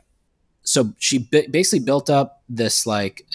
so 0.64 0.94
she 0.98 1.20
bi- 1.20 1.48
basically 1.50 1.84
built 1.84 2.10
up 2.10 2.44
this 2.48 2.86
like 2.86 3.26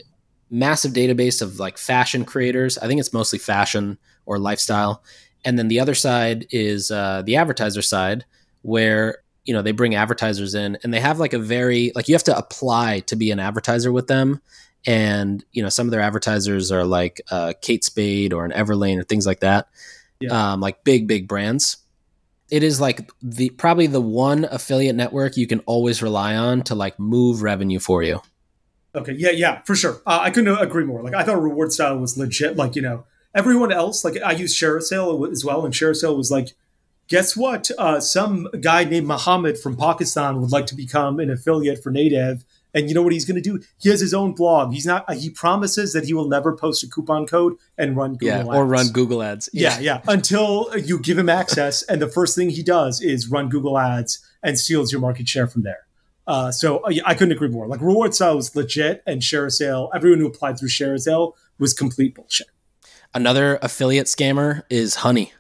massive 0.51 0.93
database 0.93 1.43
of 1.43 1.59
like 1.59 1.79
fashion 1.79 2.25
creators 2.25 2.79
i 2.79 2.87
think 2.87 3.01
it's 3.01 3.13
mostly 3.13 3.39
fashion 3.39 3.99
or 4.27 4.39
lifestyle 4.39 5.03
and 5.45 5.59
then 5.59 5.69
the 5.69 5.81
other 5.81 5.95
side 5.95 6.47
is 6.51 6.91
uh, 6.93 7.23
the 7.23 7.35
advertiser 7.35 7.83
side 7.83 8.25
where 8.63 9.22
you 9.45 9.53
know 9.55 9.63
they 9.63 9.73
bring 9.73 9.95
advertisers 9.95 10.55
in 10.55 10.79
and 10.83 10.93
they 10.95 11.01
have 11.01 11.19
like 11.19 11.33
a 11.33 11.39
very 11.39 11.93
like 11.95 12.09
you 12.09 12.15
have 12.15 12.25
to 12.25 12.37
apply 12.37 13.01
to 13.01 13.17
be 13.17 13.31
an 13.31 13.41
advertiser 13.41 13.91
with 13.93 14.07
them 14.07 14.41
and 14.87 15.45
you 15.53 15.63
know 15.63 15.69
some 15.69 15.87
of 15.87 15.91
their 15.91 16.01
advertisers 16.01 16.71
are 16.73 16.85
like 16.85 17.21
uh, 17.31 17.53
kate 17.61 17.85
spade 17.85 18.33
or 18.33 18.45
an 18.45 18.51
everlane 18.53 18.99
or 18.99 19.05
things 19.05 19.27
like 19.27 19.41
that 19.41 19.69
Yeah. 20.21 20.53
um, 20.53 20.61
like 20.61 20.85
big 20.85 21.07
big 21.07 21.27
brands 21.29 21.77
it 22.51 22.63
is 22.63 22.81
like 22.81 23.11
the 23.23 23.51
probably 23.51 23.87
the 23.87 24.01
one 24.01 24.45
affiliate 24.45 24.95
network 24.97 25.37
you 25.37 25.47
can 25.47 25.61
always 25.61 26.03
rely 26.03 26.37
on 26.37 26.63
to 26.65 26.75
like 26.75 26.99
move 26.99 27.43
revenue 27.43 27.79
for 27.79 28.03
you 28.03 28.21
Okay. 28.95 29.13
Yeah. 29.17 29.31
Yeah. 29.31 29.63
For 29.63 29.75
sure. 29.75 30.03
Uh, 30.07 30.19
I 30.21 30.31
couldn't 30.31 30.55
agree 30.59 30.85
more. 30.85 31.03
Like 31.03 31.15
I 31.15 31.23
thought 31.23 31.41
reward 31.41 31.73
style 31.73 31.97
was 31.97 32.19
legit. 32.19 32.57
Like 32.57 32.77
you 32.77 32.83
know 32.83 33.05
everyone 33.35 33.73
else. 33.73 34.05
Like 34.05 34.21
I 34.23 34.33
used 34.33 34.55
ShareASale 34.61 35.33
as 35.33 35.43
well, 35.47 35.65
and 35.65 35.73
ShareASale 35.73 36.15
was 36.15 36.31
like, 36.31 36.49
guess 37.13 37.37
what? 37.37 37.71
Uh, 37.77 38.01
some 38.01 38.49
guy 38.63 38.85
named 38.85 39.07
Muhammad 39.07 39.59
from 39.59 39.77
Pakistan 39.77 40.41
would 40.41 40.51
like 40.51 40.65
to 40.65 40.75
become 40.75 41.21
an 41.21 41.31
affiliate 41.31 41.83
for 41.83 41.91
Native. 41.91 42.43
And 42.73 42.89
you 42.89 42.95
know 42.95 43.03
what 43.03 43.13
he's 43.13 43.27
going 43.27 43.41
to 43.41 43.43
do? 43.43 43.63
He 43.77 43.91
has 43.91 44.01
his 44.01 44.15
own 44.15 44.33
blog. 44.33 44.73
He's 44.73 44.87
not. 44.87 45.13
He 45.13 45.29
promises 45.29 45.93
that 45.93 46.07
he 46.07 46.15
will 46.15 46.27
never 46.27 46.57
post 46.57 46.83
a 46.83 46.89
coupon 46.89 47.27
code 47.27 47.57
and 47.77 47.95
run 47.99 48.13
Google 48.15 48.29
yeah 48.29 48.39
ads. 48.39 48.49
or 48.49 48.65
run 48.65 48.89
google 48.89 49.23
ads 49.23 49.51
Yeah, 49.53 49.79
yeah. 49.79 50.01
Until 50.09 50.71
you 50.79 50.99
give 50.99 51.19
him 51.19 51.29
access, 51.29 51.83
and 51.83 52.01
the 52.01 52.09
first 52.09 52.35
thing 52.35 52.49
he 52.49 52.63
does 52.63 53.03
is 53.03 53.31
run 53.31 53.51
Google 53.51 53.79
Ads 53.79 54.27
and 54.43 54.59
steals 54.59 54.91
your 54.91 55.03
market 55.03 55.29
share 55.29 55.47
from 55.47 55.65
there. 55.65 55.81
Uh, 56.27 56.51
so 56.51 56.83
uh, 56.87 56.89
yeah, 56.89 57.03
I 57.05 57.13
couldn't 57.13 57.33
agree 57.33 57.49
more. 57.49 57.67
Like 57.67 57.83
reward 57.83 58.15
style 58.15 58.37
was 58.37 58.57
legit, 58.57 59.03
and 59.07 59.21
ShareSale, 59.21 59.91
everyone 59.95 60.21
who 60.21 60.27
applied 60.27 60.59
through 60.59 60.71
ShareSale 60.71 61.35
was 61.59 61.75
complete 61.75 62.15
bullshit. 62.15 62.47
another 63.13 63.59
affiliate 63.61 64.07
scammer 64.07 64.63
is 64.71 64.95
honey 64.95 65.35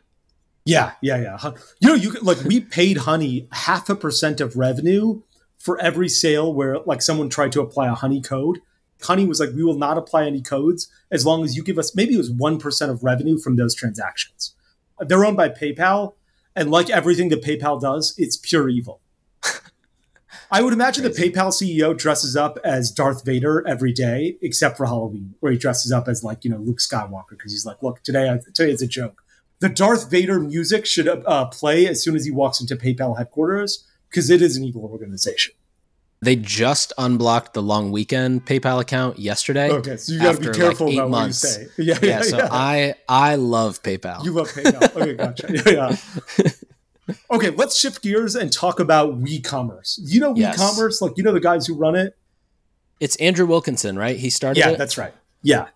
Yeah, 0.65 0.93
yeah, 1.01 1.21
yeah. 1.21 1.53
You 1.81 1.89
know, 1.89 1.95
you 1.95 2.11
could, 2.11 2.23
like 2.23 2.43
we 2.45 2.61
paid 2.61 2.99
Honey 2.99 3.49
half 3.53 3.89
a 3.89 3.97
percent 3.97 4.41
of 4.41 4.57
revenue 4.57 5.23
for 5.59 5.81
every 5.81 6.09
sale 6.09 6.53
where 6.53 6.79
like 6.81 7.03
someone 7.03 7.29
tried 7.29 7.53
to 7.53 7.61
apply 7.61 7.89
a 7.89 7.95
Honey 7.95 8.21
code. 8.21 8.61
Honey 9.03 9.27
was 9.27 9.41
like, 9.41 9.51
we 9.51 9.65
will 9.65 9.79
not 9.79 9.99
apply 9.99 10.27
any 10.27 10.41
codes 10.41 10.89
as 11.11 11.27
long 11.27 11.43
as 11.43 11.57
you 11.57 11.65
give 11.65 11.79
us 11.79 11.97
maybe 11.97 12.15
it 12.15 12.19
was 12.19 12.31
one 12.31 12.59
percent 12.59 12.93
of 12.93 13.03
revenue 13.03 13.39
from 13.39 13.57
those 13.57 13.75
transactions. 13.75 14.55
They're 15.01 15.25
owned 15.25 15.37
by 15.37 15.49
PayPal, 15.49 16.15
and 16.55 16.71
like 16.71 16.91
everything 16.91 17.29
that 17.31 17.43
PayPal 17.43 17.81
does, 17.81 18.15
it's 18.17 18.37
pure 18.37 18.69
evil. 18.69 19.01
I 20.51 20.63
would 20.63 20.73
imagine 20.73 21.03
the 21.03 21.11
PayPal 21.11 21.49
CEO 21.49 21.97
dresses 21.97 22.37
up 22.37 22.59
as 22.63 22.91
Darth 22.91 23.25
Vader 23.25 23.67
every 23.67 23.93
day, 23.93 24.37
except 24.43 24.77
for 24.77 24.87
Halloween, 24.87 25.35
where 25.41 25.51
he 25.51 25.59
dresses 25.59 25.91
up 25.91 26.09
as 26.09 26.23
like 26.23 26.45
you 26.45 26.51
know 26.51 26.59
Luke 26.59 26.79
Skywalker 26.79 27.31
because 27.31 27.53
he's 27.53 27.67
like, 27.67 27.83
look, 27.83 28.03
today 28.03 28.31
I, 28.31 28.39
today 28.55 28.71
is 28.71 28.83
a 28.83 28.87
joke. 28.87 29.25
The 29.63 29.69
Darth 29.69 30.11
Vader 30.11 30.41
music 30.41 30.87
should 30.87 31.07
uh, 31.09 31.47
play 31.47 31.87
as 31.87 32.03
soon 32.03 32.17
as 32.17 32.25
he 32.25 32.31
walks 32.33 32.61
into 32.61 32.75
PayPal 32.77 33.17
headquarters 33.17 33.85
because 34.09 34.29
it 34.29 34.43
is 34.43 34.57
an 34.57 34.65
evil 34.65 34.85
organization. 34.85 35.55
they 36.21 36.37
just 36.37 36.93
unblocked 36.99 37.55
the 37.55 37.63
long 37.63 37.91
weekend 37.93 38.45
paypal 38.45 38.81
account 38.81 39.19
yesterday 39.19 39.69
Okay, 39.71 39.97
so 39.97 40.13
you 40.13 40.21
got 40.21 40.35
to 40.37 40.41
be 40.41 40.57
careful 40.57 40.87
like, 40.89 40.97
about 40.99 41.11
months. 41.11 41.43
what 41.45 41.61
you 41.63 41.67
say. 41.69 41.73
Yeah, 41.91 41.99
yeah, 42.03 42.09
yeah, 42.17 42.23
so 42.23 42.37
yeah. 42.39 42.49
i 42.51 42.95
i 43.09 43.35
love 43.37 43.83
paypal 43.83 44.25
You 44.25 44.33
love 44.33 44.49
PayPal. 44.53 44.97
Okay, 45.01 45.15
gotcha. 45.15 45.47
Yeah, 45.79 47.17
okay, 47.31 47.51
let's 47.51 47.77
shift 47.79 48.03
gears 48.03 48.35
and 48.37 48.53
talk 48.53 48.79
about 48.81 49.21
WeCommerce. 49.23 49.99
You 50.03 50.21
know 50.21 50.35
Yes. 50.37 50.61
WeCommerce? 50.61 51.01
Like, 51.03 51.13
you 51.17 51.23
know 51.25 51.33
the 51.33 51.41
guys 51.41 51.67
who 51.67 51.75
run 51.75 51.97
it? 51.97 52.17
it's 53.01 53.17
andrew 53.17 53.47
wilkinson 53.47 53.99
right 53.99 54.17
he 54.17 54.31
started 54.31 54.61
Yeah, 54.61 54.71
it 54.71 54.79
that's 54.79 54.97
right. 54.97 55.13
Yeah. 55.43 55.67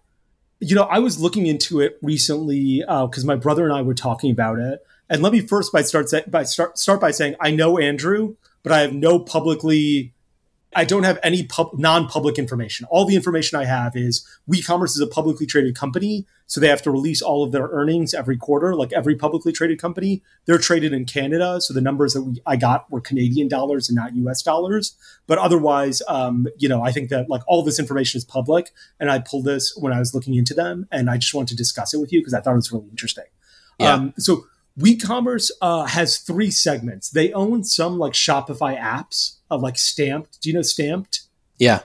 You 0.60 0.74
know, 0.74 0.84
I 0.84 0.98
was 1.00 1.20
looking 1.20 1.46
into 1.46 1.80
it 1.80 1.98
recently 2.02 2.82
uh, 2.82 3.06
because 3.06 3.24
my 3.24 3.36
brother 3.36 3.64
and 3.64 3.72
I 3.72 3.82
were 3.82 3.94
talking 3.94 4.30
about 4.30 4.58
it. 4.58 4.80
And 5.08 5.22
let 5.22 5.32
me 5.32 5.40
first 5.40 5.72
by 5.72 5.82
start 5.82 6.10
by 6.28 6.44
start 6.44 6.78
start 6.78 7.00
by 7.00 7.10
saying 7.10 7.36
I 7.40 7.50
know 7.50 7.78
Andrew, 7.78 8.36
but 8.62 8.72
I 8.72 8.80
have 8.80 8.92
no 8.92 9.18
publicly 9.18 10.12
I 10.76 10.84
don't 10.84 11.04
have 11.04 11.18
any 11.22 11.42
pub, 11.42 11.70
non-public 11.72 12.38
information. 12.38 12.86
All 12.90 13.06
the 13.06 13.16
information 13.16 13.58
I 13.58 13.64
have 13.64 13.96
is 13.96 14.28
WeCommerce 14.48 14.90
is 14.90 15.00
a 15.00 15.06
publicly 15.06 15.46
traded 15.46 15.74
company, 15.74 16.26
so 16.46 16.60
they 16.60 16.68
have 16.68 16.82
to 16.82 16.90
release 16.90 17.22
all 17.22 17.42
of 17.42 17.50
their 17.50 17.66
earnings 17.68 18.12
every 18.12 18.36
quarter, 18.36 18.74
like 18.74 18.92
every 18.92 19.16
publicly 19.16 19.52
traded 19.52 19.80
company. 19.80 20.22
They're 20.44 20.58
traded 20.58 20.92
in 20.92 21.06
Canada, 21.06 21.60
so 21.60 21.72
the 21.72 21.80
numbers 21.80 22.12
that 22.12 22.22
we, 22.22 22.42
I 22.46 22.56
got 22.56 22.90
were 22.90 23.00
Canadian 23.00 23.48
dollars 23.48 23.88
and 23.88 23.96
not 23.96 24.14
U.S. 24.14 24.42
dollars. 24.42 24.94
But 25.26 25.38
otherwise, 25.38 26.02
um, 26.08 26.46
you 26.58 26.68
know, 26.68 26.82
I 26.84 26.92
think 26.92 27.08
that 27.08 27.30
like 27.30 27.42
all 27.48 27.62
this 27.62 27.78
information 27.78 28.18
is 28.18 28.24
public, 28.24 28.70
and 29.00 29.10
I 29.10 29.18
pulled 29.18 29.46
this 29.46 29.74
when 29.76 29.94
I 29.94 29.98
was 29.98 30.14
looking 30.14 30.34
into 30.34 30.52
them, 30.52 30.86
and 30.92 31.08
I 31.08 31.16
just 31.16 31.32
wanted 31.32 31.48
to 31.48 31.56
discuss 31.56 31.94
it 31.94 31.98
with 31.98 32.12
you 32.12 32.20
because 32.20 32.34
I 32.34 32.40
thought 32.42 32.52
it 32.52 32.56
was 32.56 32.70
really 32.70 32.88
interesting. 32.90 33.24
Yeah. 33.78 33.94
Um, 33.94 34.14
so 34.18 34.44
WeCommerce 34.78 35.50
uh, 35.62 35.86
has 35.86 36.18
three 36.18 36.50
segments. 36.50 37.08
They 37.08 37.32
own 37.32 37.64
some 37.64 37.98
like 37.98 38.12
Shopify 38.12 38.78
apps, 38.78 39.35
uh, 39.50 39.58
like 39.58 39.78
Stamped. 39.78 40.40
Do 40.40 40.48
you 40.48 40.54
know 40.54 40.62
Stamped? 40.62 41.22
yeah 41.58 41.80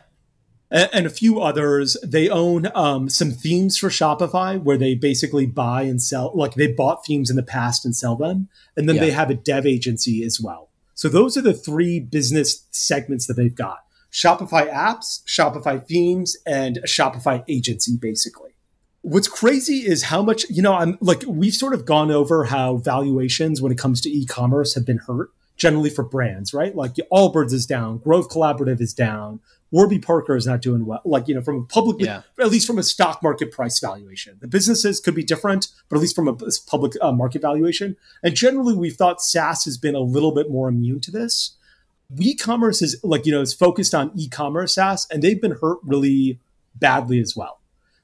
A- 0.72 0.94
And 0.96 1.06
a 1.06 1.10
few 1.10 1.40
others. 1.42 1.98
They 2.04 2.30
own 2.30 2.68
um, 2.76 3.10
some 3.10 3.32
themes 3.32 3.78
for 3.78 3.90
Shopify 3.90 4.62
where 4.62 4.78
they 4.78 4.96
basically 4.96 5.46
buy 5.46 5.84
and 5.84 6.02
sell, 6.02 6.32
like 6.36 6.54
they 6.56 6.68
bought 6.72 7.06
themes 7.06 7.30
in 7.30 7.36
the 7.36 7.44
past 7.44 7.86
and 7.86 7.96
sell 7.96 8.16
them. 8.16 8.50
And 8.78 8.88
then 8.88 8.96
Yeah. 8.98 9.02
they 9.06 9.12
have 9.12 9.30
a 9.30 9.36
dev 9.36 9.66
agency 9.66 10.24
as 10.24 10.40
well. 10.42 10.70
So 10.96 11.10
those 11.10 11.36
are 11.38 11.42
the 11.42 11.54
three 11.54 12.00
business 12.00 12.66
segments 12.72 13.26
that 13.28 13.34
they've 13.36 13.56
got. 13.56 13.80
Shopify 14.12 14.70
apps, 14.72 15.22
Shopify 15.26 15.86
themes, 15.86 16.36
and 16.46 16.78
a 16.78 16.82
Shopify 16.88 17.44
agency, 17.48 17.98
basically. 17.98 18.52
What's 19.04 19.28
crazy 19.28 19.78
is 19.88 20.04
how 20.04 20.22
much, 20.22 20.48
you 20.50 20.62
know, 20.62 20.74
I'm 20.74 20.98
like, 21.02 21.24
we've 21.26 21.54
sort 21.56 21.74
of 21.74 21.86
gone 21.86 22.12
over 22.12 22.44
how 22.46 22.78
valuations 22.78 23.62
when 23.62 23.72
it 23.72 23.78
comes 23.78 24.00
to 24.02 24.10
e 24.10 24.26
commerce 24.26 24.76
have 24.76 24.86
been 24.86 25.00
hurt 25.00 25.30
generally 25.58 25.90
for 25.90 26.04
brands, 26.04 26.54
right? 26.54 26.76
Like 26.76 26.96
Allbirds 27.12 27.54
is 27.54 27.66
down, 27.66 28.00
Grove 28.00 28.28
Collaborative 28.30 28.82
is 28.82 28.94
down, 28.94 29.40
Warby 29.72 30.00
Parker 30.00 30.36
is 30.36 30.46
not 30.46 30.62
doing 30.62 30.86
well. 30.86 31.02
Like, 31.06 31.28
you 31.28 31.36
know, 31.36 31.42
from 31.42 31.58
a 31.58 31.64
public, 31.64 32.02
yeah. 32.02 32.24
at 32.40 32.50
least 32.50 32.68
from 32.68 32.78
a 32.78 32.84
stock 32.84 33.24
market 33.24 33.52
price 33.52 33.80
valuation. 33.80 34.38
The 34.42 34.48
businesses 34.48 35.00
could 35.00 35.16
be 35.16 35.24
different, 35.24 35.68
but 35.88 35.96
at 35.96 36.02
least 36.02 36.16
from 36.16 36.28
a 36.28 36.36
public 36.68 36.94
uh, 37.02 37.14
market 37.14 37.42
valuation. 37.42 37.96
And 38.22 38.36
generally, 38.36 38.76
we've 38.76 38.96
thought 38.96 39.22
SaaS 39.22 39.64
has 39.66 39.78
been 39.78 39.96
a 39.96 40.00
little 40.00 40.34
bit 40.34 40.52
more 40.52 40.68
immune 40.68 41.00
to 41.02 41.12
this. 41.12 41.56
E-commerce 42.20 42.82
is 42.82 43.02
like, 43.04 43.26
you 43.26 43.32
know, 43.32 43.40
is 43.40 43.54
focused 43.54 43.96
on 43.96 44.12
e-commerce 44.16 44.76
SaaS, 44.76 45.08
and 45.10 45.24
they've 45.24 45.42
been 45.42 45.56
hurt 45.62 45.80
really 45.84 46.40
badly 46.76 47.22
as 47.22 47.36
well. 47.36 47.62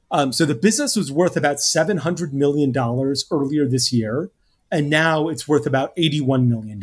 Um, 0.09 0.31
so 0.31 0.45
the 0.45 0.55
business 0.55 0.95
was 0.95 1.11
worth 1.11 1.35
about 1.35 1.57
$700 1.57 2.31
million 2.31 2.73
earlier 2.77 3.67
this 3.67 3.91
year, 3.91 4.31
and 4.71 4.89
now 4.89 5.27
it's 5.27 5.49
worth 5.49 5.65
about 5.65 5.93
$81 5.97 6.47
million. 6.47 6.81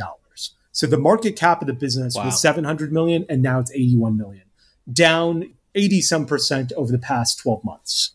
So 0.75 0.89
the 0.89 0.99
market 0.99 1.37
cap 1.37 1.61
of 1.63 1.69
the 1.69 1.73
business 1.73 2.17
wow. 2.17 2.25
was 2.27 2.41
700 2.41 2.93
million 2.93 3.25
and 3.29 3.41
now 3.41 3.61
it's 3.61 3.71
81 3.73 4.19
million, 4.19 4.43
down 4.93 5.55
80 5.77 6.01
some 6.01 6.27
percent 6.27 6.73
over 6.77 6.91
the 6.91 6.99
past 6.99 7.39
12 7.39 7.65
months. 7.65 8.11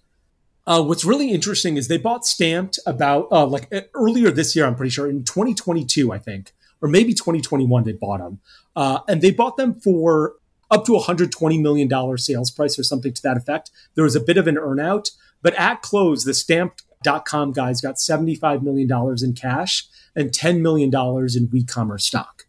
Uh, 0.67 0.83
what's 0.83 1.05
really 1.05 1.31
interesting 1.31 1.77
is 1.77 1.87
they 1.87 1.97
bought 1.97 2.25
Stamped 2.25 2.77
about 2.85 3.29
uh, 3.31 3.45
like 3.45 3.71
earlier 3.93 4.29
this 4.29 4.57
year, 4.57 4.65
I'm 4.65 4.75
pretty 4.75 4.89
sure 4.89 5.09
in 5.09 5.23
2022, 5.23 6.11
I 6.11 6.17
think, 6.19 6.51
or 6.81 6.89
maybe 6.89 7.13
2021, 7.13 7.85
they 7.85 7.93
bought 7.93 8.19
them. 8.19 8.41
Uh, 8.75 8.99
and 9.07 9.21
they 9.21 9.31
bought 9.31 9.55
them 9.55 9.79
for 9.79 10.33
up 10.69 10.85
to 10.85 10.91
$120 10.91 11.61
million 11.61 12.17
sales 12.17 12.51
price 12.51 12.77
or 12.77 12.83
something 12.83 13.13
to 13.13 13.21
that 13.21 13.37
effect. 13.37 13.71
There 13.95 14.03
was 14.03 14.17
a 14.17 14.21
bit 14.21 14.37
of 14.37 14.47
an 14.47 14.55
earnout, 14.55 15.11
but 15.41 15.55
at 15.55 15.81
close, 15.81 16.25
the 16.25 16.33
Stamped.com 16.33 17.53
guys 17.53 17.79
got 17.79 17.95
$75 17.95 18.61
million 18.61 18.91
in 19.23 19.33
cash 19.33 19.87
and 20.13 20.31
$10 20.31 20.59
million 20.59 20.89
in 20.89 21.47
WeCommerce 21.47 22.01
stock. 22.01 22.45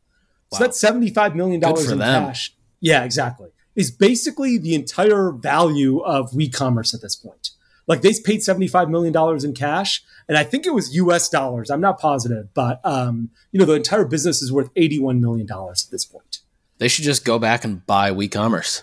Wow. 0.53 0.59
So 0.59 0.65
that's 0.65 0.83
$75 0.83 1.35
million 1.35 1.63
in 1.63 1.99
them. 1.99 2.27
cash. 2.27 2.55
Yeah, 2.81 3.05
exactly. 3.05 3.51
Is 3.77 3.91
basically 3.91 4.59
the 4.59 4.75
entire 4.75 5.31
value 5.31 6.01
of 6.01 6.33
WeCommerce 6.33 6.95
at 6.95 7.03
this 7.03 7.15
point. 7.17 7.51
Like 7.87 8.03
they 8.03 8.13
paid 8.25 8.41
$75 8.41 8.89
million 8.89 9.45
in 9.45 9.55
cash, 9.55 10.05
and 10.29 10.39
I 10.39 10.45
think 10.45 10.67
it 10.67 10.75
was 10.75 10.95
US 10.95 11.29
dollars. 11.29 11.71
I'm 11.71 11.81
not 11.81 11.99
positive, 11.99 12.53
but 12.55 12.81
um, 12.85 13.31
you 13.53 13.59
know, 13.59 13.67
the 13.67 13.75
entire 13.75 14.05
business 14.05 14.43
is 14.43 14.53
worth 14.53 14.73
$81 14.75 15.21
million 15.21 15.49
at 15.51 15.91
this 15.91 16.05
point. 16.05 16.41
They 16.79 16.89
should 16.89 17.05
just 17.05 17.25
go 17.25 17.39
back 17.39 17.65
and 17.65 17.85
buy 17.87 18.11
WeCommerce. 18.11 18.83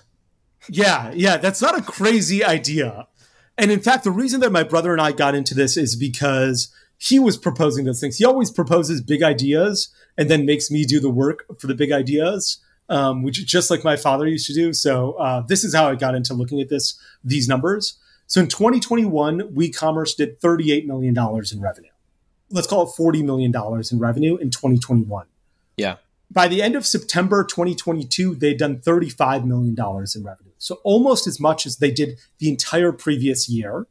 Yeah, 0.69 1.11
yeah, 1.15 1.37
that's 1.37 1.61
not 1.61 1.77
a 1.77 1.81
crazy 1.81 2.43
idea. 2.43 3.07
And 3.57 3.71
in 3.71 3.79
fact, 3.79 4.03
the 4.03 4.11
reason 4.11 4.39
that 4.41 4.51
my 4.51 4.63
brother 4.63 4.91
and 4.91 5.01
I 5.01 5.11
got 5.11 5.35
into 5.35 5.55
this 5.55 5.77
is 5.77 5.95
because 5.95 6.69
he 6.97 7.19
was 7.19 7.37
proposing 7.37 7.85
those 7.85 7.99
things. 7.99 8.17
He 8.17 8.25
always 8.25 8.51
proposes 8.51 9.01
big 9.01 9.23
ideas 9.23 9.89
and 10.17 10.29
then 10.29 10.45
makes 10.45 10.71
me 10.71 10.83
do 10.83 10.99
the 10.99 11.09
work 11.09 11.45
for 11.59 11.67
the 11.67 11.75
big 11.75 11.91
ideas, 11.91 12.59
um, 12.89 13.23
which 13.23 13.39
is 13.39 13.45
just 13.45 13.69
like 13.69 13.83
my 13.83 13.95
father 13.95 14.27
used 14.27 14.47
to 14.47 14.53
do. 14.53 14.73
So 14.73 15.13
uh, 15.13 15.41
this 15.41 15.63
is 15.63 15.75
how 15.75 15.89
I 15.89 15.95
got 15.95 16.15
into 16.15 16.33
looking 16.33 16.59
at 16.59 16.69
this 16.69 16.99
these 17.23 17.47
numbers. 17.47 17.97
So 18.25 18.41
in 18.41 18.47
2021, 18.47 19.53
WeCommerce 19.53 20.15
did 20.17 20.41
38 20.41 20.87
million 20.87 21.13
dollars 21.13 21.51
in 21.51 21.61
revenue. 21.61 21.91
Let's 22.49 22.67
call 22.67 22.83
it 22.83 22.95
40 22.95 23.23
million 23.23 23.51
dollars 23.51 23.91
in 23.91 23.99
revenue 23.99 24.35
in 24.37 24.49
2021. 24.49 25.27
Yeah. 25.77 25.97
By 26.29 26.47
the 26.47 26.61
end 26.61 26.75
of 26.75 26.85
September 26.85 27.45
2022, 27.45 28.35
they'd 28.35 28.57
done 28.57 28.79
35 28.79 29.45
million 29.45 29.75
dollars 29.75 30.15
in 30.15 30.23
revenue. 30.23 30.51
So 30.57 30.79
almost 30.83 31.27
as 31.27 31.39
much 31.39 31.65
as 31.65 31.77
they 31.77 31.91
did 31.91 32.19
the 32.39 32.49
entire 32.49 32.91
previous 32.91 33.47
year 33.47 33.85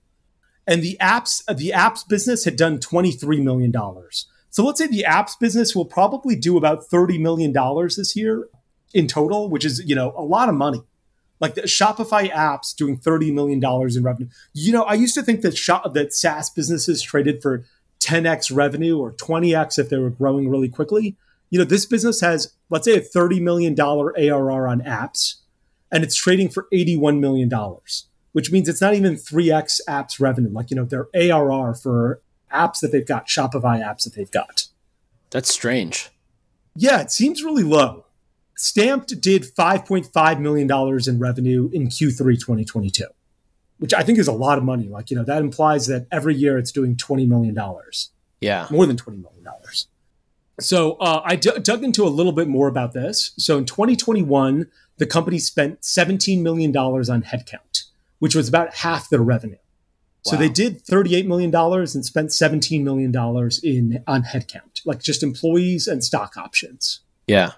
and 0.66 0.82
the 0.82 0.96
apps 1.00 1.44
the 1.54 1.70
apps 1.70 2.06
business 2.06 2.44
had 2.44 2.56
done 2.56 2.78
23 2.78 3.40
million 3.40 3.70
dollars. 3.70 4.26
So 4.50 4.64
let's 4.64 4.78
say 4.78 4.86
the 4.86 5.04
apps 5.08 5.38
business 5.38 5.76
will 5.76 5.84
probably 5.84 6.34
do 6.34 6.56
about 6.56 6.86
30 6.86 7.18
million 7.18 7.52
dollars 7.52 7.96
this 7.96 8.16
year 8.16 8.48
in 8.94 9.06
total 9.06 9.48
which 9.48 9.64
is 9.64 9.82
you 9.84 9.94
know 9.94 10.12
a 10.16 10.22
lot 10.22 10.48
of 10.48 10.54
money. 10.54 10.82
Like 11.38 11.54
the 11.54 11.62
shopify 11.62 12.30
apps 12.30 12.74
doing 12.74 12.96
30 12.96 13.30
million 13.30 13.60
dollars 13.60 13.96
in 13.96 14.02
revenue. 14.02 14.28
You 14.54 14.72
know 14.72 14.82
i 14.82 14.94
used 14.94 15.14
to 15.14 15.22
think 15.22 15.42
that 15.42 15.56
shop, 15.56 15.94
that 15.94 16.12
saas 16.12 16.50
businesses 16.50 17.02
traded 17.02 17.42
for 17.42 17.64
10x 18.00 18.54
revenue 18.54 18.98
or 18.98 19.12
20x 19.12 19.78
if 19.78 19.88
they 19.88 19.98
were 19.98 20.10
growing 20.10 20.48
really 20.48 20.68
quickly. 20.68 21.16
You 21.50 21.58
know 21.60 21.64
this 21.64 21.86
business 21.86 22.20
has 22.22 22.54
let's 22.70 22.86
say 22.86 22.96
a 22.96 23.00
30 23.00 23.40
million 23.40 23.74
dollar 23.74 24.16
arr 24.18 24.66
on 24.66 24.80
apps 24.80 25.36
and 25.92 26.02
it's 26.02 26.16
trading 26.16 26.48
for 26.48 26.66
81 26.72 27.20
million 27.20 27.48
dollars 27.48 28.06
which 28.36 28.52
means 28.52 28.68
it's 28.68 28.82
not 28.82 28.92
even 28.92 29.14
3x 29.14 29.80
apps 29.88 30.20
revenue, 30.20 30.50
like, 30.50 30.70
you 30.70 30.76
know, 30.76 30.84
their 30.84 31.08
ARR 31.14 31.72
for 31.72 32.20
apps 32.52 32.80
that 32.80 32.92
they've 32.92 33.06
got, 33.06 33.26
Shopify 33.26 33.82
apps 33.82 34.04
that 34.04 34.14
they've 34.14 34.30
got. 34.30 34.66
That's 35.30 35.48
strange. 35.48 36.10
Yeah, 36.74 37.00
it 37.00 37.10
seems 37.10 37.42
really 37.42 37.62
low. 37.62 38.04
Stamped 38.54 39.22
did 39.22 39.44
$5.5 39.44 40.40
million 40.40 40.70
in 40.70 41.18
revenue 41.18 41.70
in 41.72 41.88
Q3 41.88 42.18
2022, 42.38 43.06
which 43.78 43.94
I 43.94 44.02
think 44.02 44.18
is 44.18 44.28
a 44.28 44.32
lot 44.32 44.58
of 44.58 44.64
money. 44.64 44.88
Like, 44.90 45.10
you 45.10 45.16
know, 45.16 45.24
that 45.24 45.40
implies 45.40 45.86
that 45.86 46.06
every 46.12 46.34
year 46.34 46.58
it's 46.58 46.72
doing 46.72 46.94
$20 46.94 47.26
million. 47.26 47.58
Yeah. 48.42 48.66
More 48.70 48.84
than 48.84 48.98
$20 48.98 49.22
million. 49.22 49.46
So 50.60 50.96
uh, 50.96 51.22
I 51.24 51.36
d- 51.36 51.58
dug 51.62 51.82
into 51.82 52.04
a 52.04 52.12
little 52.12 52.32
bit 52.32 52.48
more 52.48 52.68
about 52.68 52.92
this. 52.92 53.32
So 53.38 53.56
in 53.56 53.64
2021, 53.64 54.70
the 54.98 55.06
company 55.06 55.38
spent 55.38 55.80
$17 55.80 56.42
million 56.42 56.76
on 56.76 57.22
headcount 57.22 57.60
which 58.18 58.34
was 58.34 58.48
about 58.48 58.74
half 58.76 59.08
their 59.08 59.22
revenue. 59.22 59.56
Wow. 60.26 60.32
So 60.32 60.36
they 60.36 60.48
did 60.48 60.84
$38 60.84 61.26
million 61.26 61.54
and 61.54 62.04
spent 62.04 62.30
$17 62.30 62.82
million 62.82 63.14
in 63.62 64.02
on 64.06 64.22
headcount, 64.24 64.80
like 64.84 65.00
just 65.00 65.22
employees 65.22 65.86
and 65.86 66.02
stock 66.02 66.36
options. 66.36 67.00
Yeah. 67.26 67.52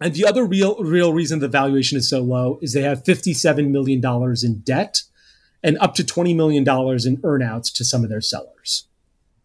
And 0.00 0.14
the 0.14 0.24
other 0.24 0.44
real 0.44 0.76
real 0.76 1.12
reason 1.12 1.40
the 1.40 1.48
valuation 1.48 1.98
is 1.98 2.08
so 2.08 2.20
low 2.20 2.58
is 2.62 2.72
they 2.72 2.82
have 2.82 3.04
$57 3.04 3.70
million 3.70 4.02
in 4.42 4.60
debt 4.60 5.02
and 5.62 5.76
up 5.78 5.94
to 5.96 6.02
$20 6.02 6.34
million 6.34 6.62
in 6.62 6.66
earnouts 7.18 7.70
to 7.74 7.84
some 7.84 8.02
of 8.02 8.08
their 8.08 8.22
sellers. 8.22 8.86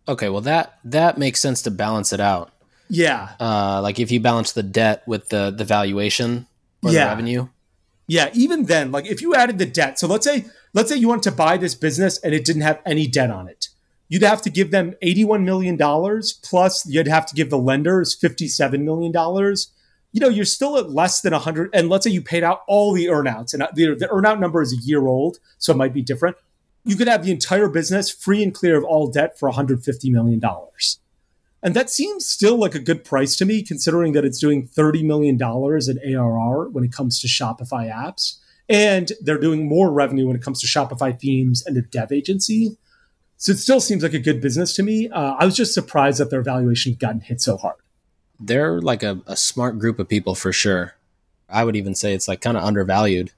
Okay, 0.07 0.29
well 0.29 0.41
that 0.41 0.79
that 0.85 1.17
makes 1.17 1.41
sense 1.41 1.61
to 1.63 1.71
balance 1.71 2.13
it 2.13 2.21
out. 2.21 2.53
Yeah. 2.87 3.31
Uh, 3.39 3.81
like 3.81 3.99
if 3.99 4.11
you 4.11 4.21
balance 4.21 4.53
the 4.53 4.63
debt 4.63 5.05
with 5.05 5.27
the 5.29 5.51
the 5.51 5.65
valuation 5.65 6.47
or 6.81 6.91
yeah. 6.91 7.05
the 7.05 7.09
revenue. 7.09 7.47
Yeah, 8.07 8.29
even 8.33 8.65
then, 8.65 8.91
like 8.91 9.05
if 9.05 9.21
you 9.21 9.33
added 9.33 9.57
the 9.57 9.65
debt, 9.65 9.99
so 9.99 10.07
let's 10.07 10.25
say 10.25 10.45
let's 10.73 10.89
say 10.89 10.97
you 10.97 11.07
wanted 11.07 11.23
to 11.23 11.31
buy 11.31 11.57
this 11.57 11.73
business 11.73 12.19
and 12.19 12.33
it 12.33 12.45
didn't 12.45 12.61
have 12.61 12.81
any 12.85 13.07
debt 13.07 13.31
on 13.31 13.47
it. 13.47 13.69
You'd 14.07 14.21
have 14.21 14.41
to 14.43 14.51
give 14.51 14.69
them 14.69 14.93
$81 15.01 15.43
million 15.43 15.77
plus 16.43 16.85
you'd 16.85 17.07
have 17.07 17.25
to 17.25 17.35
give 17.35 17.49
the 17.49 17.57
lenders 17.57 18.15
$57 18.15 18.83
million. 18.83 19.11
You 20.11 20.21
know, 20.21 20.29
you're 20.29 20.45
still 20.45 20.77
at 20.77 20.91
less 20.91 21.21
than 21.21 21.33
100 21.33 21.71
and 21.73 21.89
let's 21.89 22.03
say 22.03 22.11
you 22.11 22.21
paid 22.21 22.43
out 22.43 22.61
all 22.67 22.93
the 22.93 23.05
earnouts 23.05 23.53
and 23.53 23.63
uh, 23.63 23.69
the, 23.73 23.95
the 23.95 24.07
earnout 24.07 24.39
number 24.39 24.61
is 24.61 24.73
a 24.73 24.77
year 24.77 25.07
old, 25.07 25.39
so 25.57 25.73
it 25.73 25.77
might 25.77 25.93
be 25.93 26.03
different. 26.03 26.37
You 26.83 26.95
could 26.95 27.07
have 27.07 27.25
the 27.25 27.31
entire 27.31 27.67
business 27.67 28.11
free 28.11 28.43
and 28.43 28.53
clear 28.53 28.77
of 28.77 28.83
all 28.83 29.07
debt 29.07 29.39
for 29.39 29.49
$150 29.49 30.11
million. 30.11 30.39
And 31.65 31.75
that 31.75 31.89
seems 31.89 32.27
still 32.27 32.57
like 32.57 32.75
a 32.75 32.79
good 32.79 33.03
price 33.03 33.35
to 33.37 33.43
me, 33.43 33.63
considering 33.63 34.13
that 34.13 34.23
it's 34.23 34.37
doing 34.37 34.67
$30 34.67 35.03
million 35.03 35.33
in 35.35 36.15
ARR 36.15 36.69
when 36.69 36.83
it 36.83 36.91
comes 36.91 37.19
to 37.21 37.27
Shopify 37.27 37.91
apps. 37.91 38.37
And 38.69 39.11
they're 39.19 39.39
doing 39.39 39.67
more 39.67 39.91
revenue 39.91 40.27
when 40.27 40.35
it 40.35 40.43
comes 40.43 40.61
to 40.61 40.67
Shopify 40.67 41.19
themes 41.19 41.65
and 41.65 41.75
a 41.75 41.81
dev 41.81 42.11
agency. 42.11 42.77
So 43.37 43.51
it 43.51 43.57
still 43.57 43.81
seems 43.81 44.03
like 44.03 44.13
a 44.13 44.19
good 44.19 44.41
business 44.41 44.73
to 44.73 44.83
me. 44.83 45.09
Uh, 45.09 45.33
I 45.39 45.45
was 45.45 45.55
just 45.55 45.73
surprised 45.73 46.19
that 46.19 46.29
their 46.29 46.43
valuation 46.43 46.93
gotten 46.93 47.21
hit 47.21 47.41
so 47.41 47.57
hard. 47.57 47.77
They're 48.39 48.79
like 48.79 49.01
a, 49.01 49.21
a 49.25 49.35
smart 49.35 49.79
group 49.79 49.97
of 49.97 50.07
people 50.07 50.35
for 50.35 50.53
sure. 50.53 50.93
I 51.49 51.63
would 51.63 51.75
even 51.75 51.95
say 51.95 52.13
it's 52.13 52.27
like 52.27 52.41
kind 52.41 52.57
of 52.57 52.63
undervalued. 52.63 53.31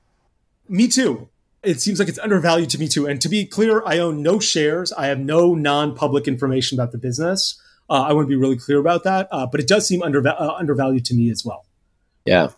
Me 0.67 0.89
too. 0.89 1.29
It 1.63 1.79
seems 1.79 1.97
like 1.97 2.09
it's 2.09 2.19
undervalued 2.19 2.71
to 2.71 2.77
me 2.77 2.89
too. 2.89 3.07
And 3.07 3.21
to 3.21 3.29
be 3.29 3.45
clear, 3.45 3.81
I 3.85 3.99
own 3.99 4.21
no 4.21 4.41
shares. 4.41 4.91
I 4.91 5.07
have 5.07 5.19
no 5.19 5.55
non 5.55 5.95
public 5.95 6.27
information 6.27 6.77
about 6.77 6.91
the 6.91 6.97
business. 6.97 7.61
Uh, 7.89 8.03
I 8.03 8.13
want 8.13 8.25
to 8.25 8.29
be 8.29 8.35
really 8.35 8.57
clear 8.57 8.79
about 8.79 9.03
that, 9.03 9.27
uh, 9.31 9.45
but 9.45 9.59
it 9.59 9.67
does 9.67 9.87
seem 9.87 10.03
under, 10.03 10.25
uh, 10.27 10.53
undervalued 10.53 11.05
to 11.05 11.13
me 11.13 11.29
as 11.29 11.45
well. 11.45 11.65
Yeah. 12.25 12.49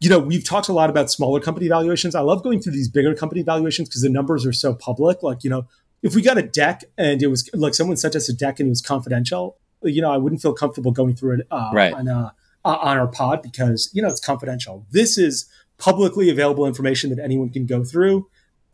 You 0.00 0.10
know, 0.10 0.18
we've 0.18 0.44
talked 0.44 0.68
a 0.68 0.72
lot 0.72 0.90
about 0.90 1.10
smaller 1.10 1.40
company 1.40 1.68
valuations. 1.68 2.14
I 2.14 2.20
love 2.20 2.42
going 2.42 2.60
through 2.60 2.72
these 2.72 2.88
bigger 2.88 3.14
company 3.14 3.42
valuations 3.42 3.88
because 3.88 4.02
the 4.02 4.08
numbers 4.08 4.46
are 4.46 4.52
so 4.52 4.74
public. 4.74 5.22
Like, 5.22 5.44
you 5.44 5.50
know, 5.50 5.66
if 6.02 6.14
we 6.14 6.22
got 6.22 6.38
a 6.38 6.42
deck 6.42 6.84
and 6.96 7.22
it 7.22 7.28
was 7.28 7.50
like 7.54 7.74
someone 7.74 7.96
sent 7.96 8.14
us 8.14 8.28
a 8.28 8.32
deck 8.32 8.60
and 8.60 8.66
it 8.66 8.70
was 8.70 8.82
confidential, 8.82 9.56
you 9.82 10.02
know, 10.02 10.10
I 10.10 10.16
wouldn't 10.16 10.42
feel 10.42 10.52
comfortable 10.52 10.90
going 10.90 11.14
through 11.14 11.40
it 11.40 11.46
uh, 11.50 11.70
right. 11.72 11.92
on, 11.92 12.08
uh, 12.08 12.30
on 12.64 12.98
our 12.98 13.08
pod 13.08 13.42
because, 13.42 13.90
you 13.92 14.02
know, 14.02 14.08
it's 14.08 14.20
confidential. 14.20 14.86
This 14.90 15.18
is 15.18 15.46
publicly 15.78 16.30
available 16.30 16.66
information 16.66 17.10
that 17.10 17.22
anyone 17.22 17.50
can 17.50 17.66
go 17.66 17.84
through. 17.84 18.28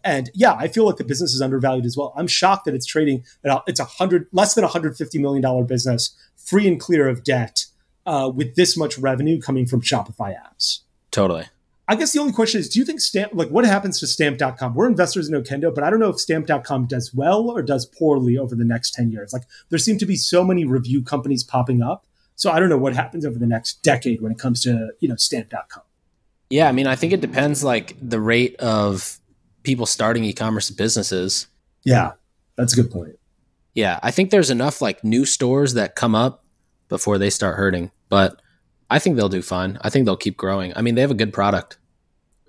And 0.04 0.30
yeah, 0.34 0.54
I 0.54 0.68
feel 0.68 0.84
like 0.84 0.96
the 0.96 1.04
business 1.04 1.34
is 1.34 1.40
undervalued 1.40 1.86
as 1.86 1.96
well. 1.96 2.12
I'm 2.16 2.26
shocked 2.26 2.64
that 2.64 2.74
it's 2.74 2.86
trading 2.86 3.24
at 3.44 3.62
it's 3.66 3.80
a 3.80 3.84
hundred 3.84 4.26
less 4.32 4.54
than 4.54 4.64
hundred 4.64 4.96
fifty 4.96 5.18
million 5.18 5.42
dollar 5.42 5.64
business, 5.64 6.16
free 6.36 6.66
and 6.66 6.80
clear 6.80 7.08
of 7.08 7.24
debt, 7.24 7.66
uh, 8.06 8.30
with 8.34 8.56
this 8.56 8.76
much 8.76 8.98
revenue 8.98 9.40
coming 9.40 9.66
from 9.66 9.80
Shopify 9.80 10.34
apps. 10.34 10.80
Totally. 11.10 11.46
I 11.88 11.96
guess 11.96 12.12
the 12.12 12.20
only 12.20 12.32
question 12.32 12.60
is, 12.60 12.68
do 12.68 12.78
you 12.78 12.84
think 12.84 13.00
Stamp, 13.00 13.32
like 13.34 13.48
what 13.48 13.64
happens 13.64 13.98
to 14.00 14.06
Stamped.com? 14.06 14.74
We're 14.74 14.86
investors 14.86 15.28
in 15.28 15.34
Okendo, 15.34 15.74
but 15.74 15.82
I 15.82 15.90
don't 15.90 15.98
know 15.98 16.08
if 16.08 16.20
Stamped.com 16.20 16.86
does 16.86 17.12
well 17.12 17.50
or 17.50 17.60
does 17.60 17.84
poorly 17.86 18.38
over 18.38 18.54
the 18.54 18.64
next 18.64 18.94
10 18.94 19.10
years. 19.10 19.32
Like 19.32 19.42
there 19.68 19.78
seem 19.78 19.98
to 19.98 20.06
be 20.06 20.16
so 20.16 20.44
many 20.44 20.64
review 20.64 21.02
companies 21.02 21.42
popping 21.42 21.82
up. 21.82 22.06
So 22.36 22.50
I 22.50 22.60
don't 22.60 22.68
know 22.68 22.78
what 22.78 22.94
happens 22.94 23.26
over 23.26 23.38
the 23.38 23.46
next 23.46 23.82
decade 23.82 24.22
when 24.22 24.32
it 24.32 24.38
comes 24.38 24.62
to, 24.62 24.92
you 25.00 25.08
know, 25.08 25.16
Stamped.com. 25.16 25.82
Yeah, 26.50 26.68
I 26.68 26.72
mean, 26.72 26.86
I 26.86 26.96
think 26.96 27.12
it 27.12 27.20
depends 27.20 27.64
like 27.64 27.96
the 28.00 28.20
rate 28.20 28.56
of 28.56 29.18
people 29.62 29.86
starting 29.86 30.24
e-commerce 30.24 30.70
businesses. 30.70 31.46
Yeah, 31.84 32.12
that's 32.56 32.72
a 32.72 32.82
good 32.82 32.90
point. 32.90 33.18
Yeah, 33.74 33.98
I 34.02 34.10
think 34.10 34.30
there's 34.30 34.50
enough 34.50 34.80
like 34.82 35.02
new 35.02 35.24
stores 35.24 35.74
that 35.74 35.94
come 35.94 36.14
up 36.14 36.44
before 36.88 37.18
they 37.18 37.30
start 37.30 37.56
hurting, 37.56 37.90
but 38.08 38.40
I 38.90 38.98
think 38.98 39.16
they'll 39.16 39.28
do 39.30 39.42
fine. 39.42 39.78
I 39.80 39.88
think 39.88 40.04
they'll 40.04 40.16
keep 40.16 40.36
growing. 40.36 40.72
I 40.76 40.82
mean, 40.82 40.94
they 40.94 41.00
have 41.00 41.10
a 41.10 41.14
good 41.14 41.32
product. 41.32 41.78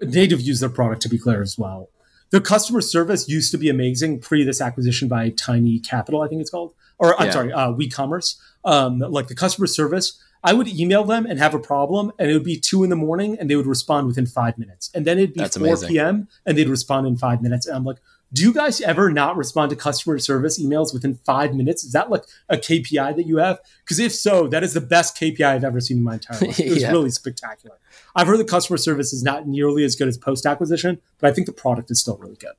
Native 0.02 0.42
use 0.42 0.60
their 0.60 0.70
product 0.70 1.02
to 1.04 1.10
be 1.10 1.18
clear 1.18 1.42
as 1.42 1.58
well. 1.58 1.90
Their 2.32 2.42
customer 2.42 2.82
service 2.82 3.30
used 3.30 3.52
to 3.52 3.58
be 3.58 3.70
amazing 3.70 4.20
pre 4.20 4.44
this 4.44 4.60
acquisition 4.60 5.08
by 5.08 5.30
Tiny 5.30 5.80
Capital, 5.80 6.22
I 6.22 6.28
think 6.28 6.42
it's 6.42 6.50
called, 6.50 6.74
or 6.98 7.18
I'm 7.20 7.28
Yeah. 7.28 7.32
sorry, 7.32 7.54
uh, 7.54 7.72
WeCommerce. 7.72 8.36
Um, 8.66 9.00
like 9.00 9.28
the 9.28 9.36
customer 9.36 9.68
service, 9.68 10.20
I 10.44 10.54
would 10.54 10.68
email 10.68 11.04
them 11.06 11.26
and 11.26 11.40
have 11.40 11.54
a 11.54 11.60
problem, 11.60 12.12
and 12.20 12.30
it 12.30 12.34
would 12.34 12.44
be 12.44 12.60
two 12.60 12.84
in 12.84 12.90
the 12.90 12.96
morning, 12.96 13.38
and 13.40 13.50
they 13.50 13.56
would 13.56 13.66
respond 13.66 14.08
within 14.08 14.26
five 14.26 14.58
minutes, 14.58 14.92
and 14.94 15.06
then 15.08 15.18
it'd 15.18 15.34
be 15.34 15.40
That's 15.40 15.58
four 15.58 15.68
amazing. 15.68 15.90
p.m. 15.90 16.28
and 16.46 16.58
they'd 16.58 16.68
respond 16.70 17.08
in 17.08 17.16
five 17.18 17.42
minutes, 17.42 17.66
and 17.68 17.76
I'm 17.76 17.84
like. 17.86 17.98
Do 18.36 18.42
you 18.42 18.52
guys 18.52 18.82
ever 18.82 19.12
not 19.12 19.38
respond 19.38 19.70
to 19.70 19.76
customer 19.76 20.18
service 20.18 20.60
emails 20.60 20.92
within 20.92 21.20
five 21.24 21.54
minutes? 21.54 21.84
Is 21.84 21.92
that 21.92 22.10
like 22.10 22.24
a 22.50 22.58
KPI 22.58 23.16
that 23.16 23.28
you 23.28 23.38
have? 23.38 23.60
Because 23.86 24.00
if 24.00 24.12
so, 24.12 24.48
that 24.48 24.64
is 24.64 24.74
the 24.74 24.82
best 24.82 25.16
KPI 25.16 25.44
I've 25.46 25.64
ever 25.64 25.80
seen 25.80 25.98
in 25.98 26.04
my 26.04 26.14
entire 26.16 26.40
life. 26.48 26.60
It 26.60 26.72
was 26.72 26.82
Yeah. 26.82 26.90
really 26.90 27.12
spectacular. 27.12 27.78
I've 28.16 28.26
heard 28.26 28.40
the 28.40 28.44
customer 28.44 28.78
service 28.78 29.14
is 29.14 29.22
not 29.22 29.48
nearly 29.48 29.84
as 29.84 29.96
good 29.96 30.08
as 30.08 30.18
post 30.18 30.48
acquisition, 30.48 31.00
but 31.20 31.30
I 31.30 31.32
think 31.34 31.46
the 31.46 31.54
product 31.54 31.92
is 31.92 32.00
still 32.00 32.18
really 32.18 32.38
good. 32.38 32.54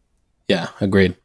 Yeah, 0.47 0.68
agreed. 0.80 1.16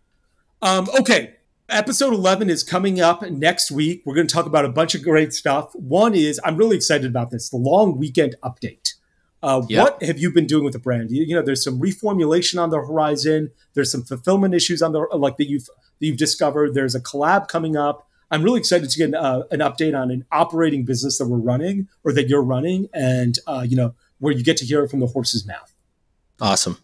Um, 0.63 0.89
okay, 0.99 1.35
episode 1.69 2.13
11 2.13 2.49
is 2.49 2.63
coming 2.63 2.99
up 2.99 3.21
next 3.21 3.71
week. 3.71 4.01
We're 4.05 4.15
going 4.15 4.27
to 4.27 4.33
talk 4.33 4.45
about 4.45 4.65
a 4.65 4.69
bunch 4.69 4.95
of 4.95 5.03
great 5.03 5.33
stuff. 5.33 5.73
One 5.73 6.13
is, 6.15 6.39
I'm 6.43 6.57
really 6.57 6.75
excited 6.75 7.07
about 7.07 7.31
this 7.31 7.49
the 7.49 7.57
long 7.57 7.97
weekend 7.97 8.35
update. 8.43 8.93
Uh, 9.41 9.61
Yeah. 9.69 9.83
What 9.83 10.03
have 10.03 10.19
you 10.19 10.31
been 10.31 10.47
doing 10.47 10.63
with 10.63 10.73
the 10.73 10.79
brand? 10.79 11.11
You, 11.11 11.23
you 11.23 11.35
know, 11.35 11.41
there's 11.41 11.63
some 11.63 11.79
reformulation 11.79 12.61
on 12.61 12.69
the 12.69 12.77
horizon. 12.77 13.51
There's 13.73 13.91
some 13.91 14.03
fulfillment 14.03 14.53
issues 14.53 14.81
on 14.81 14.91
the 14.91 14.99
like 15.13 15.37
that 15.37 15.49
you've 15.49 15.65
that 15.65 16.05
you've 16.05 16.17
discovered. 16.17 16.73
There's 16.73 16.95
a 16.95 16.99
collab 16.99 17.47
coming 17.47 17.77
up. 17.77 18.05
I'm 18.31 18.43
really 18.43 18.59
excited 18.59 18.89
to 18.89 18.97
get 18.97 19.13
uh, 19.13 19.43
an 19.49 19.59
update 19.59 19.99
on 19.99 20.11
an 20.11 20.25
operating 20.31 20.83
business 20.85 21.17
that 21.17 21.27
we're 21.27 21.37
running 21.37 21.87
or 22.03 22.13
that 22.13 22.27
you're 22.27 22.43
running, 22.43 22.89
and 22.93 23.39
uh, 23.47 23.65
you 23.67 23.75
know 23.75 23.95
where 24.19 24.33
you 24.33 24.43
get 24.43 24.57
to 24.57 24.65
hear 24.65 24.83
it 24.83 24.89
from 24.91 24.99
the 24.99 25.07
horse's 25.07 25.47
mouth. 25.47 25.73
Awesome. 26.41 26.77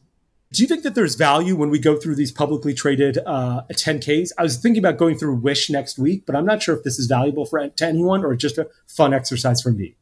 Do 0.55 0.63
you 0.63 0.69
think 0.69 0.83
that 0.83 0.95
there's 0.95 1.15
value 1.15 1.53
when 1.53 1.69
we 1.69 1.79
go 1.79 1.97
through 1.97 2.15
these 2.15 2.31
publicly 2.31 2.73
traded 2.73 3.17
uh, 3.25 3.63
10Ks? 3.69 4.31
I 4.37 4.43
was 4.43 4.55
thinking 4.55 4.79
about 4.79 4.97
going 4.97 5.17
through 5.17 5.35
Wish 5.35 5.69
next 5.69 5.99
week, 5.99 6.25
but 6.25 6.33
I'm 6.33 6.45
not 6.45 6.63
sure 6.63 6.73
if 6.73 6.83
this 6.83 6.97
is 6.97 7.07
valuable 7.07 7.45
for 7.45 7.67
to 7.67 7.85
anyone 7.85 8.23
or 8.23 8.35
just 8.35 8.57
a 8.57 8.69
fun 8.87 9.13
exercise 9.13 9.61
for 9.61 9.71
me. 9.71 9.95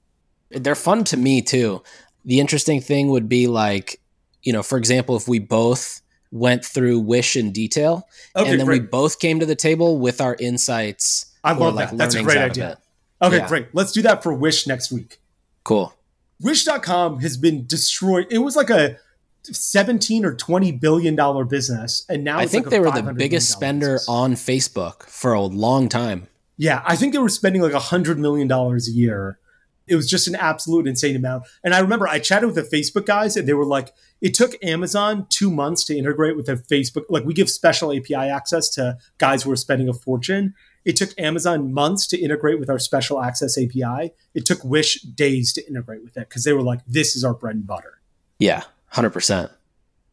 They're 0.51 0.75
fun 0.75 1.05
to 1.05 1.17
me 1.17 1.41
too. 1.41 1.81
The 2.23 2.39
interesting 2.39 2.81
thing 2.81 3.07
would 3.09 3.27
be 3.27 3.47
like, 3.47 3.99
you 4.43 4.53
know, 4.53 4.61
for 4.61 4.77
example, 4.77 5.15
if 5.15 5.27
we 5.27 5.39
both 5.39 6.01
went 6.31 6.63
through 6.63 6.99
Wish 6.99 7.35
in 7.35 7.51
detail 7.51 8.07
Okay, 8.35 8.51
and 8.51 8.59
then 8.59 8.67
we 8.67 8.79
both 8.79 9.19
came 9.19 9.39
to 9.39 9.47
the 9.47 9.55
table 9.55 9.97
with 9.97 10.21
our 10.21 10.35
insights. 10.35 11.33
I 11.43 11.53
love 11.53 11.73
like, 11.73 11.89
that. 11.89 11.97
That's 11.97 12.13
a 12.13 12.21
great 12.21 12.37
idea. 12.37 12.77
Okay, 13.23 13.37
Yeah. 13.37 13.47
great. 13.47 13.73
Let's 13.73 13.91
do 13.91 14.03
that 14.03 14.21
for 14.21 14.31
Wish 14.31 14.67
next 14.67 14.91
week. 14.91 15.19
Cool. 15.63 15.95
Wish.com 16.39 17.21
has 17.21 17.37
been 17.37 17.65
destroyed. 17.65 18.27
It 18.29 18.39
was 18.39 18.55
like 18.55 18.69
a 18.69 18.97
17 19.43 20.25
or 20.25 20.33
20 20.33 20.71
billion 20.73 21.15
dollar 21.15 21.45
business, 21.45 22.05
and 22.09 22.23
now 22.23 22.39
I 22.39 22.47
think 22.47 22.65
like 22.65 22.71
they 22.71 22.79
were 22.79 22.91
the 22.91 23.13
biggest 23.13 23.49
spender 23.49 23.95
business. 23.95 24.09
on 24.09 24.33
Facebook 24.33 25.03
for 25.03 25.33
a 25.33 25.41
long 25.41 25.89
time. 25.89 26.27
Yeah, 26.57 26.81
I 26.85 26.95
think 26.95 27.13
they 27.13 27.19
were 27.19 27.29
spending 27.29 27.61
like 27.61 27.73
a 27.73 27.79
hundred 27.79 28.19
million 28.19 28.47
dollars 28.47 28.87
a 28.87 28.91
year. 28.91 29.39
It 29.85 29.95
was 29.95 30.09
just 30.09 30.29
an 30.29 30.35
absolute 30.35 30.87
insane 30.87 31.15
amount. 31.15 31.43
And 31.61 31.73
I 31.73 31.79
remember 31.79 32.07
I 32.07 32.19
chatted 32.19 32.47
with 32.47 32.55
the 32.55 32.61
Facebook 32.77 33.05
guys, 33.05 33.35
and 33.35 33.47
they 33.47 33.53
were 33.53 33.65
like, 33.65 33.93
it 34.21 34.33
took 34.33 34.55
Amazon 34.63 35.27
two 35.29 35.51
months 35.51 35.83
to 35.85 35.97
integrate 35.97 36.37
with 36.37 36.45
the 36.45 36.55
Facebook. 36.55 37.03
Like 37.09 37.25
we 37.25 37.33
give 37.33 37.49
special 37.49 37.91
API 37.91 38.15
access 38.15 38.69
to 38.71 38.97
guys 39.17 39.43
who 39.43 39.51
are 39.51 39.57
spending 39.57 39.89
a 39.89 39.93
fortune. 39.93 40.53
It 40.85 40.95
took 40.95 41.09
Amazon 41.19 41.73
months 41.73 42.07
to 42.07 42.17
integrate 42.17 42.59
with 42.59 42.69
our 42.69 42.79
special 42.79 43.21
access 43.21 43.57
API. 43.57 44.13
It 44.33 44.45
took 44.45 44.63
Wish 44.63 45.01
days 45.01 45.51
to 45.53 45.67
integrate 45.67 46.03
with 46.03 46.15
it 46.17 46.29
because 46.29 46.43
they 46.43 46.53
were 46.53 46.61
like, 46.61 46.79
this 46.85 47.15
is 47.15 47.23
our 47.23 47.33
bread 47.33 47.55
and 47.55 47.67
butter. 47.67 47.99
Yeah, 48.39 48.63
100%. 48.93 49.49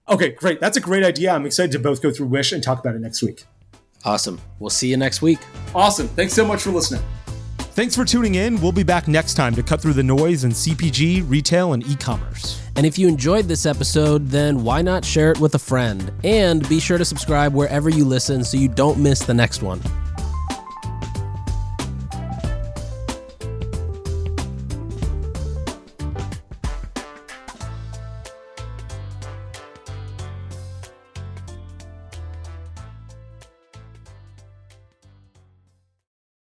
Okay, 0.08 0.30
great. 0.30 0.60
That's 0.60 0.76
a 0.76 0.80
great 0.80 1.04
idea. 1.04 1.32
I'm 1.32 1.46
excited 1.46 1.72
to 1.72 1.78
both 1.78 2.02
go 2.02 2.10
through 2.10 2.26
Wish 2.26 2.52
and 2.52 2.62
talk 2.62 2.80
about 2.80 2.94
it 2.94 3.00
next 3.00 3.22
week. 3.22 3.44
Awesome. 4.04 4.40
We'll 4.58 4.70
see 4.70 4.88
you 4.88 4.96
next 4.96 5.22
week. 5.22 5.38
Awesome. 5.74 6.08
Thanks 6.08 6.32
so 6.32 6.44
much 6.44 6.62
for 6.62 6.70
listening. 6.70 7.02
Thanks 7.74 7.94
for 7.94 8.04
tuning 8.04 8.34
in. 8.34 8.60
We'll 8.60 8.72
be 8.72 8.82
back 8.82 9.06
next 9.06 9.34
time 9.34 9.54
to 9.54 9.62
cut 9.62 9.80
through 9.80 9.92
the 9.92 10.02
noise 10.02 10.44
in 10.44 10.50
CPG, 10.50 11.28
retail, 11.30 11.74
and 11.74 11.86
e 11.86 11.94
commerce. 11.94 12.60
And 12.76 12.84
if 12.84 12.98
you 12.98 13.06
enjoyed 13.06 13.44
this 13.44 13.66
episode, 13.66 14.28
then 14.28 14.64
why 14.64 14.82
not 14.82 15.04
share 15.04 15.30
it 15.30 15.38
with 15.38 15.54
a 15.54 15.58
friend? 15.58 16.10
And 16.24 16.68
be 16.68 16.80
sure 16.80 16.98
to 16.98 17.04
subscribe 17.04 17.54
wherever 17.54 17.88
you 17.88 18.04
listen 18.04 18.42
so 18.42 18.56
you 18.56 18.68
don't 18.68 18.98
miss 18.98 19.20
the 19.20 19.34
next 19.34 19.62
one. 19.62 19.80